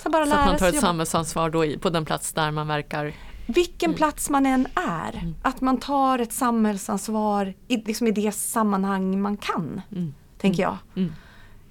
så 0.03 0.09
bara 0.09 0.25
så 0.25 0.33
att 0.33 0.45
man 0.45 0.57
tar 0.57 0.69
ett 0.69 0.79
samhällsansvar 0.79 1.49
då 1.49 1.65
i, 1.65 1.77
på 1.77 1.89
den 1.89 2.05
plats 2.05 2.33
där 2.33 2.51
man 2.51 2.67
verkar 2.67 3.13
vilken 3.47 3.89
mm. 3.89 3.97
plats 3.97 4.29
man 4.29 4.45
än 4.45 4.67
är, 4.75 5.17
mm. 5.17 5.35
att 5.41 5.61
man 5.61 5.79
tar 5.79 6.19
ett 6.19 6.33
samhällsansvar 6.33 7.53
i, 7.67 7.77
liksom 7.77 8.07
i 8.07 8.11
det 8.11 8.31
sammanhang 8.31 9.21
man 9.21 9.37
kan. 9.37 9.81
Mm. 9.91 10.13
Tänker 10.37 10.63
jag. 10.63 10.77
Mm. 10.95 11.13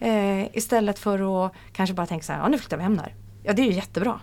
Mm. 0.01 0.41
Eh, 0.41 0.49
istället 0.53 0.99
för 0.99 1.47
att 1.47 1.53
kanske 1.73 1.95
bara 1.95 2.07
tänka 2.07 2.25
så 2.25 2.33
här, 2.33 2.41
ja 2.41 2.49
nu 2.49 2.59
flyttar 2.59 2.77
vi 2.77 2.83
hem 2.83 2.97
där. 2.97 3.15
Ja 3.43 3.53
det 3.53 3.63
är 3.63 3.67
ju 3.67 3.73
jättebra. 3.73 4.21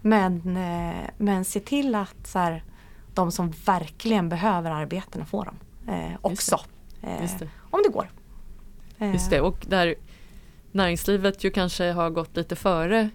Men, 0.00 0.56
eh, 0.56 1.10
men 1.18 1.44
se 1.44 1.60
till 1.60 1.94
att 1.94 2.26
så 2.26 2.38
här, 2.38 2.64
de 3.14 3.32
som 3.32 3.52
verkligen 3.66 4.28
behöver 4.28 4.70
arbetena 4.70 5.24
får 5.24 5.44
dem 5.44 5.56
eh, 5.88 6.12
också. 6.20 6.60
Eh. 7.72 7.76
Om 7.76 7.82
det 7.82 7.88
går. 7.88 8.10
Just 9.12 9.30
det, 9.30 9.40
och 9.40 9.64
där 9.68 9.94
näringslivet 10.72 11.44
ju 11.44 11.50
kanske 11.50 11.92
har 11.92 12.10
gått 12.10 12.36
lite 12.36 12.56
före 12.56 13.10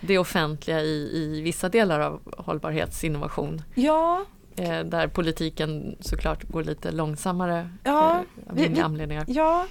det 0.00 0.18
offentliga 0.18 0.80
i, 0.80 1.10
i 1.12 1.40
vissa 1.40 1.68
delar 1.68 2.00
av 2.00 2.20
hållbarhetsinnovation. 2.36 3.62
Ja. 3.74 4.24
Eh, 4.56 4.80
där 4.80 5.08
politiken 5.08 5.96
såklart 6.00 6.44
går 6.44 6.64
lite 6.64 6.90
långsammare 6.92 7.70
ja, 7.84 8.10
eh, 8.12 8.50
av 8.50 8.56
vi, 8.56 8.68
vi, 8.68 8.80
anledningar. 8.80 9.24
Ja, 9.28 9.66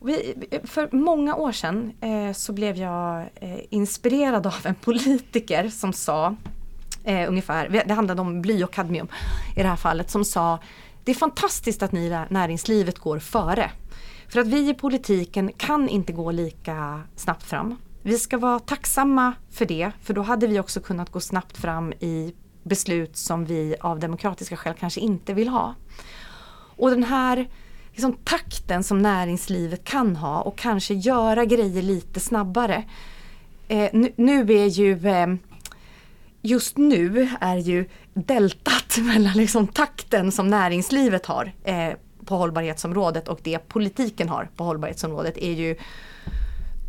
vi, 0.00 0.34
för 0.64 0.88
många 0.92 1.34
år 1.34 1.52
sedan 1.52 1.92
eh, 2.00 2.32
så 2.32 2.52
blev 2.52 2.76
jag 2.76 3.28
eh, 3.34 3.58
inspirerad 3.70 4.46
av 4.46 4.60
en 4.64 4.74
politiker 4.74 5.68
som 5.68 5.92
sa 5.92 6.36
eh, 7.04 7.28
ungefär, 7.28 7.82
det 7.86 7.94
handlade 7.94 8.20
om 8.20 8.42
bly 8.42 8.64
och 8.64 8.72
kadmium 8.72 9.08
i 9.56 9.62
det 9.62 9.68
här 9.68 9.76
fallet, 9.76 10.10
som 10.10 10.24
sa 10.24 10.58
det 11.04 11.12
är 11.12 11.14
fantastiskt 11.14 11.82
att 11.82 11.92
ni 11.92 12.06
i 12.06 12.24
näringslivet 12.30 12.98
går 12.98 13.18
före. 13.18 13.70
För 14.28 14.40
att 14.40 14.46
vi 14.46 14.68
i 14.70 14.74
politiken 14.74 15.52
kan 15.56 15.88
inte 15.88 16.12
gå 16.12 16.30
lika 16.30 17.00
snabbt 17.16 17.42
fram. 17.42 17.76
Vi 18.02 18.18
ska 18.18 18.38
vara 18.38 18.58
tacksamma 18.58 19.32
för 19.50 19.64
det, 19.64 19.90
för 20.02 20.14
då 20.14 20.22
hade 20.22 20.46
vi 20.46 20.60
också 20.60 20.80
kunnat 20.80 21.10
gå 21.10 21.20
snabbt 21.20 21.56
fram 21.56 21.92
i 21.92 22.34
beslut 22.62 23.16
som 23.16 23.44
vi 23.44 23.76
av 23.80 23.98
demokratiska 23.98 24.56
skäl 24.56 24.74
kanske 24.80 25.00
inte 25.00 25.34
vill 25.34 25.48
ha. 25.48 25.74
Och 26.76 26.90
den 26.90 27.04
här 27.04 27.48
liksom, 27.92 28.12
takten 28.12 28.84
som 28.84 28.98
näringslivet 28.98 29.84
kan 29.84 30.16
ha 30.16 30.42
och 30.42 30.58
kanske 30.58 30.94
göra 30.94 31.44
grejer 31.44 31.82
lite 31.82 32.20
snabbare. 32.20 32.84
Eh, 33.68 33.90
nu, 33.92 34.12
nu, 34.16 34.40
är 34.40 34.66
ju 34.66 35.08
eh, 35.08 35.26
Just 36.46 36.76
nu 36.76 37.30
är 37.40 37.56
ju 37.56 37.88
deltat 38.14 38.98
mellan 38.98 39.32
liksom 39.32 39.66
takten 39.66 40.32
som 40.32 40.48
näringslivet 40.48 41.26
har 41.26 41.52
eh, 41.64 41.90
på 42.24 42.36
hållbarhetsområdet 42.36 43.28
och 43.28 43.40
det 43.42 43.58
politiken 43.58 44.28
har 44.28 44.48
på 44.56 44.64
hållbarhetsområdet 44.64 45.38
är 45.38 45.52
ju 45.52 45.76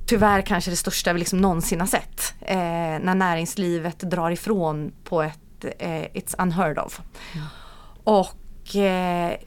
tyvärr 0.07 0.41
kanske 0.41 0.71
det 0.71 0.77
största 0.77 1.13
vi 1.13 1.19
liksom 1.19 1.41
någonsin 1.41 1.79
har 1.79 1.87
sett. 1.87 2.33
Eh, 2.41 2.57
när 2.57 3.15
näringslivet 3.15 3.99
drar 3.99 4.31
ifrån 4.31 4.91
på 5.03 5.21
ett 5.21 5.65
eh, 5.79 5.89
It's 5.89 6.35
unheard 6.41 6.77
of. 6.77 7.01
Mm. 7.33 7.47
Och 8.03 8.75
eh, 8.75 9.37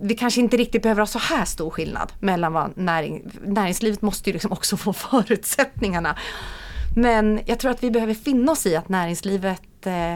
vi 0.00 0.14
kanske 0.14 0.40
inte 0.40 0.56
riktigt 0.56 0.82
behöver 0.82 1.02
ha 1.02 1.06
så 1.06 1.18
här 1.18 1.44
stor 1.44 1.70
skillnad 1.70 2.12
mellan 2.20 2.52
vad 2.52 2.76
näring, 2.76 3.30
näringslivet 3.44 4.02
måste 4.02 4.30
ju 4.30 4.32
liksom 4.32 4.52
också 4.52 4.76
få 4.76 4.92
förutsättningarna. 5.10 6.16
Men 6.98 7.40
jag 7.46 7.58
tror 7.58 7.70
att 7.70 7.82
vi 7.82 7.90
behöver 7.90 8.14
finna 8.14 8.52
oss 8.52 8.66
i 8.66 8.76
att 8.76 8.88
näringslivet 8.88 9.86
eh, 9.86 10.14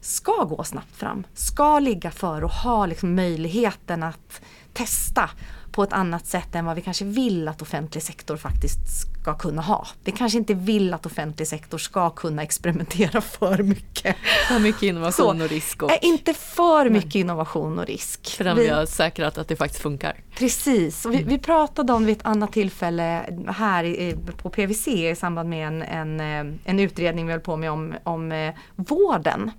ska 0.00 0.44
gå 0.44 0.64
snabbt 0.64 0.96
fram, 0.96 1.26
ska 1.34 1.78
ligga 1.78 2.10
för 2.10 2.44
och 2.44 2.50
ha 2.50 2.86
liksom 2.86 3.14
möjligheten 3.14 4.02
att 4.02 4.40
testa 4.72 5.30
på 5.76 5.82
ett 5.82 5.92
annat 5.92 6.26
sätt 6.26 6.54
än 6.54 6.64
vad 6.64 6.76
vi 6.76 6.82
kanske 6.82 7.04
vill 7.04 7.48
att 7.48 7.62
offentlig 7.62 8.02
sektor 8.02 8.36
faktiskt 8.36 8.78
ska 9.22 9.38
kunna 9.38 9.62
ha. 9.62 9.86
Vi 10.04 10.12
kanske 10.12 10.38
inte 10.38 10.54
vill 10.54 10.94
att 10.94 11.06
offentlig 11.06 11.48
sektor 11.48 11.78
ska 11.78 12.10
kunna 12.10 12.42
experimentera 12.42 13.20
för 13.20 13.62
mycket. 13.62 14.16
För 14.48 14.58
mycket 14.58 14.82
innovation 14.82 15.38
Så, 15.38 15.44
och 15.44 15.50
risk. 15.50 15.82
Och... 15.82 15.90
inte 16.02 16.34
för 16.34 16.90
mycket 16.90 17.14
innovation 17.14 17.78
och 17.78 17.86
risk. 17.86 18.36
Förrän 18.36 18.56
vi, 18.56 18.62
vi 18.62 18.68
har 18.68 18.86
säkrat 18.86 19.38
att 19.38 19.48
det 19.48 19.56
faktiskt 19.56 19.82
funkar. 19.82 20.20
Precis, 20.38 21.06
och 21.06 21.14
vi, 21.14 21.22
vi 21.22 21.38
pratade 21.38 21.92
om 21.92 22.04
vid 22.04 22.16
ett 22.16 22.26
annat 22.26 22.52
tillfälle 22.52 23.24
här 23.48 23.84
i, 23.84 24.16
på 24.36 24.50
PVC 24.50 24.88
i 24.88 25.14
samband 25.14 25.48
med 25.48 25.66
en, 25.66 25.82
en, 25.82 26.20
eh, 26.20 26.54
en 26.64 26.80
utredning 26.80 27.26
vi 27.26 27.32
höll 27.32 27.40
på 27.40 27.56
med 27.56 27.70
om, 27.70 27.94
om 28.04 28.32
eh, 28.32 28.54
vården. 28.76 29.50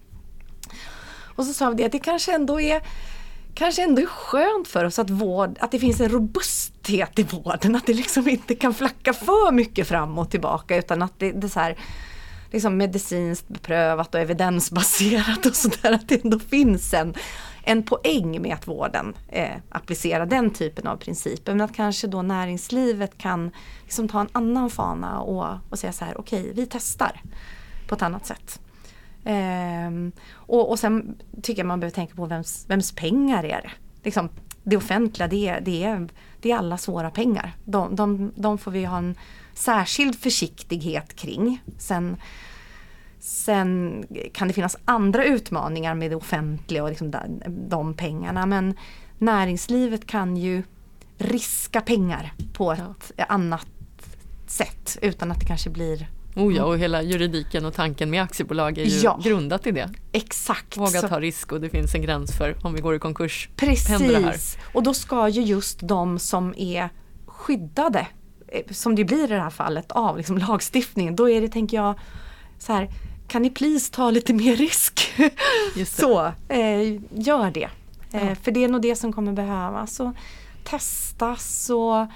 Och 1.35 1.45
så 1.45 1.53
sa 1.53 1.69
vi 1.69 1.75
det 1.75 1.85
att 1.85 1.91
det 1.91 1.99
kanske 1.99 2.35
ändå 2.35 2.61
är 2.61 2.81
kanske 3.57 3.83
ändå 3.83 4.01
är 4.01 4.05
skönt 4.05 4.67
för 4.67 4.85
oss 4.85 4.99
att, 4.99 5.09
vård, 5.09 5.57
att 5.59 5.71
det 5.71 5.79
finns 5.79 6.01
en 6.01 6.09
robusthet 6.09 7.19
i 7.19 7.23
vården. 7.23 7.75
Att 7.75 7.85
det 7.85 7.93
liksom 7.93 8.29
inte 8.29 8.55
kan 8.55 8.73
flacka 8.73 9.13
för 9.13 9.51
mycket 9.51 9.87
fram 9.87 10.17
och 10.17 10.31
tillbaka 10.31 10.77
utan 10.77 11.01
att 11.01 11.19
det, 11.19 11.31
det 11.31 11.47
är 11.47 11.49
så 11.49 11.59
här, 11.59 11.77
liksom 12.51 12.77
medicinskt 12.77 13.47
beprövat 13.47 14.15
och 14.15 14.21
evidensbaserat 14.21 15.45
och 15.45 15.55
sådär. 15.55 15.91
Att 15.91 16.09
det 16.09 16.23
ändå 16.23 16.39
finns 16.39 16.93
en, 16.93 17.13
en 17.63 17.83
poäng 17.83 18.41
med 18.41 18.53
att 18.53 18.67
vården 18.67 19.15
eh, 19.27 19.55
applicerar 19.69 20.25
den 20.25 20.49
typen 20.49 20.87
av 20.87 20.97
principer. 20.97 21.51
Men 21.51 21.61
att 21.61 21.75
kanske 21.75 22.07
då 22.07 22.21
näringslivet 22.21 23.17
kan 23.17 23.51
liksom 23.83 24.07
ta 24.07 24.21
en 24.21 24.29
annan 24.31 24.69
fana 24.69 25.19
och, 25.19 25.57
och 25.69 25.79
säga 25.79 25.93
så 25.93 26.05
här, 26.05 26.19
okej 26.19 26.41
okay, 26.41 26.53
vi 26.53 26.65
testar 26.65 27.21
på 27.87 27.95
ett 27.95 28.01
annat 28.01 28.25
sätt. 28.25 28.59
Ehm, 29.29 30.11
och, 30.31 30.69
och 30.69 30.79
sen 30.79 31.17
tycker 31.43 31.59
jag 31.59 31.67
man 31.67 31.79
behöver 31.79 31.95
tänka 31.95 32.15
på 32.15 32.25
vems, 32.25 32.65
vems 32.67 32.91
pengar 32.91 33.43
är 33.43 33.61
det? 33.61 33.71
Liksom, 34.03 34.29
det 34.63 34.77
offentliga 34.77 35.27
det 35.27 35.47
är, 35.47 35.61
det 35.61 35.83
är, 35.83 36.07
det 36.41 36.51
är 36.51 36.57
alla 36.57 36.77
svåra 36.77 37.11
pengar. 37.11 37.55
De, 37.65 37.95
de, 37.95 38.31
de 38.35 38.57
får 38.57 38.71
vi 38.71 38.85
ha 38.85 38.97
en 38.97 39.15
särskild 39.53 40.15
försiktighet 40.15 41.15
kring. 41.15 41.61
Sen, 41.77 42.17
sen 43.19 44.03
kan 44.33 44.47
det 44.47 44.53
finnas 44.53 44.77
andra 44.85 45.25
utmaningar 45.25 45.95
med 45.95 46.11
det 46.11 46.15
offentliga 46.15 46.83
och 46.83 46.89
liksom 46.89 47.11
de, 47.11 47.41
de 47.69 47.93
pengarna 47.93 48.45
men 48.45 48.73
näringslivet 49.17 50.07
kan 50.07 50.37
ju 50.37 50.63
riska 51.17 51.81
pengar 51.81 52.33
på 52.53 52.71
ett 52.71 53.11
ja. 53.15 53.25
annat 53.25 53.67
sätt 54.47 54.97
utan 55.01 55.31
att 55.31 55.39
det 55.39 55.45
kanske 55.45 55.69
blir 55.69 56.07
Oh 56.37 56.55
ja, 56.55 56.63
och 56.63 56.77
hela 56.77 57.01
juridiken 57.01 57.65
och 57.65 57.73
tanken 57.73 58.09
med 58.09 58.23
aktiebolag 58.23 58.77
är 58.77 58.85
ju 58.85 58.99
ja, 58.99 59.19
grundat 59.23 59.67
i 59.67 59.71
det. 59.71 59.89
Exakt. 60.11 60.77
Våga 60.77 61.01
ta 61.01 61.19
risk 61.19 61.51
och 61.51 61.61
det 61.61 61.69
finns 61.69 61.95
en 61.95 62.01
gräns 62.01 62.37
för 62.37 62.55
om 62.63 62.73
vi 62.73 62.81
går 62.81 62.95
i 62.95 62.99
konkurs. 62.99 63.49
Precis, 63.55 64.57
och 64.73 64.83
då 64.83 64.93
ska 64.93 65.29
ju 65.29 65.41
just 65.41 65.79
de 65.81 66.19
som 66.19 66.53
är 66.57 66.89
skyddade, 67.25 68.07
eh, 68.47 68.61
som 68.71 68.95
det 68.95 69.05
blir 69.05 69.23
i 69.23 69.27
det 69.27 69.39
här 69.39 69.49
fallet, 69.49 69.91
av 69.91 70.17
liksom 70.17 70.37
lagstiftningen, 70.37 71.15
då 71.15 71.29
är 71.29 71.41
det, 71.41 71.47
tänker 71.47 71.77
jag, 71.77 71.99
så 72.59 72.73
här, 72.73 72.89
kan 73.27 73.41
ni 73.41 73.49
please 73.49 73.93
ta 73.93 74.11
lite 74.11 74.33
mer 74.33 74.55
risk? 74.55 75.13
så, 75.85 76.25
eh, 76.49 77.01
gör 77.11 77.51
det. 77.51 77.69
Eh, 78.11 78.33
För 78.41 78.51
det 78.51 78.63
är 78.63 78.67
nog 78.67 78.81
det 78.81 78.95
som 78.95 79.13
kommer 79.13 79.33
behövas. 79.33 79.99
Och 79.99 80.13
testas 80.63 81.69
och 81.69 82.07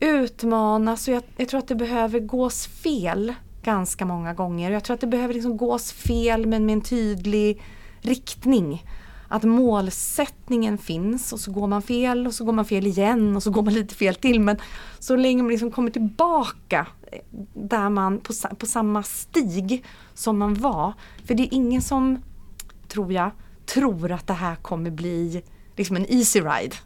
utmanas 0.00 1.08
och 1.08 1.14
jag, 1.14 1.22
jag, 1.36 1.48
tror 1.48 1.58
att 1.58 1.68
det 1.68 1.74
behöver 1.74 2.20
gås 2.20 2.66
fel 2.66 3.34
ganska 3.62 4.04
många 4.04 4.34
gånger. 4.34 4.70
Jag 4.70 4.84
tror 4.84 4.94
att 4.94 5.00
det 5.00 5.06
behöver 5.06 5.34
liksom 5.34 5.56
gås 5.56 5.92
fel 5.92 6.46
men 6.46 6.66
med 6.66 6.72
en 6.72 6.80
tydlig 6.80 7.62
riktning. 8.00 8.84
Att 9.28 9.42
målsättningen 9.42 10.78
finns 10.78 11.32
och 11.32 11.40
så 11.40 11.52
går 11.52 11.66
man 11.66 11.82
fel 11.82 12.26
och 12.26 12.34
så 12.34 12.44
går 12.44 12.52
man 12.52 12.64
fel 12.64 12.86
igen 12.86 13.36
och 13.36 13.42
så 13.42 13.50
går 13.50 13.62
man 13.62 13.74
lite 13.74 13.94
fel 13.94 14.14
till. 14.14 14.40
Men 14.40 14.56
så 14.98 15.16
länge 15.16 15.42
man 15.42 15.52
liksom 15.52 15.70
kommer 15.70 15.90
tillbaka 15.90 16.86
eh, 17.12 17.18
där 17.54 17.90
man 17.90 18.20
på, 18.20 18.32
på 18.58 18.66
samma 18.66 19.02
stig 19.02 19.84
som 20.14 20.38
man 20.38 20.54
var. 20.54 20.92
För 21.24 21.34
det 21.34 21.42
är 21.42 21.54
ingen 21.54 21.82
som, 21.82 22.22
tror 22.88 23.12
jag, 23.12 23.30
tror 23.66 24.12
att 24.12 24.26
det 24.26 24.32
här 24.32 24.56
kommer 24.56 24.90
bli 24.90 25.42
liksom 25.76 25.96
en 25.96 26.06
easy 26.12 26.40
ride. 26.40 26.76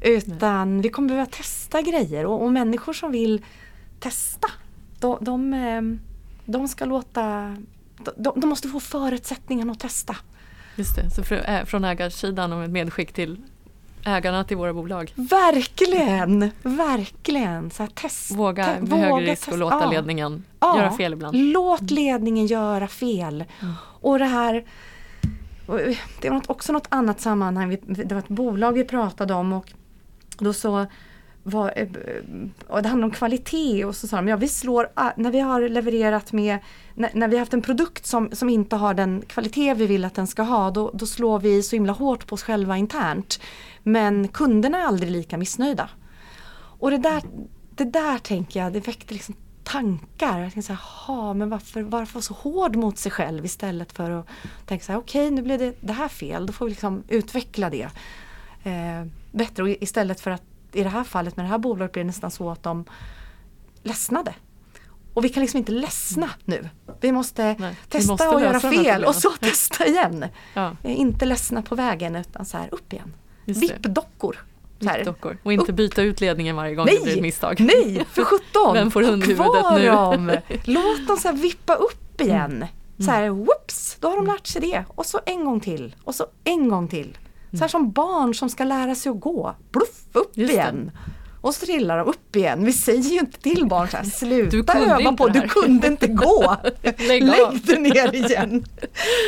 Utan 0.00 0.80
vi 0.80 0.88
kommer 0.88 1.08
behöva 1.08 1.26
testa 1.26 1.82
grejer 1.82 2.26
och, 2.26 2.42
och 2.42 2.52
människor 2.52 2.92
som 2.92 3.12
vill 3.12 3.44
testa 4.00 4.48
de, 5.00 5.18
de, 5.20 5.54
ehm, 5.54 6.00
de 6.44 6.68
ska 6.68 6.84
låta 6.84 7.56
de, 8.16 8.40
de, 8.40 8.48
måste 8.48 8.68
få 8.68 8.80
förutsättningarna 8.80 9.72
att 9.72 9.80
testa. 9.80 10.16
Just 10.76 10.96
det, 10.96 11.10
så 11.10 11.22
från 11.66 11.84
ägarsidan 11.84 12.52
och 12.52 12.64
ett 12.64 12.70
medskick 12.70 13.12
till 13.12 13.36
ägarna 14.04 14.44
till 14.44 14.56
våra 14.56 14.72
bolag. 14.74 15.12
Verkligen, 15.16 16.50
verkligen. 16.62 17.70
Så 17.70 17.82
här, 17.82 17.90
test, 17.90 18.30
våga 18.30 18.66
med 18.66 18.88
våga 18.88 19.04
högre 19.04 19.32
risk 19.32 19.48
och 19.48 19.58
låta 19.58 19.90
ledningen 19.90 20.44
ja. 20.60 20.78
göra 20.78 20.96
fel 20.96 21.12
ibland. 21.12 21.36
Låt 21.36 21.90
ledningen 21.90 22.46
göra 22.46 22.88
fel. 22.88 23.44
Mm. 23.60 23.74
Och 24.00 24.18
det 24.18 24.24
här 24.24 24.64
Eh, 25.68 25.98
det 26.20 26.30
var 26.30 26.42
också 26.46 26.72
något 26.72 26.86
annat 26.88 27.20
sammanhang, 27.20 27.76
det 27.86 28.12
var 28.12 28.18
ett 28.18 28.28
bolag 28.28 28.72
vi 28.72 28.84
pratade 28.84 29.34
om 29.34 29.52
och 29.52 29.72
då 30.38 30.52
så 30.52 30.86
var, 31.42 31.72
eh, 31.76 31.82
eh, 31.82 31.88
och 32.66 32.82
det 32.82 32.88
handlade 32.88 33.10
om 33.10 33.16
kvalitet 33.16 33.84
och 33.84 33.96
så 33.96 34.06
sa 34.06 34.16
de, 34.16 34.28
ja 34.28 34.36
vi 34.36 34.48
slår, 34.48 34.88
när 35.16 35.30
vi 35.30 35.40
har 35.40 35.68
levererat 35.68 36.32
med, 36.32 36.58
när, 36.94 37.10
när 37.14 37.28
vi 37.28 37.36
har 37.36 37.40
haft 37.40 37.54
en 37.54 37.62
produkt 37.62 38.06
som, 38.06 38.30
som 38.32 38.48
inte 38.48 38.76
har 38.76 38.94
den 38.94 39.22
kvalitet 39.26 39.74
vi 39.74 39.86
vill 39.86 40.04
att 40.04 40.14
den 40.14 40.26
ska 40.26 40.42
ha, 40.42 40.70
då, 40.70 40.90
då 40.94 41.06
slår 41.06 41.38
vi 41.38 41.62
så 41.62 41.76
himla 41.76 41.92
hårt 41.92 42.26
på 42.26 42.34
oss 42.34 42.42
själva 42.42 42.76
internt. 42.76 43.40
Men 43.82 44.28
kunderna 44.28 44.78
är 44.78 44.82
aldrig 44.82 45.10
lika 45.10 45.38
missnöjda. 45.38 45.88
Och 46.78 46.90
det 46.90 46.98
där, 46.98 47.22
det 47.70 47.84
där 47.84 48.18
tänker 48.18 48.60
jag, 48.60 48.72
det 48.72 48.80
väckte 48.80 49.14
liksom 49.14 49.34
tankar. 49.64 50.40
Jag 50.40 50.52
tänkte 50.52 50.76
så 50.76 51.12
här, 51.12 51.34
men 51.34 51.50
varför, 51.50 51.82
varför 51.82 52.14
vara 52.14 52.22
så 52.22 52.34
hård 52.34 52.76
mot 52.76 52.98
sig 52.98 53.12
själv 53.12 53.44
istället 53.44 53.92
för 53.92 54.10
att 54.10 54.26
tänka 54.66 54.84
så 54.84 54.92
här, 54.92 54.98
okej 54.98 55.26
okay, 55.26 55.34
nu 55.34 55.42
blev 55.42 55.58
det, 55.58 55.74
det 55.80 55.92
här 55.92 56.08
fel, 56.08 56.46
då 56.46 56.52
får 56.52 56.64
vi 56.64 56.70
liksom 56.70 57.02
utveckla 57.08 57.70
det 57.70 57.88
eh, 58.62 59.04
bättre. 59.32 59.62
Och 59.62 59.68
istället 59.68 60.20
för 60.20 60.30
att 60.30 60.42
i 60.72 60.82
det 60.82 60.88
här 60.88 61.04
fallet 61.04 61.36
med 61.36 61.46
det 61.46 61.50
här 61.50 61.58
bolaget 61.58 61.92
blir 61.92 62.02
det 62.02 62.06
nästan 62.06 62.30
så 62.30 62.50
att 62.50 62.62
de 62.62 62.84
ledsnade. 63.82 64.34
Och 65.14 65.24
vi 65.24 65.28
kan 65.28 65.40
liksom 65.40 65.58
inte 65.58 65.72
ledsna 65.72 66.30
nu. 66.44 66.68
Vi 67.00 67.12
måste 67.12 67.56
Nej, 67.58 67.76
testa 67.88 67.98
vi 67.98 68.06
måste 68.06 68.28
och 68.28 68.40
göra 68.40 68.60
fel 68.60 69.04
och 69.04 69.14
så 69.14 69.30
testa 69.30 69.86
igen. 69.86 70.24
Ja. 70.54 70.76
Inte 70.82 71.24
ledsna 71.24 71.62
på 71.62 71.74
vägen 71.74 72.16
utan 72.16 72.44
så 72.44 72.58
här 72.58 72.68
upp 72.74 72.92
igen. 72.92 73.14
Vippdockor. 73.44 74.44
Dockor. 75.04 75.38
Och 75.42 75.52
inte 75.52 75.72
byta 75.72 76.02
ut 76.02 76.20
ledningen 76.20 76.56
varje 76.56 76.74
gång 76.74 76.86
nej, 76.86 76.96
det 76.98 77.04
blir 77.04 77.16
ett 77.16 77.22
misstag. 77.22 77.60
Nej, 77.60 78.06
för 78.12 78.24
sjutton! 78.24 78.74
Vem 78.74 78.90
får 78.90 79.02
hundhuvudet 79.02 79.64
nu? 79.74 79.86
Dem. 79.86 80.36
Låt 80.64 81.06
dem 81.06 81.16
så 81.16 81.32
vippa 81.32 81.74
upp 81.74 82.20
igen. 82.20 82.52
Mm. 82.52 82.68
Så 82.98 83.10
här, 83.10 83.28
whoops, 83.28 83.96
då 84.00 84.08
har 84.08 84.16
de 84.16 84.26
lärt 84.26 84.46
sig 84.46 84.62
det. 84.62 84.84
Och 84.88 85.06
så 85.06 85.20
en 85.26 85.44
gång 85.44 85.60
till. 85.60 85.96
Och 86.04 86.14
så 86.14 86.26
en 86.44 86.68
gång 86.68 86.88
till. 86.88 87.18
Så 87.52 87.58
här 87.58 87.68
som 87.68 87.92
barn 87.92 88.34
som 88.34 88.50
ska 88.50 88.64
lära 88.64 88.94
sig 88.94 89.10
att 89.10 89.20
gå. 89.20 89.54
Bluff, 89.70 90.02
upp 90.12 90.30
Just 90.34 90.52
igen. 90.52 90.90
Det. 90.94 91.12
Och 91.40 91.54
så 91.54 91.66
trillar 91.66 91.98
de 91.98 92.08
upp 92.08 92.36
igen. 92.36 92.64
Vi 92.64 92.72
säger 92.72 93.10
ju 93.10 93.18
inte 93.18 93.40
till 93.40 93.66
barn 93.66 93.88
så 93.88 93.96
här, 93.96 94.04
sluta 94.50 94.78
öva 94.78 95.12
på, 95.12 95.28
du 95.28 95.40
kunde 95.40 95.86
inte 95.86 96.06
gå. 96.06 96.56
Lägg, 96.82 97.24
Lägg 97.24 97.66
dig 97.66 97.78
ner 97.78 98.14
igen. 98.14 98.64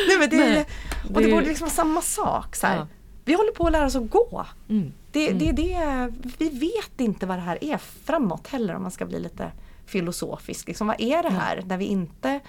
Nej, 0.07 0.17
men 0.19 0.29
det, 0.29 0.37
det, 0.37 0.65
och 1.13 1.21
det 1.21 1.31
borde 1.31 1.45
liksom 1.45 1.65
vara 1.65 1.75
samma 1.75 2.01
sak. 2.01 2.55
Så 2.55 2.65
ja. 2.65 2.87
Vi 3.27 3.33
håller 3.33 3.51
på 3.51 3.65
att 3.65 3.71
lära 3.71 3.85
oss 3.85 3.95
att 3.95 4.09
gå. 4.09 4.45
Mm. 4.69 4.93
Det, 5.11 5.27
mm. 5.27 5.39
det, 5.39 5.51
det, 5.51 6.13
vi 6.37 6.49
vet 6.49 7.01
inte 7.01 7.25
vad 7.25 7.37
det 7.37 7.41
här 7.41 7.63
är 7.63 7.77
framåt 7.77 8.47
heller 8.47 8.75
om 8.75 8.81
man 8.81 8.91
ska 8.91 9.05
bli 9.05 9.19
lite 9.19 9.51
filosofisk. 9.85 10.67
Liksom, 10.67 10.87
vad 10.87 11.01
är 11.01 11.23
det 11.23 11.29
här 11.29 11.63
när 11.65 11.77
vi 11.77 11.85
inte 11.85 12.39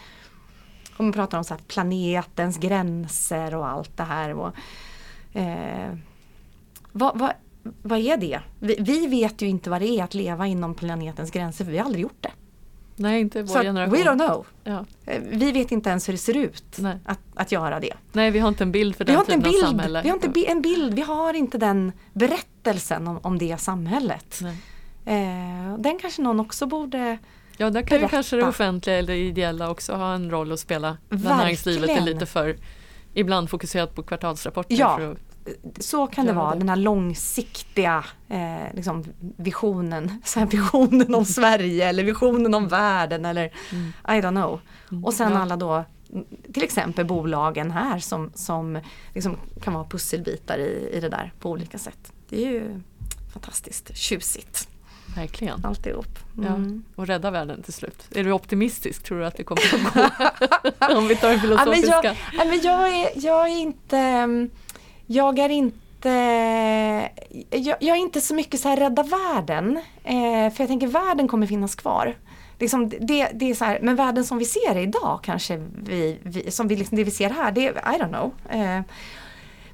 om 0.97 1.07
man 1.07 1.13
pratar 1.13 1.39
om 1.39 1.45
så 1.45 1.57
planetens 1.67 2.59
gränser 2.59 3.55
och 3.55 3.69
allt 3.69 3.97
det 3.97 4.03
här. 4.03 4.35
Och, 4.35 4.55
Eh, 5.33 5.95
vad, 6.93 7.19
vad, 7.19 7.33
vad 7.83 7.99
är 7.99 8.17
det? 8.17 8.41
Vi, 8.59 8.77
vi, 8.81 9.07
vet 9.07 9.43
ju 9.43 9.47
inte 9.47 9.71
vad 9.71 9.81
det 9.81 9.89
är 9.89 10.05
att 10.05 10.15
leva 10.15 10.47
inom 10.47 10.75
planetens 10.75 11.31
gränser 11.31 11.65
för 11.65 11.73
vi 11.73 11.79
har 11.79 11.85
aldrig 11.85 12.03
gjort 12.03 12.23
det. 12.23 12.33
Nej, 12.99 13.21
inte 13.21 13.43
vår 13.43 13.55
Så 13.55 13.63
generation. 13.63 13.99
We 13.99 14.05
don't 14.05 14.27
know. 14.27 14.47
Ja. 14.65 14.85
Eh, 15.07 15.23
vi 15.31 15.53
vet 15.53 15.73
inte 15.73 15.91
ens 15.91 16.09
hur 16.09 16.13
det 16.13 16.19
ser 16.19 16.37
ut 16.37 16.79
att, 17.05 17.19
att 17.35 17.53
göra 17.53 17.81
det. 17.81 17.93
Nej, 18.13 18.31
vi 18.31 18.39
har 18.39 18.49
inte 18.49 18.65
en 18.65 18.73
bild 18.73 18.97
för 18.97 19.05
den 19.05 19.25
typen 19.25 19.47
av 19.47 19.53
samhälle. 19.53 20.03
Vi 20.03 20.09
har 20.09 20.17
inte 20.17 20.45
en 20.47 20.63
bild, 20.63 20.95
vi 20.95 21.03
har 21.03 21.35
inte 21.35 21.59
den 21.59 21.93
berättelsen 22.13 23.09
om, 23.09 23.21
om 23.23 23.39
det 23.39 23.61
samhället. 23.61 24.41
Eh, 25.05 25.79
den 25.79 25.99
kanske 25.99 26.23
någon 26.23 26.41
också 26.41 26.67
borde 26.67 27.19
Ja, 27.61 27.71
där 27.71 27.83
kan 27.83 28.01
ju 28.01 28.09
kanske 28.09 28.37
det 28.37 28.45
offentliga 28.45 28.99
eller 28.99 29.13
det 29.13 29.19
ideella 29.19 29.71
också 29.71 29.93
ha 29.93 30.15
en 30.15 30.31
roll 30.31 30.53
att 30.53 30.61
spela. 30.61 30.97
Verkligen. 31.09 31.37
När 31.37 31.43
näringslivet 31.45 31.91
är 31.91 32.01
lite 32.01 32.27
för 32.27 32.57
ibland 33.15 33.51
fokuserat 33.51 33.95
på 33.95 34.03
kvartalsrapporter. 34.03 34.75
Ja, 34.75 35.15
så 35.79 36.07
kan 36.07 36.27
det 36.27 36.33
vara, 36.33 36.53
det. 36.53 36.59
den 36.59 36.69
här 36.69 36.77
långsiktiga 36.77 38.05
eh, 38.29 38.75
liksom 38.75 39.05
visionen. 39.37 40.23
Så 40.25 40.45
visionen 40.45 41.15
om 41.15 41.25
Sverige 41.25 41.89
eller 41.89 42.05
visionen 42.05 42.55
om 42.55 42.69
världen 42.69 43.25
eller 43.25 43.53
mm. 43.73 43.89
I 43.89 44.23
don't 44.23 44.31
know. 44.31 44.61
Mm. 44.91 45.05
Och 45.05 45.15
sen 45.15 45.33
ja. 45.33 45.39
alla 45.39 45.57
då 45.57 45.85
till 46.53 46.63
exempel 46.63 47.07
bolagen 47.07 47.71
här 47.71 47.99
som, 47.99 48.31
som 48.35 48.81
liksom 49.15 49.37
kan 49.63 49.75
vara 49.75 49.85
pusselbitar 49.85 50.59
i, 50.59 50.91
i 50.93 51.01
det 51.01 51.09
där 51.09 51.33
på 51.41 51.51
olika 51.51 51.79
sätt. 51.79 52.13
Det 52.29 52.45
är 52.45 52.51
ju 52.51 52.81
fantastiskt 53.33 53.97
tjusigt. 53.97 54.69
Verkligen. 55.17 55.65
Alltihop. 55.65 56.19
Mm. 56.39 56.83
Ja, 56.97 57.03
och 57.03 57.07
rädda 57.07 57.31
världen 57.31 57.63
till 57.63 57.73
slut. 57.73 58.09
Är 58.15 58.25
du 58.25 58.33
optimistisk? 58.33 59.03
Tror 59.03 59.19
du 59.19 59.27
att 59.27 59.37
det 59.37 59.45
kommer 59.45 59.63
att 59.63 60.19
gå? 60.89 60.95
Om 60.97 61.09
vi 61.09 61.17
tar 61.17 61.29
den 61.29 61.41
filosofiska. 61.41 62.17
Ja, 62.33 62.45
men 62.45 62.45
jag, 62.45 62.49
men 62.49 62.61
jag, 62.63 62.89
är, 62.89 63.11
jag 63.15 63.49
är 63.49 63.57
inte... 63.57 64.49
Jag 65.11 65.39
är 65.39 65.49
inte... 65.49 66.09
Jag, 67.51 67.77
jag, 67.81 67.97
är 67.97 68.01
inte 68.01 68.21
så 68.21 68.35
mycket 68.35 68.61
så 68.61 68.69
här 68.69 68.77
rädda 68.77 69.03
världen. 69.03 69.77
Eh, 70.05 70.53
för 70.53 70.61
jag 70.63 70.69
tänker 70.69 70.87
världen 70.87 71.29
kommer 71.29 71.47
finnas 71.47 71.75
kvar. 71.75 72.17
Liksom 72.59 72.89
det, 72.89 73.31
det 73.35 73.51
är 73.51 73.55
så 73.55 73.65
här, 73.65 73.79
men 73.83 73.97
världen 73.97 74.25
som 74.25 74.39
vi 74.39 74.45
ser 74.45 74.77
idag 74.77 75.21
kanske 75.23 75.57
vi, 75.83 76.19
vi 76.23 76.51
som 76.51 76.69
vi, 76.69 76.77
liksom, 76.77 76.97
det 76.97 77.05
vi 77.05 77.11
ser 77.11 77.31
här, 77.31 77.53
det 77.53 77.61
I 77.61 77.73
don't 77.75 78.09
know. 78.09 78.33
Eh, 78.51 78.81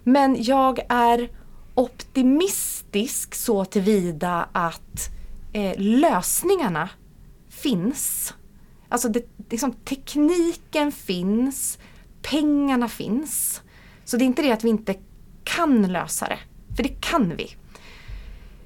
men 0.03 0.37
jag 0.43 0.81
är 0.89 1.31
optimistisk 1.75 3.35
så 3.35 3.65
tillvida 3.65 4.49
att 4.53 5.11
eh, 5.53 5.73
lösningarna 5.77 6.89
finns. 7.49 8.35
Alltså 8.89 9.09
det, 9.09 9.25
liksom, 9.51 9.73
tekniken 9.73 10.93
finns, 10.93 11.79
pengarna 12.23 12.89
finns. 12.89 13.63
Så 14.05 14.17
det 14.17 14.25
är 14.25 14.27
inte 14.27 14.43
det 14.43 14.53
att 14.53 14.65
vi 14.65 14.69
inte 14.69 14.95
kan 15.45 15.83
lösa 15.83 16.29
det, 16.29 16.39
för 16.77 16.83
det 16.83 17.01
kan 17.01 17.37
vi. 17.37 17.57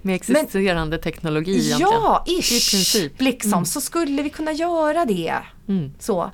Med 0.02 0.14
existerande 0.14 0.96
Men, 0.96 1.02
teknologi 1.02 1.50
egentligen? 1.50 1.92
Ja, 1.92 2.24
ish, 2.26 2.52
I 2.52 2.70
princip. 2.70 3.20
liksom, 3.20 3.52
mm. 3.52 3.64
så 3.64 3.80
skulle 3.80 4.22
vi 4.22 4.30
kunna 4.30 4.52
göra 4.52 5.04
det. 5.04 5.34
Mm. 5.68 5.92
Så. 5.98 6.30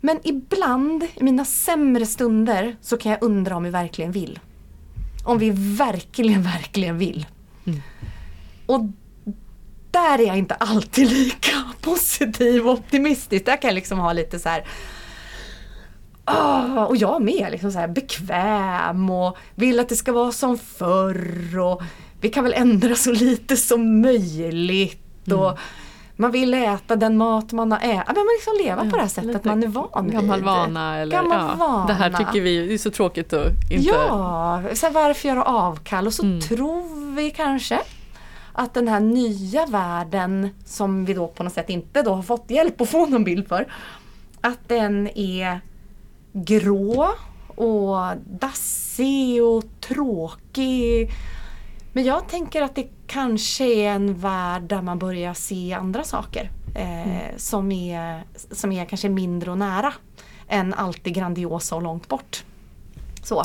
Men 0.00 0.20
ibland, 0.24 1.04
i 1.14 1.22
mina 1.22 1.44
sämre 1.44 2.06
stunder, 2.06 2.76
så 2.80 2.96
kan 2.96 3.12
jag 3.12 3.22
undra 3.22 3.56
om 3.56 3.62
vi 3.62 3.70
verkligen 3.70 4.12
vill. 4.12 4.38
Om 5.24 5.38
vi 5.38 5.50
verkligen, 5.54 6.42
verkligen 6.42 6.98
vill. 6.98 7.26
Mm. 7.66 7.82
Och 8.66 8.80
där 9.90 10.18
är 10.18 10.26
jag 10.26 10.38
inte 10.38 10.54
alltid 10.54 11.12
lika 11.12 11.62
positiv 11.80 12.66
och 12.66 12.72
optimistisk. 12.72 13.46
Där 13.46 13.56
kan 13.62 13.68
jag 13.68 13.74
liksom 13.74 13.98
ha 13.98 14.12
lite 14.12 14.38
så 14.38 14.48
här 14.48 14.64
Oh, 16.26 16.82
och 16.82 16.96
jag 16.96 17.22
med, 17.22 17.48
liksom 17.50 17.72
så 17.72 17.78
här 17.78 17.88
bekväm 17.88 19.10
och 19.10 19.36
vill 19.54 19.80
att 19.80 19.88
det 19.88 19.96
ska 19.96 20.12
vara 20.12 20.32
som 20.32 20.58
förr 20.58 21.58
och 21.58 21.82
vi 22.20 22.28
kan 22.28 22.44
väl 22.44 22.52
ändra 22.52 22.94
så 22.94 23.12
lite 23.12 23.56
som 23.56 24.00
möjligt. 24.00 25.26
Mm. 25.26 25.38
Och 25.38 25.58
man 26.16 26.30
vill 26.30 26.54
äta 26.54 26.96
den 26.96 27.16
mat 27.16 27.52
man 27.52 27.72
har 27.72 27.78
ätit. 27.78 28.06
Man 28.06 28.26
liksom 28.36 28.54
leva 28.64 28.84
ja, 28.84 28.90
på 28.90 28.96
det 28.96 29.02
här 29.02 29.08
sättet 29.08 29.44
man 29.44 29.62
är 29.62 29.66
van 29.66 30.04
vid. 30.04 30.12
Gammal 30.12 30.42
vana. 30.42 30.98
Eller, 30.98 31.16
Gammal 31.16 31.50
ja, 31.50 31.66
vana. 31.66 31.86
Det 31.86 31.94
här 31.94 32.10
tycker 32.10 32.40
vi 32.40 32.74
är 32.74 32.78
så 32.78 32.90
tråkigt 32.90 33.32
att 33.32 33.46
inte... 33.70 33.88
Ja, 33.88 34.62
så 34.74 34.90
varför 34.90 35.28
göra 35.28 35.44
avkall? 35.44 36.06
Och 36.06 36.14
så 36.14 36.22
mm. 36.22 36.40
tror 36.40 37.14
vi 37.14 37.30
kanske 37.30 37.80
att 38.52 38.74
den 38.74 38.88
här 38.88 39.00
nya 39.00 39.66
världen 39.66 40.48
som 40.64 41.04
vi 41.04 41.14
då 41.14 41.26
på 41.26 41.42
något 41.42 41.52
sätt 41.52 41.70
inte 41.70 42.02
då 42.02 42.14
har 42.14 42.22
fått 42.22 42.50
hjälp 42.50 42.80
att 42.80 42.88
få 42.88 43.06
någon 43.06 43.24
bild 43.24 43.48
för. 43.48 43.66
Att 44.40 44.68
den 44.68 45.08
är 45.14 45.60
grå 46.44 47.14
och 47.46 48.16
dassig 48.26 49.42
och 49.42 49.64
tråkig. 49.80 51.10
Men 51.92 52.04
jag 52.04 52.28
tänker 52.28 52.62
att 52.62 52.74
det 52.74 52.88
kanske 53.06 53.64
är 53.64 53.92
en 53.92 54.14
värld 54.14 54.62
där 54.62 54.82
man 54.82 54.98
börjar 54.98 55.34
se 55.34 55.72
andra 55.72 56.04
saker. 56.04 56.50
Eh, 56.74 57.08
mm. 57.08 57.38
som, 57.38 57.72
är, 57.72 58.24
som 58.50 58.72
är 58.72 58.84
kanske 58.84 59.08
mindre 59.08 59.50
och 59.50 59.58
nära 59.58 59.92
än 60.48 60.74
alltid 60.74 61.14
grandiosa 61.14 61.76
och 61.76 61.82
långt 61.82 62.08
bort. 62.08 62.44
Så. 63.22 63.44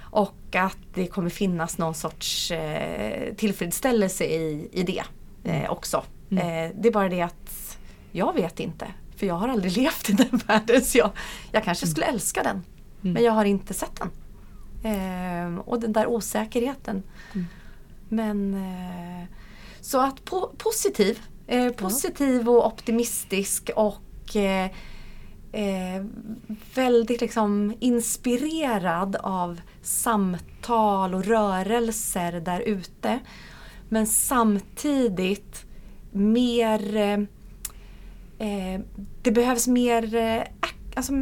Och 0.00 0.56
att 0.56 0.78
det 0.94 1.06
kommer 1.06 1.30
finnas 1.30 1.78
någon 1.78 1.94
sorts 1.94 2.50
eh, 2.50 3.34
tillfredsställelse 3.34 4.24
i, 4.24 4.68
i 4.72 4.82
det 4.82 5.02
eh, 5.44 5.70
också. 5.70 6.02
Mm. 6.30 6.46
Eh, 6.46 6.76
det 6.80 6.88
är 6.88 6.92
bara 6.92 7.08
det 7.08 7.22
att 7.22 7.78
jag 8.12 8.34
vet 8.34 8.60
inte. 8.60 8.86
För 9.20 9.26
jag 9.26 9.34
har 9.34 9.48
aldrig 9.48 9.76
levt 9.76 10.10
i 10.10 10.12
den 10.12 10.40
världen. 10.46 10.84
Så 10.84 10.98
jag, 10.98 11.10
jag 11.52 11.64
kanske 11.64 11.86
skulle 11.86 12.06
mm. 12.06 12.14
älska 12.14 12.42
den. 12.42 12.64
Mm. 13.02 13.12
Men 13.12 13.22
jag 13.22 13.32
har 13.32 13.44
inte 13.44 13.74
sett 13.74 14.00
den. 14.00 14.10
Eh, 14.82 15.58
och 15.58 15.80
den 15.80 15.92
där 15.92 16.06
osäkerheten. 16.06 17.02
Mm. 17.32 17.46
Men 18.08 18.54
eh, 18.54 19.28
så 19.80 20.00
att 20.00 20.24
po 20.24 20.48
positiv. 20.58 21.20
Eh, 21.46 21.72
positiv 21.72 22.48
och 22.48 22.66
optimistisk 22.66 23.70
och 23.76 24.36
eh, 24.36 24.70
eh, 25.52 26.04
väldigt 26.74 27.20
liksom 27.20 27.74
inspirerad 27.80 29.16
av 29.16 29.60
samtal 29.82 31.14
och 31.14 31.24
rörelser 31.24 32.32
där 32.32 32.60
ute. 32.60 33.18
Men 33.88 34.06
samtidigt 34.06 35.64
mer 36.12 37.26
eh, 38.40 38.80
det 39.22 39.30
behövs 39.30 39.68
mer, 39.68 40.14
eh, 40.14 40.42
alltså, 40.94 41.12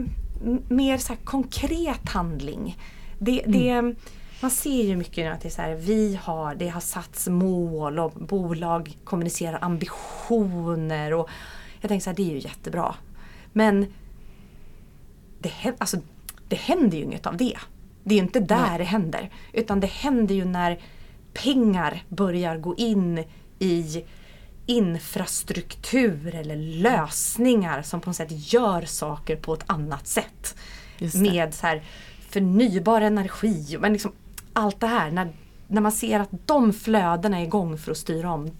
mer 0.68 0.98
så 0.98 1.16
konkret 1.24 2.08
handling. 2.08 2.78
Det, 3.18 3.44
mm. 3.44 3.52
det, 3.52 3.94
man 4.40 4.50
ser 4.50 4.82
ju 4.82 4.96
mycket 4.96 5.24
nu 5.24 5.30
att 5.30 5.40
det 5.40 5.48
är 5.48 5.50
så 5.50 5.62
här, 5.62 5.74
vi 5.74 6.18
har, 6.22 6.54
det 6.54 6.68
har 6.68 6.80
satts 6.80 7.28
mål 7.28 7.98
och 7.98 8.12
bolag 8.12 8.96
kommunicerar 9.04 9.58
ambitioner. 9.64 11.14
Och 11.14 11.28
jag 11.80 11.88
tänker 11.88 12.04
så 12.04 12.10
här, 12.10 12.16
det 12.16 12.30
är 12.30 12.34
ju 12.34 12.38
jättebra. 12.38 12.94
Men 13.52 13.86
det, 15.38 15.52
alltså, 15.78 15.96
det 16.48 16.56
händer 16.56 16.98
ju 16.98 17.04
inget 17.04 17.26
av 17.26 17.36
det. 17.36 17.56
Det 18.04 18.14
är 18.14 18.18
ju 18.18 18.24
inte 18.24 18.40
där 18.40 18.68
Nej. 18.68 18.78
det 18.78 18.84
händer. 18.84 19.30
Utan 19.52 19.80
det 19.80 19.86
händer 19.86 20.34
ju 20.34 20.44
när 20.44 20.80
pengar 21.32 22.02
börjar 22.08 22.58
gå 22.58 22.74
in 22.76 23.24
i 23.58 24.04
infrastruktur 24.68 26.34
eller 26.34 26.56
lösningar 26.56 27.82
som 27.82 28.00
på 28.00 28.08
något 28.08 28.16
sätt 28.16 28.52
gör 28.52 28.82
saker 28.82 29.36
på 29.36 29.54
ett 29.54 29.64
annat 29.66 30.06
sätt. 30.06 30.56
Med 31.14 31.54
så 31.54 31.66
här 31.66 31.82
förnybar 32.30 33.00
energi. 33.00 33.76
Men 33.80 33.92
liksom 33.92 34.12
allt 34.52 34.80
det 34.80 34.86
här. 34.86 35.10
När, 35.10 35.32
när 35.68 35.80
man 35.80 35.92
ser 35.92 36.20
att 36.20 36.28
de 36.46 36.72
flödena 36.72 37.38
är 37.38 37.42
igång 37.42 37.78
för 37.78 37.90
att 37.90 37.98
styra 37.98 38.32
om. 38.32 38.50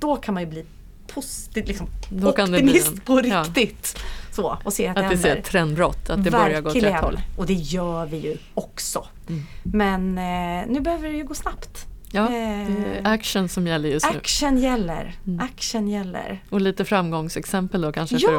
Då 0.00 0.16
kan 0.16 0.34
man 0.34 0.42
ju 0.42 0.48
bli 0.48 0.64
positiv, 1.06 1.66
liksom, 1.66 1.86
då 2.10 2.28
optimist 2.28 3.04
på 3.04 3.16
riktigt. 3.16 3.94
Ja. 3.96 4.02
Så, 4.32 4.58
och 4.64 4.72
se 4.72 4.86
att, 4.86 4.96
att 4.96 5.08
det, 5.08 5.16
det 5.16 5.22
ser 5.22 5.36
ett 5.36 5.44
trendbrott, 5.44 6.10
att 6.10 6.24
det 6.24 6.30
Verkligen. 6.30 6.44
börjar 6.44 6.60
gå 6.60 6.70
åt 6.70 6.76
rätt 6.76 7.00
håll. 7.00 7.20
Och 7.38 7.46
det 7.46 7.54
gör 7.54 8.06
vi 8.06 8.16
ju 8.16 8.36
också. 8.54 9.06
Mm. 9.28 9.42
Men 9.62 10.18
eh, 10.18 10.72
nu 10.72 10.80
behöver 10.80 11.08
det 11.08 11.16
ju 11.16 11.24
gå 11.24 11.34
snabbt. 11.34 11.86
Ja, 12.12 12.28
det 12.28 12.36
är 12.36 13.00
eh, 13.04 13.12
action 13.12 13.48
som 13.48 13.66
gäller 13.66 13.88
just 13.88 14.06
nu. 14.12 14.18
Action 14.18 14.58
gäller. 14.58 15.14
Mm. 15.26 15.40
Action 15.40 15.88
gäller. 15.88 16.42
Och 16.50 16.60
lite 16.60 16.84
framgångsexempel 16.84 17.80
då 17.80 17.92
kanske 17.92 18.16
ja. 18.16 18.28
för 18.28 18.38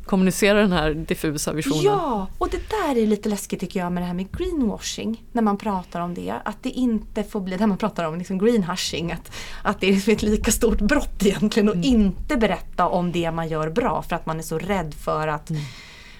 att 0.00 0.06
kommunicera 0.06 0.60
den 0.60 0.72
här 0.72 0.94
diffusa 0.94 1.52
visionen. 1.52 1.84
Ja, 1.84 2.26
och 2.38 2.48
det 2.50 2.70
där 2.70 3.02
är 3.02 3.06
lite 3.06 3.28
läskigt 3.28 3.60
tycker 3.60 3.80
jag 3.80 3.92
med 3.92 4.02
det 4.02 4.06
här 4.06 4.14
med 4.14 4.32
greenwashing. 4.32 5.24
När 5.32 5.42
man 5.42 5.58
pratar 5.58 6.00
om 6.00 6.14
det. 6.14 6.34
Att 6.44 6.62
det 6.62 6.70
inte 6.70 7.24
får 7.24 7.40
bli, 7.40 7.56
när 7.56 7.66
man 7.66 7.78
pratar 7.78 8.04
om 8.04 8.18
liksom 8.18 8.38
greenhushing. 8.38 9.12
Att, 9.12 9.32
att 9.62 9.80
det 9.80 9.88
är 9.88 10.08
ett 10.08 10.22
lika 10.22 10.50
stort 10.50 10.80
brott 10.80 11.26
egentligen 11.26 11.68
att 11.68 11.74
mm. 11.74 11.86
inte 11.86 12.36
berätta 12.36 12.88
om 12.88 13.12
det 13.12 13.30
man 13.30 13.48
gör 13.48 13.70
bra. 13.70 14.02
För 14.02 14.16
att 14.16 14.26
man 14.26 14.38
är 14.38 14.42
så 14.42 14.58
rädd 14.58 14.94
för 14.94 15.28
att 15.28 15.50
mm. 15.50 15.62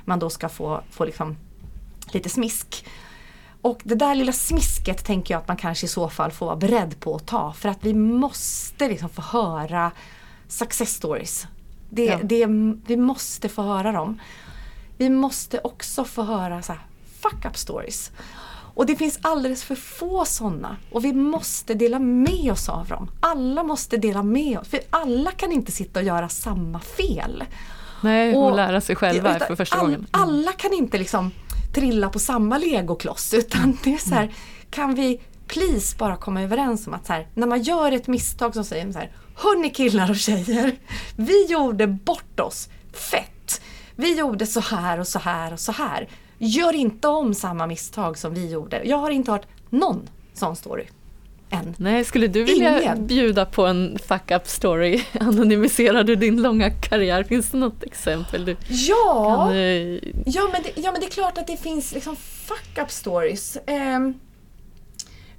man 0.05 0.19
då 0.19 0.31
ska 0.31 0.49
få, 0.49 0.81
få 0.91 1.05
liksom 1.05 1.37
lite 2.13 2.29
smisk. 2.29 2.85
Och 3.63 3.81
det 3.85 3.95
där 3.95 4.15
lilla 4.15 4.33
smisket 4.33 5.05
tänker 5.05 5.35
jag 5.35 5.41
att 5.41 5.49
man 5.49 5.57
kanske 5.57 5.87
i 5.87 5.89
så 5.89 6.09
fall 6.09 6.31
får 6.31 6.47
vara 6.47 6.57
beredd 6.57 7.01
på 7.01 7.17
att 7.17 7.27
ta. 7.27 7.53
För 7.53 7.69
att 7.69 7.79
vi 7.81 7.95
måste 7.95 8.89
liksom 8.89 9.09
få 9.09 9.23
höra 9.23 9.91
success 10.49 10.95
stories. 10.95 11.47
Det, 11.91 12.05
ja. 12.05 12.19
det, 12.23 12.47
vi 12.87 12.97
måste 12.97 13.49
få 13.49 13.63
höra 13.63 13.93
dem. 13.93 14.21
Vi 14.97 15.11
måste 15.11 15.61
också 15.65 16.05
få 16.05 16.23
höra 16.23 16.63
så 16.63 16.73
här, 16.73 16.83
fuck 17.21 17.45
up 17.45 17.57
stories. 17.57 18.11
Och 18.75 18.87
det 18.87 18.97
finns 18.97 19.19
alldeles 19.23 19.65
för 19.65 19.75
få 19.75 20.25
sådana. 20.25 20.77
Och 20.93 21.05
vi 21.05 21.13
måste 21.13 21.75
dela 21.75 21.99
med 21.99 22.53
oss 22.53 22.69
av 22.69 22.89
dem. 22.89 23.11
Alla 23.21 23.63
måste 23.63 23.97
dela 23.97 24.23
med 24.23 24.59
oss. 24.59 24.69
För 24.69 24.81
alla 24.91 25.31
kan 25.31 25.53
inte 25.53 25.73
sitta 25.73 26.01
och 26.01 26.07
göra 26.07 26.29
samma 26.29 26.81
fel. 26.81 27.45
Nej, 28.01 28.37
och, 28.37 28.47
och 28.47 28.57
lära 28.57 28.81
sig 28.81 28.97
själva 28.97 29.39
för 29.39 29.57
första 29.57 29.77
all, 29.77 29.83
gången. 29.83 29.99
Mm. 29.99 30.09
Alla 30.11 30.53
kan 30.53 30.73
inte 30.73 30.99
liksom 30.99 31.31
trilla 31.73 32.09
på 32.09 32.19
samma 32.19 32.59
legokloss 32.59 33.35
utan 33.39 33.79
det 33.85 33.95
är 33.95 33.99
så 33.99 34.15
här, 34.15 34.35
kan 34.71 34.95
vi 34.95 35.21
please 35.47 35.97
bara 35.97 36.17
komma 36.17 36.43
överens 36.43 36.87
om 36.87 36.95
att 36.95 37.07
så 37.07 37.13
här, 37.13 37.29
när 37.35 37.47
man 37.47 37.63
gör 37.63 37.93
ett 37.93 38.07
misstag 38.07 38.55
så 38.55 38.65
säger 38.65 38.85
man 38.85 38.93
så 38.93 38.99
här, 38.99 39.13
Hörni 39.35 39.71
killar 39.71 40.11
och 40.11 40.17
tjejer, 40.17 40.77
vi 41.17 41.47
gjorde 41.47 41.87
bort 41.87 42.41
oss 42.41 42.69
fett. 42.93 43.63
Vi 43.97 44.19
gjorde 44.19 44.47
så 44.47 44.61
här 44.61 45.01
och 45.01 45.09
så 45.09 45.19
här 45.19 45.53
och 45.53 45.61
så 45.61 45.73
här. 45.73 46.09
Gör 46.39 46.75
inte 46.75 47.09
om 47.09 47.35
samma 47.35 47.67
misstag 47.67 48.19
som 48.19 48.35
vi 48.35 48.51
gjorde. 48.51 48.83
Jag 48.85 48.97
har 48.97 49.11
inte 49.11 49.31
hört 49.31 49.47
någon 49.71 50.09
sån 50.35 50.57
story 50.57 50.87
än. 51.51 51.75
Nej, 51.79 52.05
skulle 52.05 52.27
du 52.27 52.45
vilja 52.45 52.83
Ingen. 52.83 53.07
bjuda 53.07 53.47
på 53.47 53.67
en 53.67 53.99
fuck 54.09 54.31
up 54.31 54.49
story? 54.49 55.05
Anonymiserar 55.21 56.05
du 56.05 56.17
din 56.17 56.43
långa 56.43 56.71
karriär? 56.71 57.23
Finns 57.25 57.51
det 57.51 57.59
något 57.59 57.83
exempel 57.83 58.45
du 58.45 58.57
ja, 58.69 59.47
kan, 59.47 59.57
uh... 59.57 60.01
ja, 60.27 60.49
men 60.53 60.63
det, 60.63 60.81
ja, 60.81 60.93
men 60.93 61.01
det 61.01 61.07
är 61.07 61.11
klart 61.11 61.39
att 61.39 61.47
det 61.47 61.57
finns 61.57 61.93
liksom 61.93 62.17
fuck 62.17 62.79
up 62.83 62.91
stories. 62.91 63.59
Um, 63.97 64.21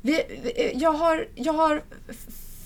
vi, 0.01 0.23
jag, 0.75 0.93
har, 0.93 1.27
jag 1.35 1.53
har 1.53 1.81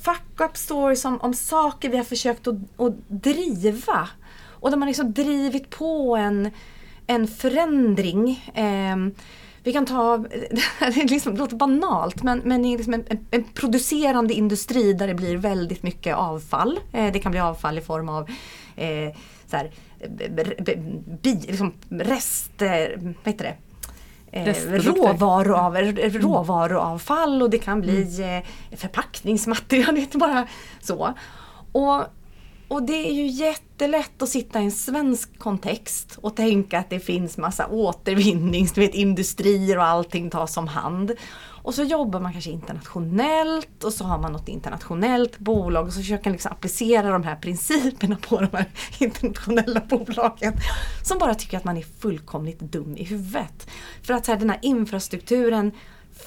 fuck-up 0.05 0.57
stories 0.57 1.05
om, 1.05 1.21
om 1.21 1.33
saker 1.33 1.89
vi 1.89 1.97
har 1.97 2.03
försökt 2.03 2.47
att, 2.47 2.55
att 2.77 2.93
driva. 3.07 4.09
Och 4.47 4.71
de 4.71 4.81
har 4.81 4.87
liksom 4.87 5.13
drivit 5.13 5.69
på 5.69 6.15
en, 6.15 6.51
en 7.07 7.27
förändring. 7.27 8.51
Eh, 8.53 8.95
vi 9.65 9.73
kan 9.73 9.85
ta, 9.85 10.17
det 10.79 11.03
liksom, 11.03 11.35
låter 11.35 11.55
banalt, 11.55 12.23
men, 12.23 12.41
men 12.45 12.61
liksom 12.61 12.93
en, 12.93 13.05
en, 13.31 13.43
producerande 13.43 14.33
industri 14.33 14.93
där 14.93 15.07
det 15.07 15.13
blir 15.13 15.37
väldigt 15.37 15.83
mycket 15.83 16.15
avfall. 16.15 16.79
Eh, 16.91 17.13
det 17.13 17.19
kan 17.19 17.31
bli 17.31 17.41
avfall 17.41 17.77
i 17.77 17.81
form 17.81 18.09
av 18.09 18.29
eh, 18.75 19.15
så 19.47 19.57
här, 19.57 19.71
bi, 21.21 21.33
liksom 21.47 21.73
rester, 21.89 22.97
vad 23.23 23.33
heter 23.33 23.43
det? 23.43 23.55
Eh, 24.39 24.55
råvaruav, 24.71 25.75
råvaruavfall 25.97 27.41
och 27.41 27.49
det 27.49 27.57
kan 27.57 27.81
bli 27.81 28.21
mm. 28.21 28.37
eh, 28.37 28.77
förpackningsmaterial. 28.77 29.95
Det 30.11 30.15
är 30.15 30.19
bara 30.19 30.47
så. 30.81 31.13
Och 31.71 32.03
och 32.67 32.83
det 32.83 33.09
är 33.09 33.13
ju 33.13 33.27
jättelätt 33.27 34.21
att 34.21 34.29
sitta 34.29 34.61
i 34.61 34.65
en 34.65 34.71
svensk 34.71 35.39
kontext 35.39 36.17
och 36.21 36.35
tänka 36.35 36.79
att 36.79 36.89
det 36.89 36.99
finns 36.99 37.37
massa 37.37 37.67
återvinnings, 37.67 38.71
du 38.71 38.81
vet, 38.81 38.95
industrier 38.95 39.77
och 39.77 39.85
allting 39.85 40.29
tas 40.29 40.57
om 40.57 40.67
hand. 40.67 41.11
Och 41.65 41.73
så 41.73 41.83
jobbar 41.83 42.19
man 42.19 42.31
kanske 42.31 42.51
internationellt 42.51 43.83
och 43.83 43.93
så 43.93 44.03
har 44.03 44.17
man 44.17 44.31
något 44.31 44.47
internationellt 44.47 45.39
bolag 45.39 45.87
och 45.87 45.93
så 45.93 45.99
försöker 45.99 46.25
man 46.25 46.31
liksom 46.31 46.51
applicera 46.51 47.11
de 47.11 47.23
här 47.23 47.35
principerna 47.35 48.17
på 48.29 48.41
de 48.41 48.57
här 48.57 48.69
internationella 48.99 49.79
bolagen. 49.79 50.53
Som 51.03 51.17
bara 51.17 51.35
tycker 51.35 51.57
att 51.57 51.63
man 51.63 51.77
är 51.77 51.85
fullkomligt 51.99 52.59
dum 52.59 52.97
i 52.97 53.03
huvudet. 53.03 53.67
För 54.03 54.13
att 54.13 54.25
så 54.25 54.31
här, 54.31 54.39
den 54.39 54.49
här 54.49 54.59
infrastrukturen 54.61 55.71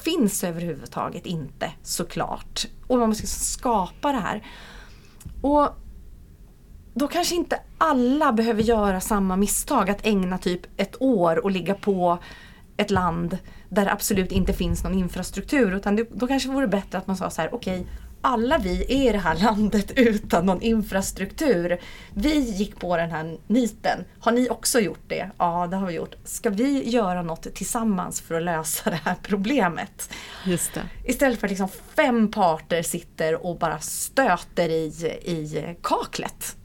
finns 0.04 0.44
överhuvudtaget 0.44 1.26
inte 1.26 1.72
såklart. 1.82 2.66
Och 2.86 2.98
man 2.98 3.08
måste 3.08 3.22
liksom 3.22 3.44
skapa 3.44 4.12
det 4.12 4.18
här. 4.18 4.46
Och 5.42 5.68
då 6.98 7.08
kanske 7.08 7.34
inte 7.34 7.60
alla 7.78 8.32
behöver 8.32 8.62
göra 8.62 9.00
samma 9.00 9.36
misstag 9.36 9.90
att 9.90 10.06
ägna 10.06 10.38
typ 10.38 10.60
ett 10.76 11.02
år 11.02 11.44
och 11.44 11.50
ligga 11.50 11.74
på 11.74 12.18
ett 12.76 12.90
land 12.90 13.38
där 13.68 13.84
det 13.84 13.92
absolut 13.92 14.32
inte 14.32 14.52
finns 14.52 14.84
någon 14.84 14.94
infrastruktur. 14.94 15.74
Utan 15.74 15.96
det, 15.96 16.08
då 16.10 16.26
kanske 16.26 16.48
vore 16.48 16.68
bättre 16.68 16.98
att 16.98 17.06
man 17.06 17.16
sa 17.16 17.30
så 17.30 17.42
här, 17.42 17.54
okej, 17.54 17.80
okay, 17.80 17.92
alla 18.20 18.58
vi 18.58 18.84
är 18.88 19.08
i 19.08 19.12
det 19.12 19.18
här 19.18 19.34
landet 19.42 19.92
utan 19.96 20.46
någon 20.46 20.62
infrastruktur. 20.62 21.80
Vi 22.14 22.38
gick 22.38 22.80
på 22.80 22.96
den 22.96 23.10
här 23.10 23.38
niten. 23.46 24.04
Har 24.20 24.32
ni 24.32 24.50
också 24.50 24.80
gjort 24.80 25.04
det? 25.08 25.30
Ja, 25.38 25.66
det 25.66 25.76
har 25.76 25.86
vi 25.86 25.94
gjort. 25.94 26.14
Ska 26.24 26.50
vi 26.50 26.90
göra 26.90 27.22
något 27.22 27.54
tillsammans 27.54 28.20
för 28.20 28.34
att 28.34 28.42
lösa 28.42 28.90
det 28.90 29.00
här 29.04 29.16
problemet? 29.22 30.10
Just 30.46 30.74
det. 30.74 30.82
Istället 31.04 31.40
för 31.40 31.46
att 31.46 31.50
liksom 31.50 31.68
fem 31.96 32.30
parter 32.30 32.82
sitter 32.82 33.46
och 33.46 33.58
bara 33.58 33.78
stöter 33.78 34.68
i, 34.68 34.84
i 35.24 35.76
kaklet. 35.82 36.56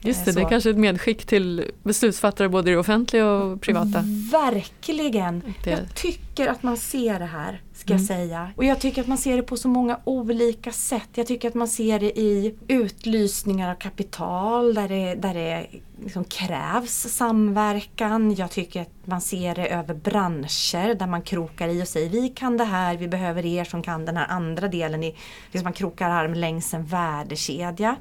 Just 0.00 0.24
det, 0.24 0.32
så. 0.32 0.38
det 0.38 0.44
är 0.44 0.48
kanske 0.48 0.70
ett 0.70 0.76
medskick 0.76 1.26
till 1.26 1.70
beslutsfattare 1.82 2.48
både 2.48 2.70
i 2.70 2.72
det 2.72 2.78
offentliga 2.78 3.30
och 3.30 3.60
privata. 3.60 4.04
Verkligen! 4.32 5.42
Det. 5.64 5.70
Jag 5.70 5.94
tycker 5.94 6.48
att 6.48 6.62
man 6.62 6.76
ser 6.76 7.18
det 7.18 7.24
här, 7.24 7.62
ska 7.74 7.92
mm. 7.92 8.02
jag 8.02 8.06
säga. 8.06 8.50
Och 8.56 8.64
jag 8.64 8.80
tycker 8.80 9.00
att 9.00 9.08
man 9.08 9.18
ser 9.18 9.36
det 9.36 9.42
på 9.42 9.56
så 9.56 9.68
många 9.68 10.00
olika 10.04 10.72
sätt. 10.72 11.08
Jag 11.14 11.26
tycker 11.26 11.48
att 11.48 11.54
man 11.54 11.68
ser 11.68 12.00
det 12.00 12.18
i 12.18 12.54
utlysningar 12.68 13.70
av 13.70 13.74
kapital 13.74 14.74
där 14.74 14.88
det, 14.88 15.14
där 15.14 15.34
det 15.34 15.66
liksom 16.02 16.24
krävs 16.24 16.92
samverkan. 16.92 18.34
Jag 18.34 18.50
tycker 18.50 18.82
att 18.82 19.06
man 19.06 19.20
ser 19.20 19.54
det 19.54 19.68
över 19.68 19.94
branscher 19.94 20.94
där 20.94 21.06
man 21.06 21.22
krokar 21.22 21.68
i 21.68 21.82
och 21.82 21.88
säger 21.88 22.10
vi 22.10 22.28
kan 22.28 22.56
det 22.56 22.64
här, 22.64 22.96
vi 22.96 23.08
behöver 23.08 23.46
er 23.46 23.64
som 23.64 23.82
kan 23.82 24.04
den 24.04 24.16
här 24.16 24.26
andra 24.28 24.68
delen. 24.68 25.04
I, 25.04 25.16
liksom 25.50 25.64
man 25.64 25.72
krokar 25.72 26.10
arm 26.10 26.34
längs 26.34 26.74
en 26.74 26.84
värdekedja. 26.84 27.96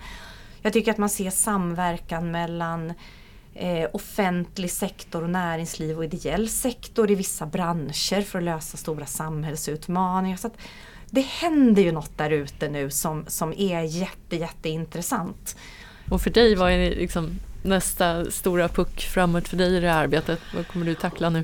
Jag 0.62 0.74
tycker 0.74 0.92
att 0.92 0.98
man 0.98 1.10
ser 1.10 1.30
samverkan 1.30 2.32
mellan 2.32 2.94
eh, 3.54 3.90
offentlig 3.94 4.72
sektor 4.72 5.24
och 5.24 5.30
näringsliv 5.30 5.98
och 5.98 6.06
ideell 6.06 6.50
sektor 6.50 7.12
i 7.12 7.16
vissa 7.16 7.46
branscher 7.46 8.22
för 8.22 8.40
att 8.40 8.46
lösa 8.46 8.78
stora 8.78 9.06
samhällsutmaningar. 9.06 10.38
Så 10.38 10.50
det 11.10 11.22
händer 11.22 11.82
ju 11.82 11.92
något 11.92 12.18
där 12.18 12.30
ute 12.30 12.70
nu 12.70 12.90
som, 12.90 13.26
som 13.28 13.54
är 13.58 13.82
jätte, 13.82 14.36
jätteintressant. 14.36 15.56
Och 16.10 16.22
för 16.22 16.30
dig, 16.30 16.56
vad 16.56 16.72
är 16.72 16.96
liksom 16.96 17.40
nästa 17.64 18.32
stora 18.32 18.68
puck 18.68 19.02
framåt 19.02 19.48
för 19.48 19.58
dig 19.58 19.78
i 19.78 19.80
det 19.80 19.90
här 19.90 20.04
arbetet? 20.04 20.40
Vad 20.56 20.68
kommer 20.68 20.86
du 20.86 20.96
tackla 20.96 21.30
nu? 21.30 21.40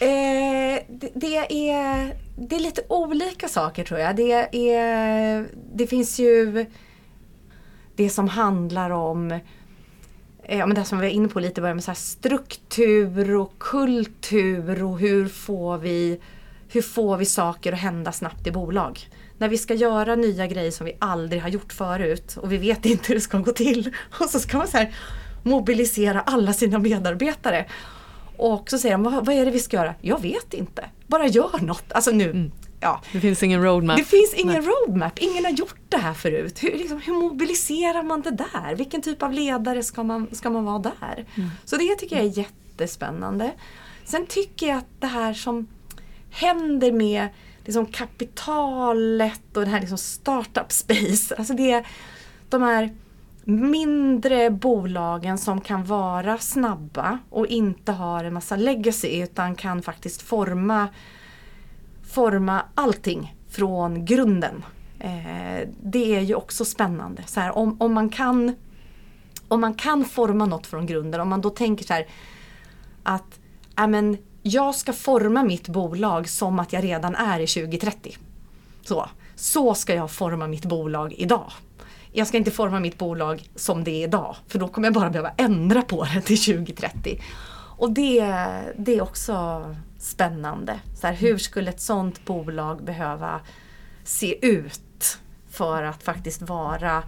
Eh, 0.00 0.82
det, 0.88 1.10
det, 1.14 1.36
är, 1.70 2.14
det 2.36 2.56
är 2.56 2.60
lite 2.60 2.82
olika 2.88 3.48
saker 3.48 3.84
tror 3.84 4.00
jag. 4.00 4.16
Det, 4.16 4.32
är, 4.70 5.46
det 5.74 5.86
finns 5.86 6.18
ju 6.18 6.66
det 8.02 8.10
som 8.10 8.28
handlar 8.28 8.90
om 8.90 9.30
eh, 9.30 10.58
ja, 10.58 10.66
men 10.66 10.74
det 10.74 10.84
som 10.84 10.98
vi 10.98 11.06
var 11.06 11.12
inne 11.14 11.28
på 11.28 11.40
lite 11.40 11.60
början 11.60 11.76
med 11.76 11.84
så 11.84 11.94
struktur 11.94 13.36
och 13.36 13.58
kultur 13.58 14.84
och 14.84 14.98
hur 14.98 15.28
får, 15.28 15.78
vi, 15.78 16.20
hur 16.68 16.82
får 16.82 17.16
vi 17.16 17.24
saker 17.24 17.72
att 17.72 17.78
hända 17.78 18.12
snabbt 18.12 18.46
i 18.46 18.50
bolag. 18.50 19.08
När 19.38 19.48
vi 19.48 19.58
ska 19.58 19.74
göra 19.74 20.14
nya 20.14 20.46
grejer 20.46 20.70
som 20.70 20.86
vi 20.86 20.96
aldrig 20.98 21.42
har 21.42 21.48
gjort 21.48 21.72
förut 21.72 22.36
och 22.36 22.52
vi 22.52 22.56
vet 22.56 22.86
inte 22.86 23.08
hur 23.08 23.14
det 23.14 23.20
ska 23.20 23.38
gå 23.38 23.52
till. 23.52 23.94
Och 24.20 24.30
så 24.30 24.38
ska 24.38 24.58
man 24.58 24.68
så 24.68 24.76
här 24.76 24.94
mobilisera 25.42 26.20
alla 26.20 26.52
sina 26.52 26.78
medarbetare. 26.78 27.66
Och 28.36 28.70
så 28.70 28.78
säger 28.78 28.94
de, 28.94 29.02
vad, 29.02 29.26
vad 29.26 29.34
är 29.34 29.44
det 29.44 29.50
vi 29.50 29.60
ska 29.60 29.76
göra? 29.76 29.94
Jag 30.00 30.22
vet 30.22 30.54
inte. 30.54 30.84
Bara 31.06 31.26
gör 31.26 31.60
något. 31.60 31.92
Alltså 31.92 32.10
nu, 32.10 32.30
mm 32.30 32.50
ja. 32.82 33.00
Det 33.12 33.20
finns 33.20 33.42
ingen 33.42 33.62
roadmap. 33.62 33.96
Det 33.96 34.04
finns 34.04 34.34
ingen 34.34 34.62
Nej. 34.62 34.72
roadmap. 34.72 35.18
Ingen 35.18 35.44
har 35.44 35.52
gjort 35.52 35.80
det 35.88 35.96
här 35.96 36.14
förut. 36.14 36.62
Hur, 36.62 36.70
liksom, 36.70 37.00
hur, 37.00 37.14
mobiliserar 37.14 38.02
man 38.02 38.20
det 38.22 38.30
där? 38.30 38.74
Vilken 38.74 39.02
typ 39.02 39.22
av 39.22 39.32
ledare 39.32 39.82
ska 39.82 40.02
man, 40.02 40.28
ska 40.32 40.50
man 40.50 40.64
vara 40.64 40.78
där? 40.78 41.26
Mm. 41.34 41.50
Så 41.64 41.76
det 41.76 41.96
tycker 41.96 42.16
jag 42.16 42.24
är 42.24 42.38
jättespännande. 42.38 43.52
Sen 44.04 44.26
tycker 44.26 44.68
jag 44.68 44.78
att 44.78 45.00
det 45.00 45.06
här 45.06 45.34
som 45.34 45.66
händer 46.30 46.92
med 46.92 47.28
liksom 47.64 47.86
kapitalet 47.86 49.56
och 49.56 49.64
det 49.64 49.70
här 49.70 49.80
liksom 49.80 49.98
startup 49.98 50.72
space. 50.72 51.34
Alltså 51.38 51.54
det 51.54 51.70
är 51.70 51.86
de 52.48 52.62
här 52.62 52.90
mindre 53.44 54.50
bolagen 54.50 55.38
som 55.38 55.60
kan 55.60 55.84
vara 55.84 56.38
snabba 56.38 57.18
och 57.30 57.46
inte 57.46 57.92
har 57.92 58.24
en 58.24 58.34
massa 58.34 58.56
legacy 58.56 59.22
utan 59.22 59.54
kan 59.54 59.82
faktiskt 59.82 60.22
forma 60.22 60.88
forma 62.12 62.62
allting 62.74 63.36
från 63.48 64.04
grunden. 64.04 64.64
Eh, 64.98 65.68
det 65.82 66.16
är 66.16 66.20
ju 66.20 66.34
också 66.34 66.64
spännande. 66.64 67.22
Så 67.26 67.40
här, 67.40 67.56
om, 67.56 67.76
om, 67.80 67.92
man 67.92 68.08
kan, 68.08 68.54
om 69.48 69.60
man 69.60 69.74
kan 69.74 70.04
forma 70.04 70.46
något 70.46 70.66
från 70.66 70.86
grunden, 70.86 71.20
om 71.20 71.28
man 71.28 71.40
då 71.40 71.50
tänker 71.50 71.84
så 71.84 71.92
här 71.92 72.06
att 73.02 73.40
äh, 73.78 74.18
jag 74.42 74.74
ska 74.74 74.92
forma 74.92 75.42
mitt 75.42 75.68
bolag 75.68 76.28
som 76.28 76.58
att 76.58 76.72
jag 76.72 76.84
redan 76.84 77.14
är 77.14 77.40
i 77.40 77.46
2030. 77.46 78.16
Så, 78.82 79.08
så 79.34 79.74
ska 79.74 79.94
jag 79.94 80.10
forma 80.10 80.46
mitt 80.46 80.64
bolag 80.64 81.12
idag. 81.12 81.52
Jag 82.12 82.26
ska 82.26 82.36
inte 82.36 82.50
forma 82.50 82.80
mitt 82.80 82.98
bolag 82.98 83.50
som 83.56 83.84
det 83.84 83.90
är 83.90 84.04
idag 84.04 84.36
för 84.48 84.58
då 84.58 84.68
kommer 84.68 84.86
jag 84.86 84.94
bara 84.94 85.10
behöva 85.10 85.30
ändra 85.36 85.82
på 85.82 86.04
det 86.14 86.20
till 86.20 86.38
2030. 86.38 87.22
Och 87.78 87.92
det, 87.92 88.20
det 88.76 88.96
är 88.96 89.02
också 89.02 89.64
spännande. 90.02 90.80
Så 91.00 91.06
här, 91.06 91.14
hur 91.14 91.38
skulle 91.38 91.70
ett 91.70 91.80
sånt 91.80 92.24
bolag 92.24 92.84
behöva 92.84 93.40
se 94.04 94.46
ut 94.46 95.18
för 95.50 95.82
att 95.82 96.02
faktiskt 96.02 96.42
vara 96.42 97.02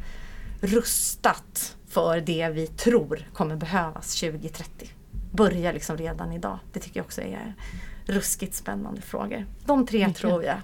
rustat 0.60 1.76
för 1.88 2.20
det 2.20 2.48
vi 2.48 2.66
tror 2.66 3.28
kommer 3.32 3.56
behövas 3.56 4.20
2030. 4.20 4.88
Börja 5.30 5.72
liksom 5.72 5.96
redan 5.96 6.32
idag. 6.32 6.58
Det 6.72 6.80
tycker 6.80 7.00
jag 7.00 7.04
också 7.04 7.20
är 7.20 7.54
ruskigt 8.06 8.54
spännande 8.54 9.00
frågor. 9.00 9.46
De 9.66 9.86
tre 9.86 10.06
Mycket. 10.06 10.16
tror 10.16 10.44
jag. 10.44 10.56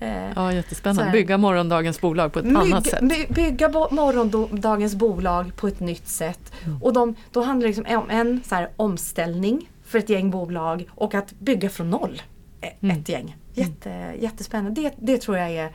Eh, 0.00 0.32
ja, 0.36 0.52
jättespännande. 0.52 1.12
Bygga 1.12 1.38
morgondagens 1.38 2.00
bolag 2.00 2.32
på 2.32 2.38
ett 2.38 2.44
bygga, 2.44 2.60
annat 2.60 2.86
sätt. 2.86 3.28
Bygga 3.28 3.68
bo 3.68 3.88
morgondagens 3.90 4.94
bolag 4.94 5.56
på 5.56 5.68
ett 5.68 5.80
nytt 5.80 6.08
sätt. 6.08 6.52
Mm. 6.64 6.82
Och 6.82 6.92
de, 6.92 7.14
då 7.32 7.42
handlar 7.42 7.68
det 7.68 7.76
liksom 7.76 7.96
om 7.96 8.10
en 8.10 8.42
så 8.44 8.54
här, 8.54 8.70
omställning 8.76 9.70
för 9.86 9.98
ett 9.98 10.08
gäng 10.08 10.30
bolag 10.30 10.88
och 10.94 11.14
att 11.14 11.32
bygga 11.32 11.70
från 11.70 11.90
noll 11.90 12.22
e- 12.60 12.72
mm. 12.80 12.98
ett 12.98 13.08
gäng. 13.08 13.36
Jätte, 13.54 13.90
mm. 13.90 14.20
Jättespännande. 14.20 14.80
Det, 14.80 14.92
det 14.98 15.18
tror 15.18 15.38
jag 15.38 15.50
är 15.50 15.70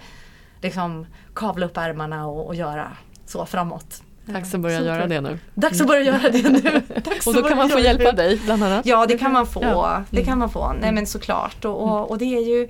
liksom 0.61 1.05
kavla 1.33 1.65
upp 1.65 1.77
ärmarna 1.77 2.27
och, 2.27 2.47
och 2.47 2.55
göra 2.55 2.91
så 3.25 3.45
framåt. 3.45 4.03
Dags 4.25 4.53
att 4.53 4.61
börja 4.61 4.79
så 4.79 4.85
göra 4.85 5.07
det 5.07 5.21
nu. 5.21 5.39
Dags 5.53 5.81
att 5.81 5.87
börja 5.87 6.01
göra 6.01 6.29
det 6.29 6.49
nu. 6.49 6.81
Dags 7.01 7.27
och 7.27 7.33
då 7.33 7.43
kan 7.43 7.57
man 7.57 7.69
få 7.69 7.79
hjälp 7.79 8.07
av 8.07 8.15
dig 8.15 8.41
bland 8.45 8.63
annat. 8.63 8.85
Ja 8.85 9.05
det 9.05 9.17
kan 9.17 9.31
man 9.31 9.47
få. 9.47 9.61
Ja. 9.63 10.03
Det 10.09 10.23
kan 10.23 10.39
man 10.39 10.49
få. 10.49 10.73
Nej 10.81 10.91
men 10.91 11.07
såklart. 11.07 11.65
Och, 11.65 11.81
och, 11.81 12.09
och, 12.09 12.17
det 12.17 12.25
är 12.25 12.41
ju 12.41 12.69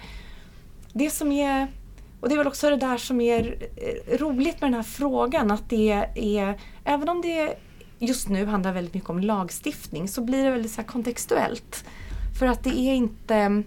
det 0.93 1.09
som 1.09 1.31
är 1.31 1.67
och 2.19 2.29
det 2.29 2.35
är 2.35 2.37
väl 2.37 2.47
också 2.47 2.69
det 2.69 2.75
där 2.75 2.97
som 2.97 3.21
är 3.21 3.55
roligt 4.17 4.61
med 4.61 4.71
den 4.71 4.73
här 4.73 4.83
frågan 4.83 5.51
att 5.51 5.69
det 5.69 6.05
är, 6.15 6.59
även 6.83 7.09
om 7.09 7.21
det 7.21 7.55
just 8.01 8.29
nu 8.29 8.45
handlar 8.45 8.73
väldigt 8.73 8.93
mycket 8.93 9.09
om 9.09 9.19
lagstiftning 9.19 10.07
så 10.07 10.21
blir 10.21 10.43
det 10.43 10.51
väldigt 10.51 10.71
så 10.71 10.83
kontextuellt. 10.83 11.85
För 12.39 12.45
att 12.45 12.63
det 12.63 12.79
är 12.79 12.93
inte... 12.93 13.63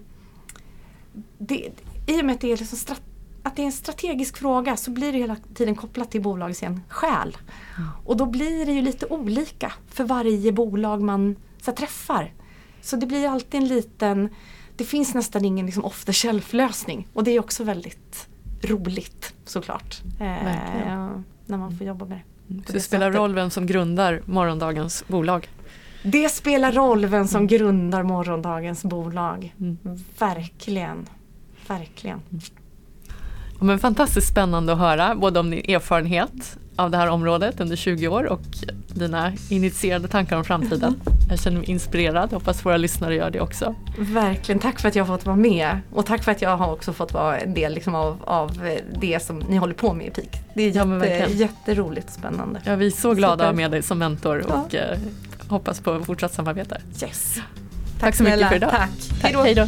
Det, 1.37 1.71
I 2.07 2.21
och 2.21 2.25
med 2.25 2.35
att 2.35 2.41
det 2.41 2.51
är 2.51 2.57
liksom 2.57 2.95
att 3.43 3.55
det 3.55 3.61
är 3.61 3.65
en 3.65 3.71
strategisk 3.71 4.37
fråga 4.37 4.77
så 4.77 4.91
blir 4.91 5.11
det 5.11 5.17
hela 5.17 5.35
tiden 5.55 5.75
kopplat 5.75 6.11
till 6.11 6.21
bolagets 6.21 6.63
själ. 6.87 7.37
Mm. 7.77 7.89
Och 8.05 8.17
då 8.17 8.25
blir 8.25 8.65
det 8.65 8.71
ju 8.71 8.81
lite 8.81 9.05
olika 9.05 9.73
för 9.87 10.03
varje 10.03 10.51
bolag 10.51 11.01
man 11.01 11.35
så 11.61 11.71
träffar. 11.71 12.33
Så 12.81 12.95
det 12.95 13.05
blir 13.05 13.27
alltid 13.27 13.61
en 13.61 13.67
liten, 13.67 14.29
det 14.75 14.83
finns 14.83 15.13
nästan 15.13 15.45
ingen 15.45 15.65
liksom 15.65 15.85
off 15.85 16.05
the 16.05 16.13
shelf 16.13 16.53
lösning 16.53 17.07
och 17.13 17.23
det 17.23 17.31
är 17.31 17.39
också 17.39 17.63
väldigt 17.63 18.27
roligt 18.61 19.33
såklart. 19.45 20.01
Eh, 20.19 21.09
när 21.45 21.57
man 21.57 21.77
får 21.77 21.87
jobba 21.87 22.05
med 22.05 22.17
det. 22.17 22.34
Mm. 22.49 22.63
Så 22.67 22.73
det 22.73 22.79
spelar 22.79 23.11
roll 23.11 23.33
vem 23.33 23.49
som 23.49 23.65
grundar 23.65 24.21
morgondagens 24.25 25.03
bolag? 25.07 25.49
Det 26.03 26.29
spelar 26.29 26.71
roll 26.71 27.05
vem 27.05 27.27
som 27.27 27.41
mm. 27.41 27.47
grundar 27.47 28.03
morgondagens 28.03 28.83
bolag. 28.83 29.53
Mm. 29.59 29.77
Verkligen. 30.19 31.07
Verkligen. 31.67 32.21
Men 33.65 33.79
fantastiskt 33.79 34.27
spännande 34.27 34.73
att 34.73 34.79
höra 34.79 35.15
både 35.15 35.39
om 35.39 35.49
din 35.49 35.75
erfarenhet 35.75 36.57
av 36.75 36.91
det 36.91 36.97
här 36.97 37.07
området 37.07 37.59
under 37.59 37.75
20 37.75 38.07
år 38.07 38.23
och 38.23 38.41
dina 38.87 39.33
initierade 39.49 40.07
tankar 40.07 40.37
om 40.37 40.43
framtiden. 40.43 40.95
Jag 41.29 41.39
känner 41.39 41.57
mig 41.57 41.69
inspirerad, 41.69 42.33
hoppas 42.33 42.65
våra 42.65 42.77
lyssnare 42.77 43.15
gör 43.15 43.29
det 43.29 43.41
också. 43.41 43.75
Verkligen, 43.97 44.59
tack 44.59 44.79
för 44.79 44.87
att 44.87 44.95
jag 44.95 45.05
har 45.05 45.17
fått 45.17 45.25
vara 45.25 45.35
med 45.35 45.79
och 45.91 46.05
tack 46.05 46.23
för 46.23 46.31
att 46.31 46.41
jag 46.41 46.57
har 46.57 46.71
också 46.71 46.93
fått 46.93 47.13
vara 47.13 47.39
en 47.39 47.53
del 47.53 47.73
liksom 47.73 47.95
av, 47.95 48.17
av 48.23 48.77
det 48.99 49.23
som 49.23 49.39
ni 49.39 49.57
håller 49.57 49.73
på 49.73 49.93
med 49.93 50.07
i 50.07 50.09
PIK. 50.09 50.31
Det 50.53 50.63
är 50.63 50.69
jätte, 50.69 51.07
ja, 51.07 51.27
jätteroligt 51.27 52.07
och 52.07 52.13
spännande. 52.13 52.61
Ja, 52.65 52.75
vi 52.75 52.87
är 52.87 52.91
så 52.91 53.13
glada 53.13 53.43
att 53.43 53.49
ha 53.49 53.53
med 53.53 53.71
dig 53.71 53.81
som 53.81 53.99
mentor 53.99 54.39
och 54.39 54.73
ja. 54.73 54.79
eh, 54.79 54.99
hoppas 55.47 55.79
på 55.79 56.03
fortsatt 56.05 56.33
samarbete. 56.33 56.81
Yes. 57.03 57.35
Tack, 57.35 57.45
tack 57.99 58.15
så 58.15 58.23
mycket 58.23 58.49
för 58.49 58.55
idag. 58.55 58.71
Tack. 58.71 59.33
Hej 59.33 59.55
då. 59.55 59.67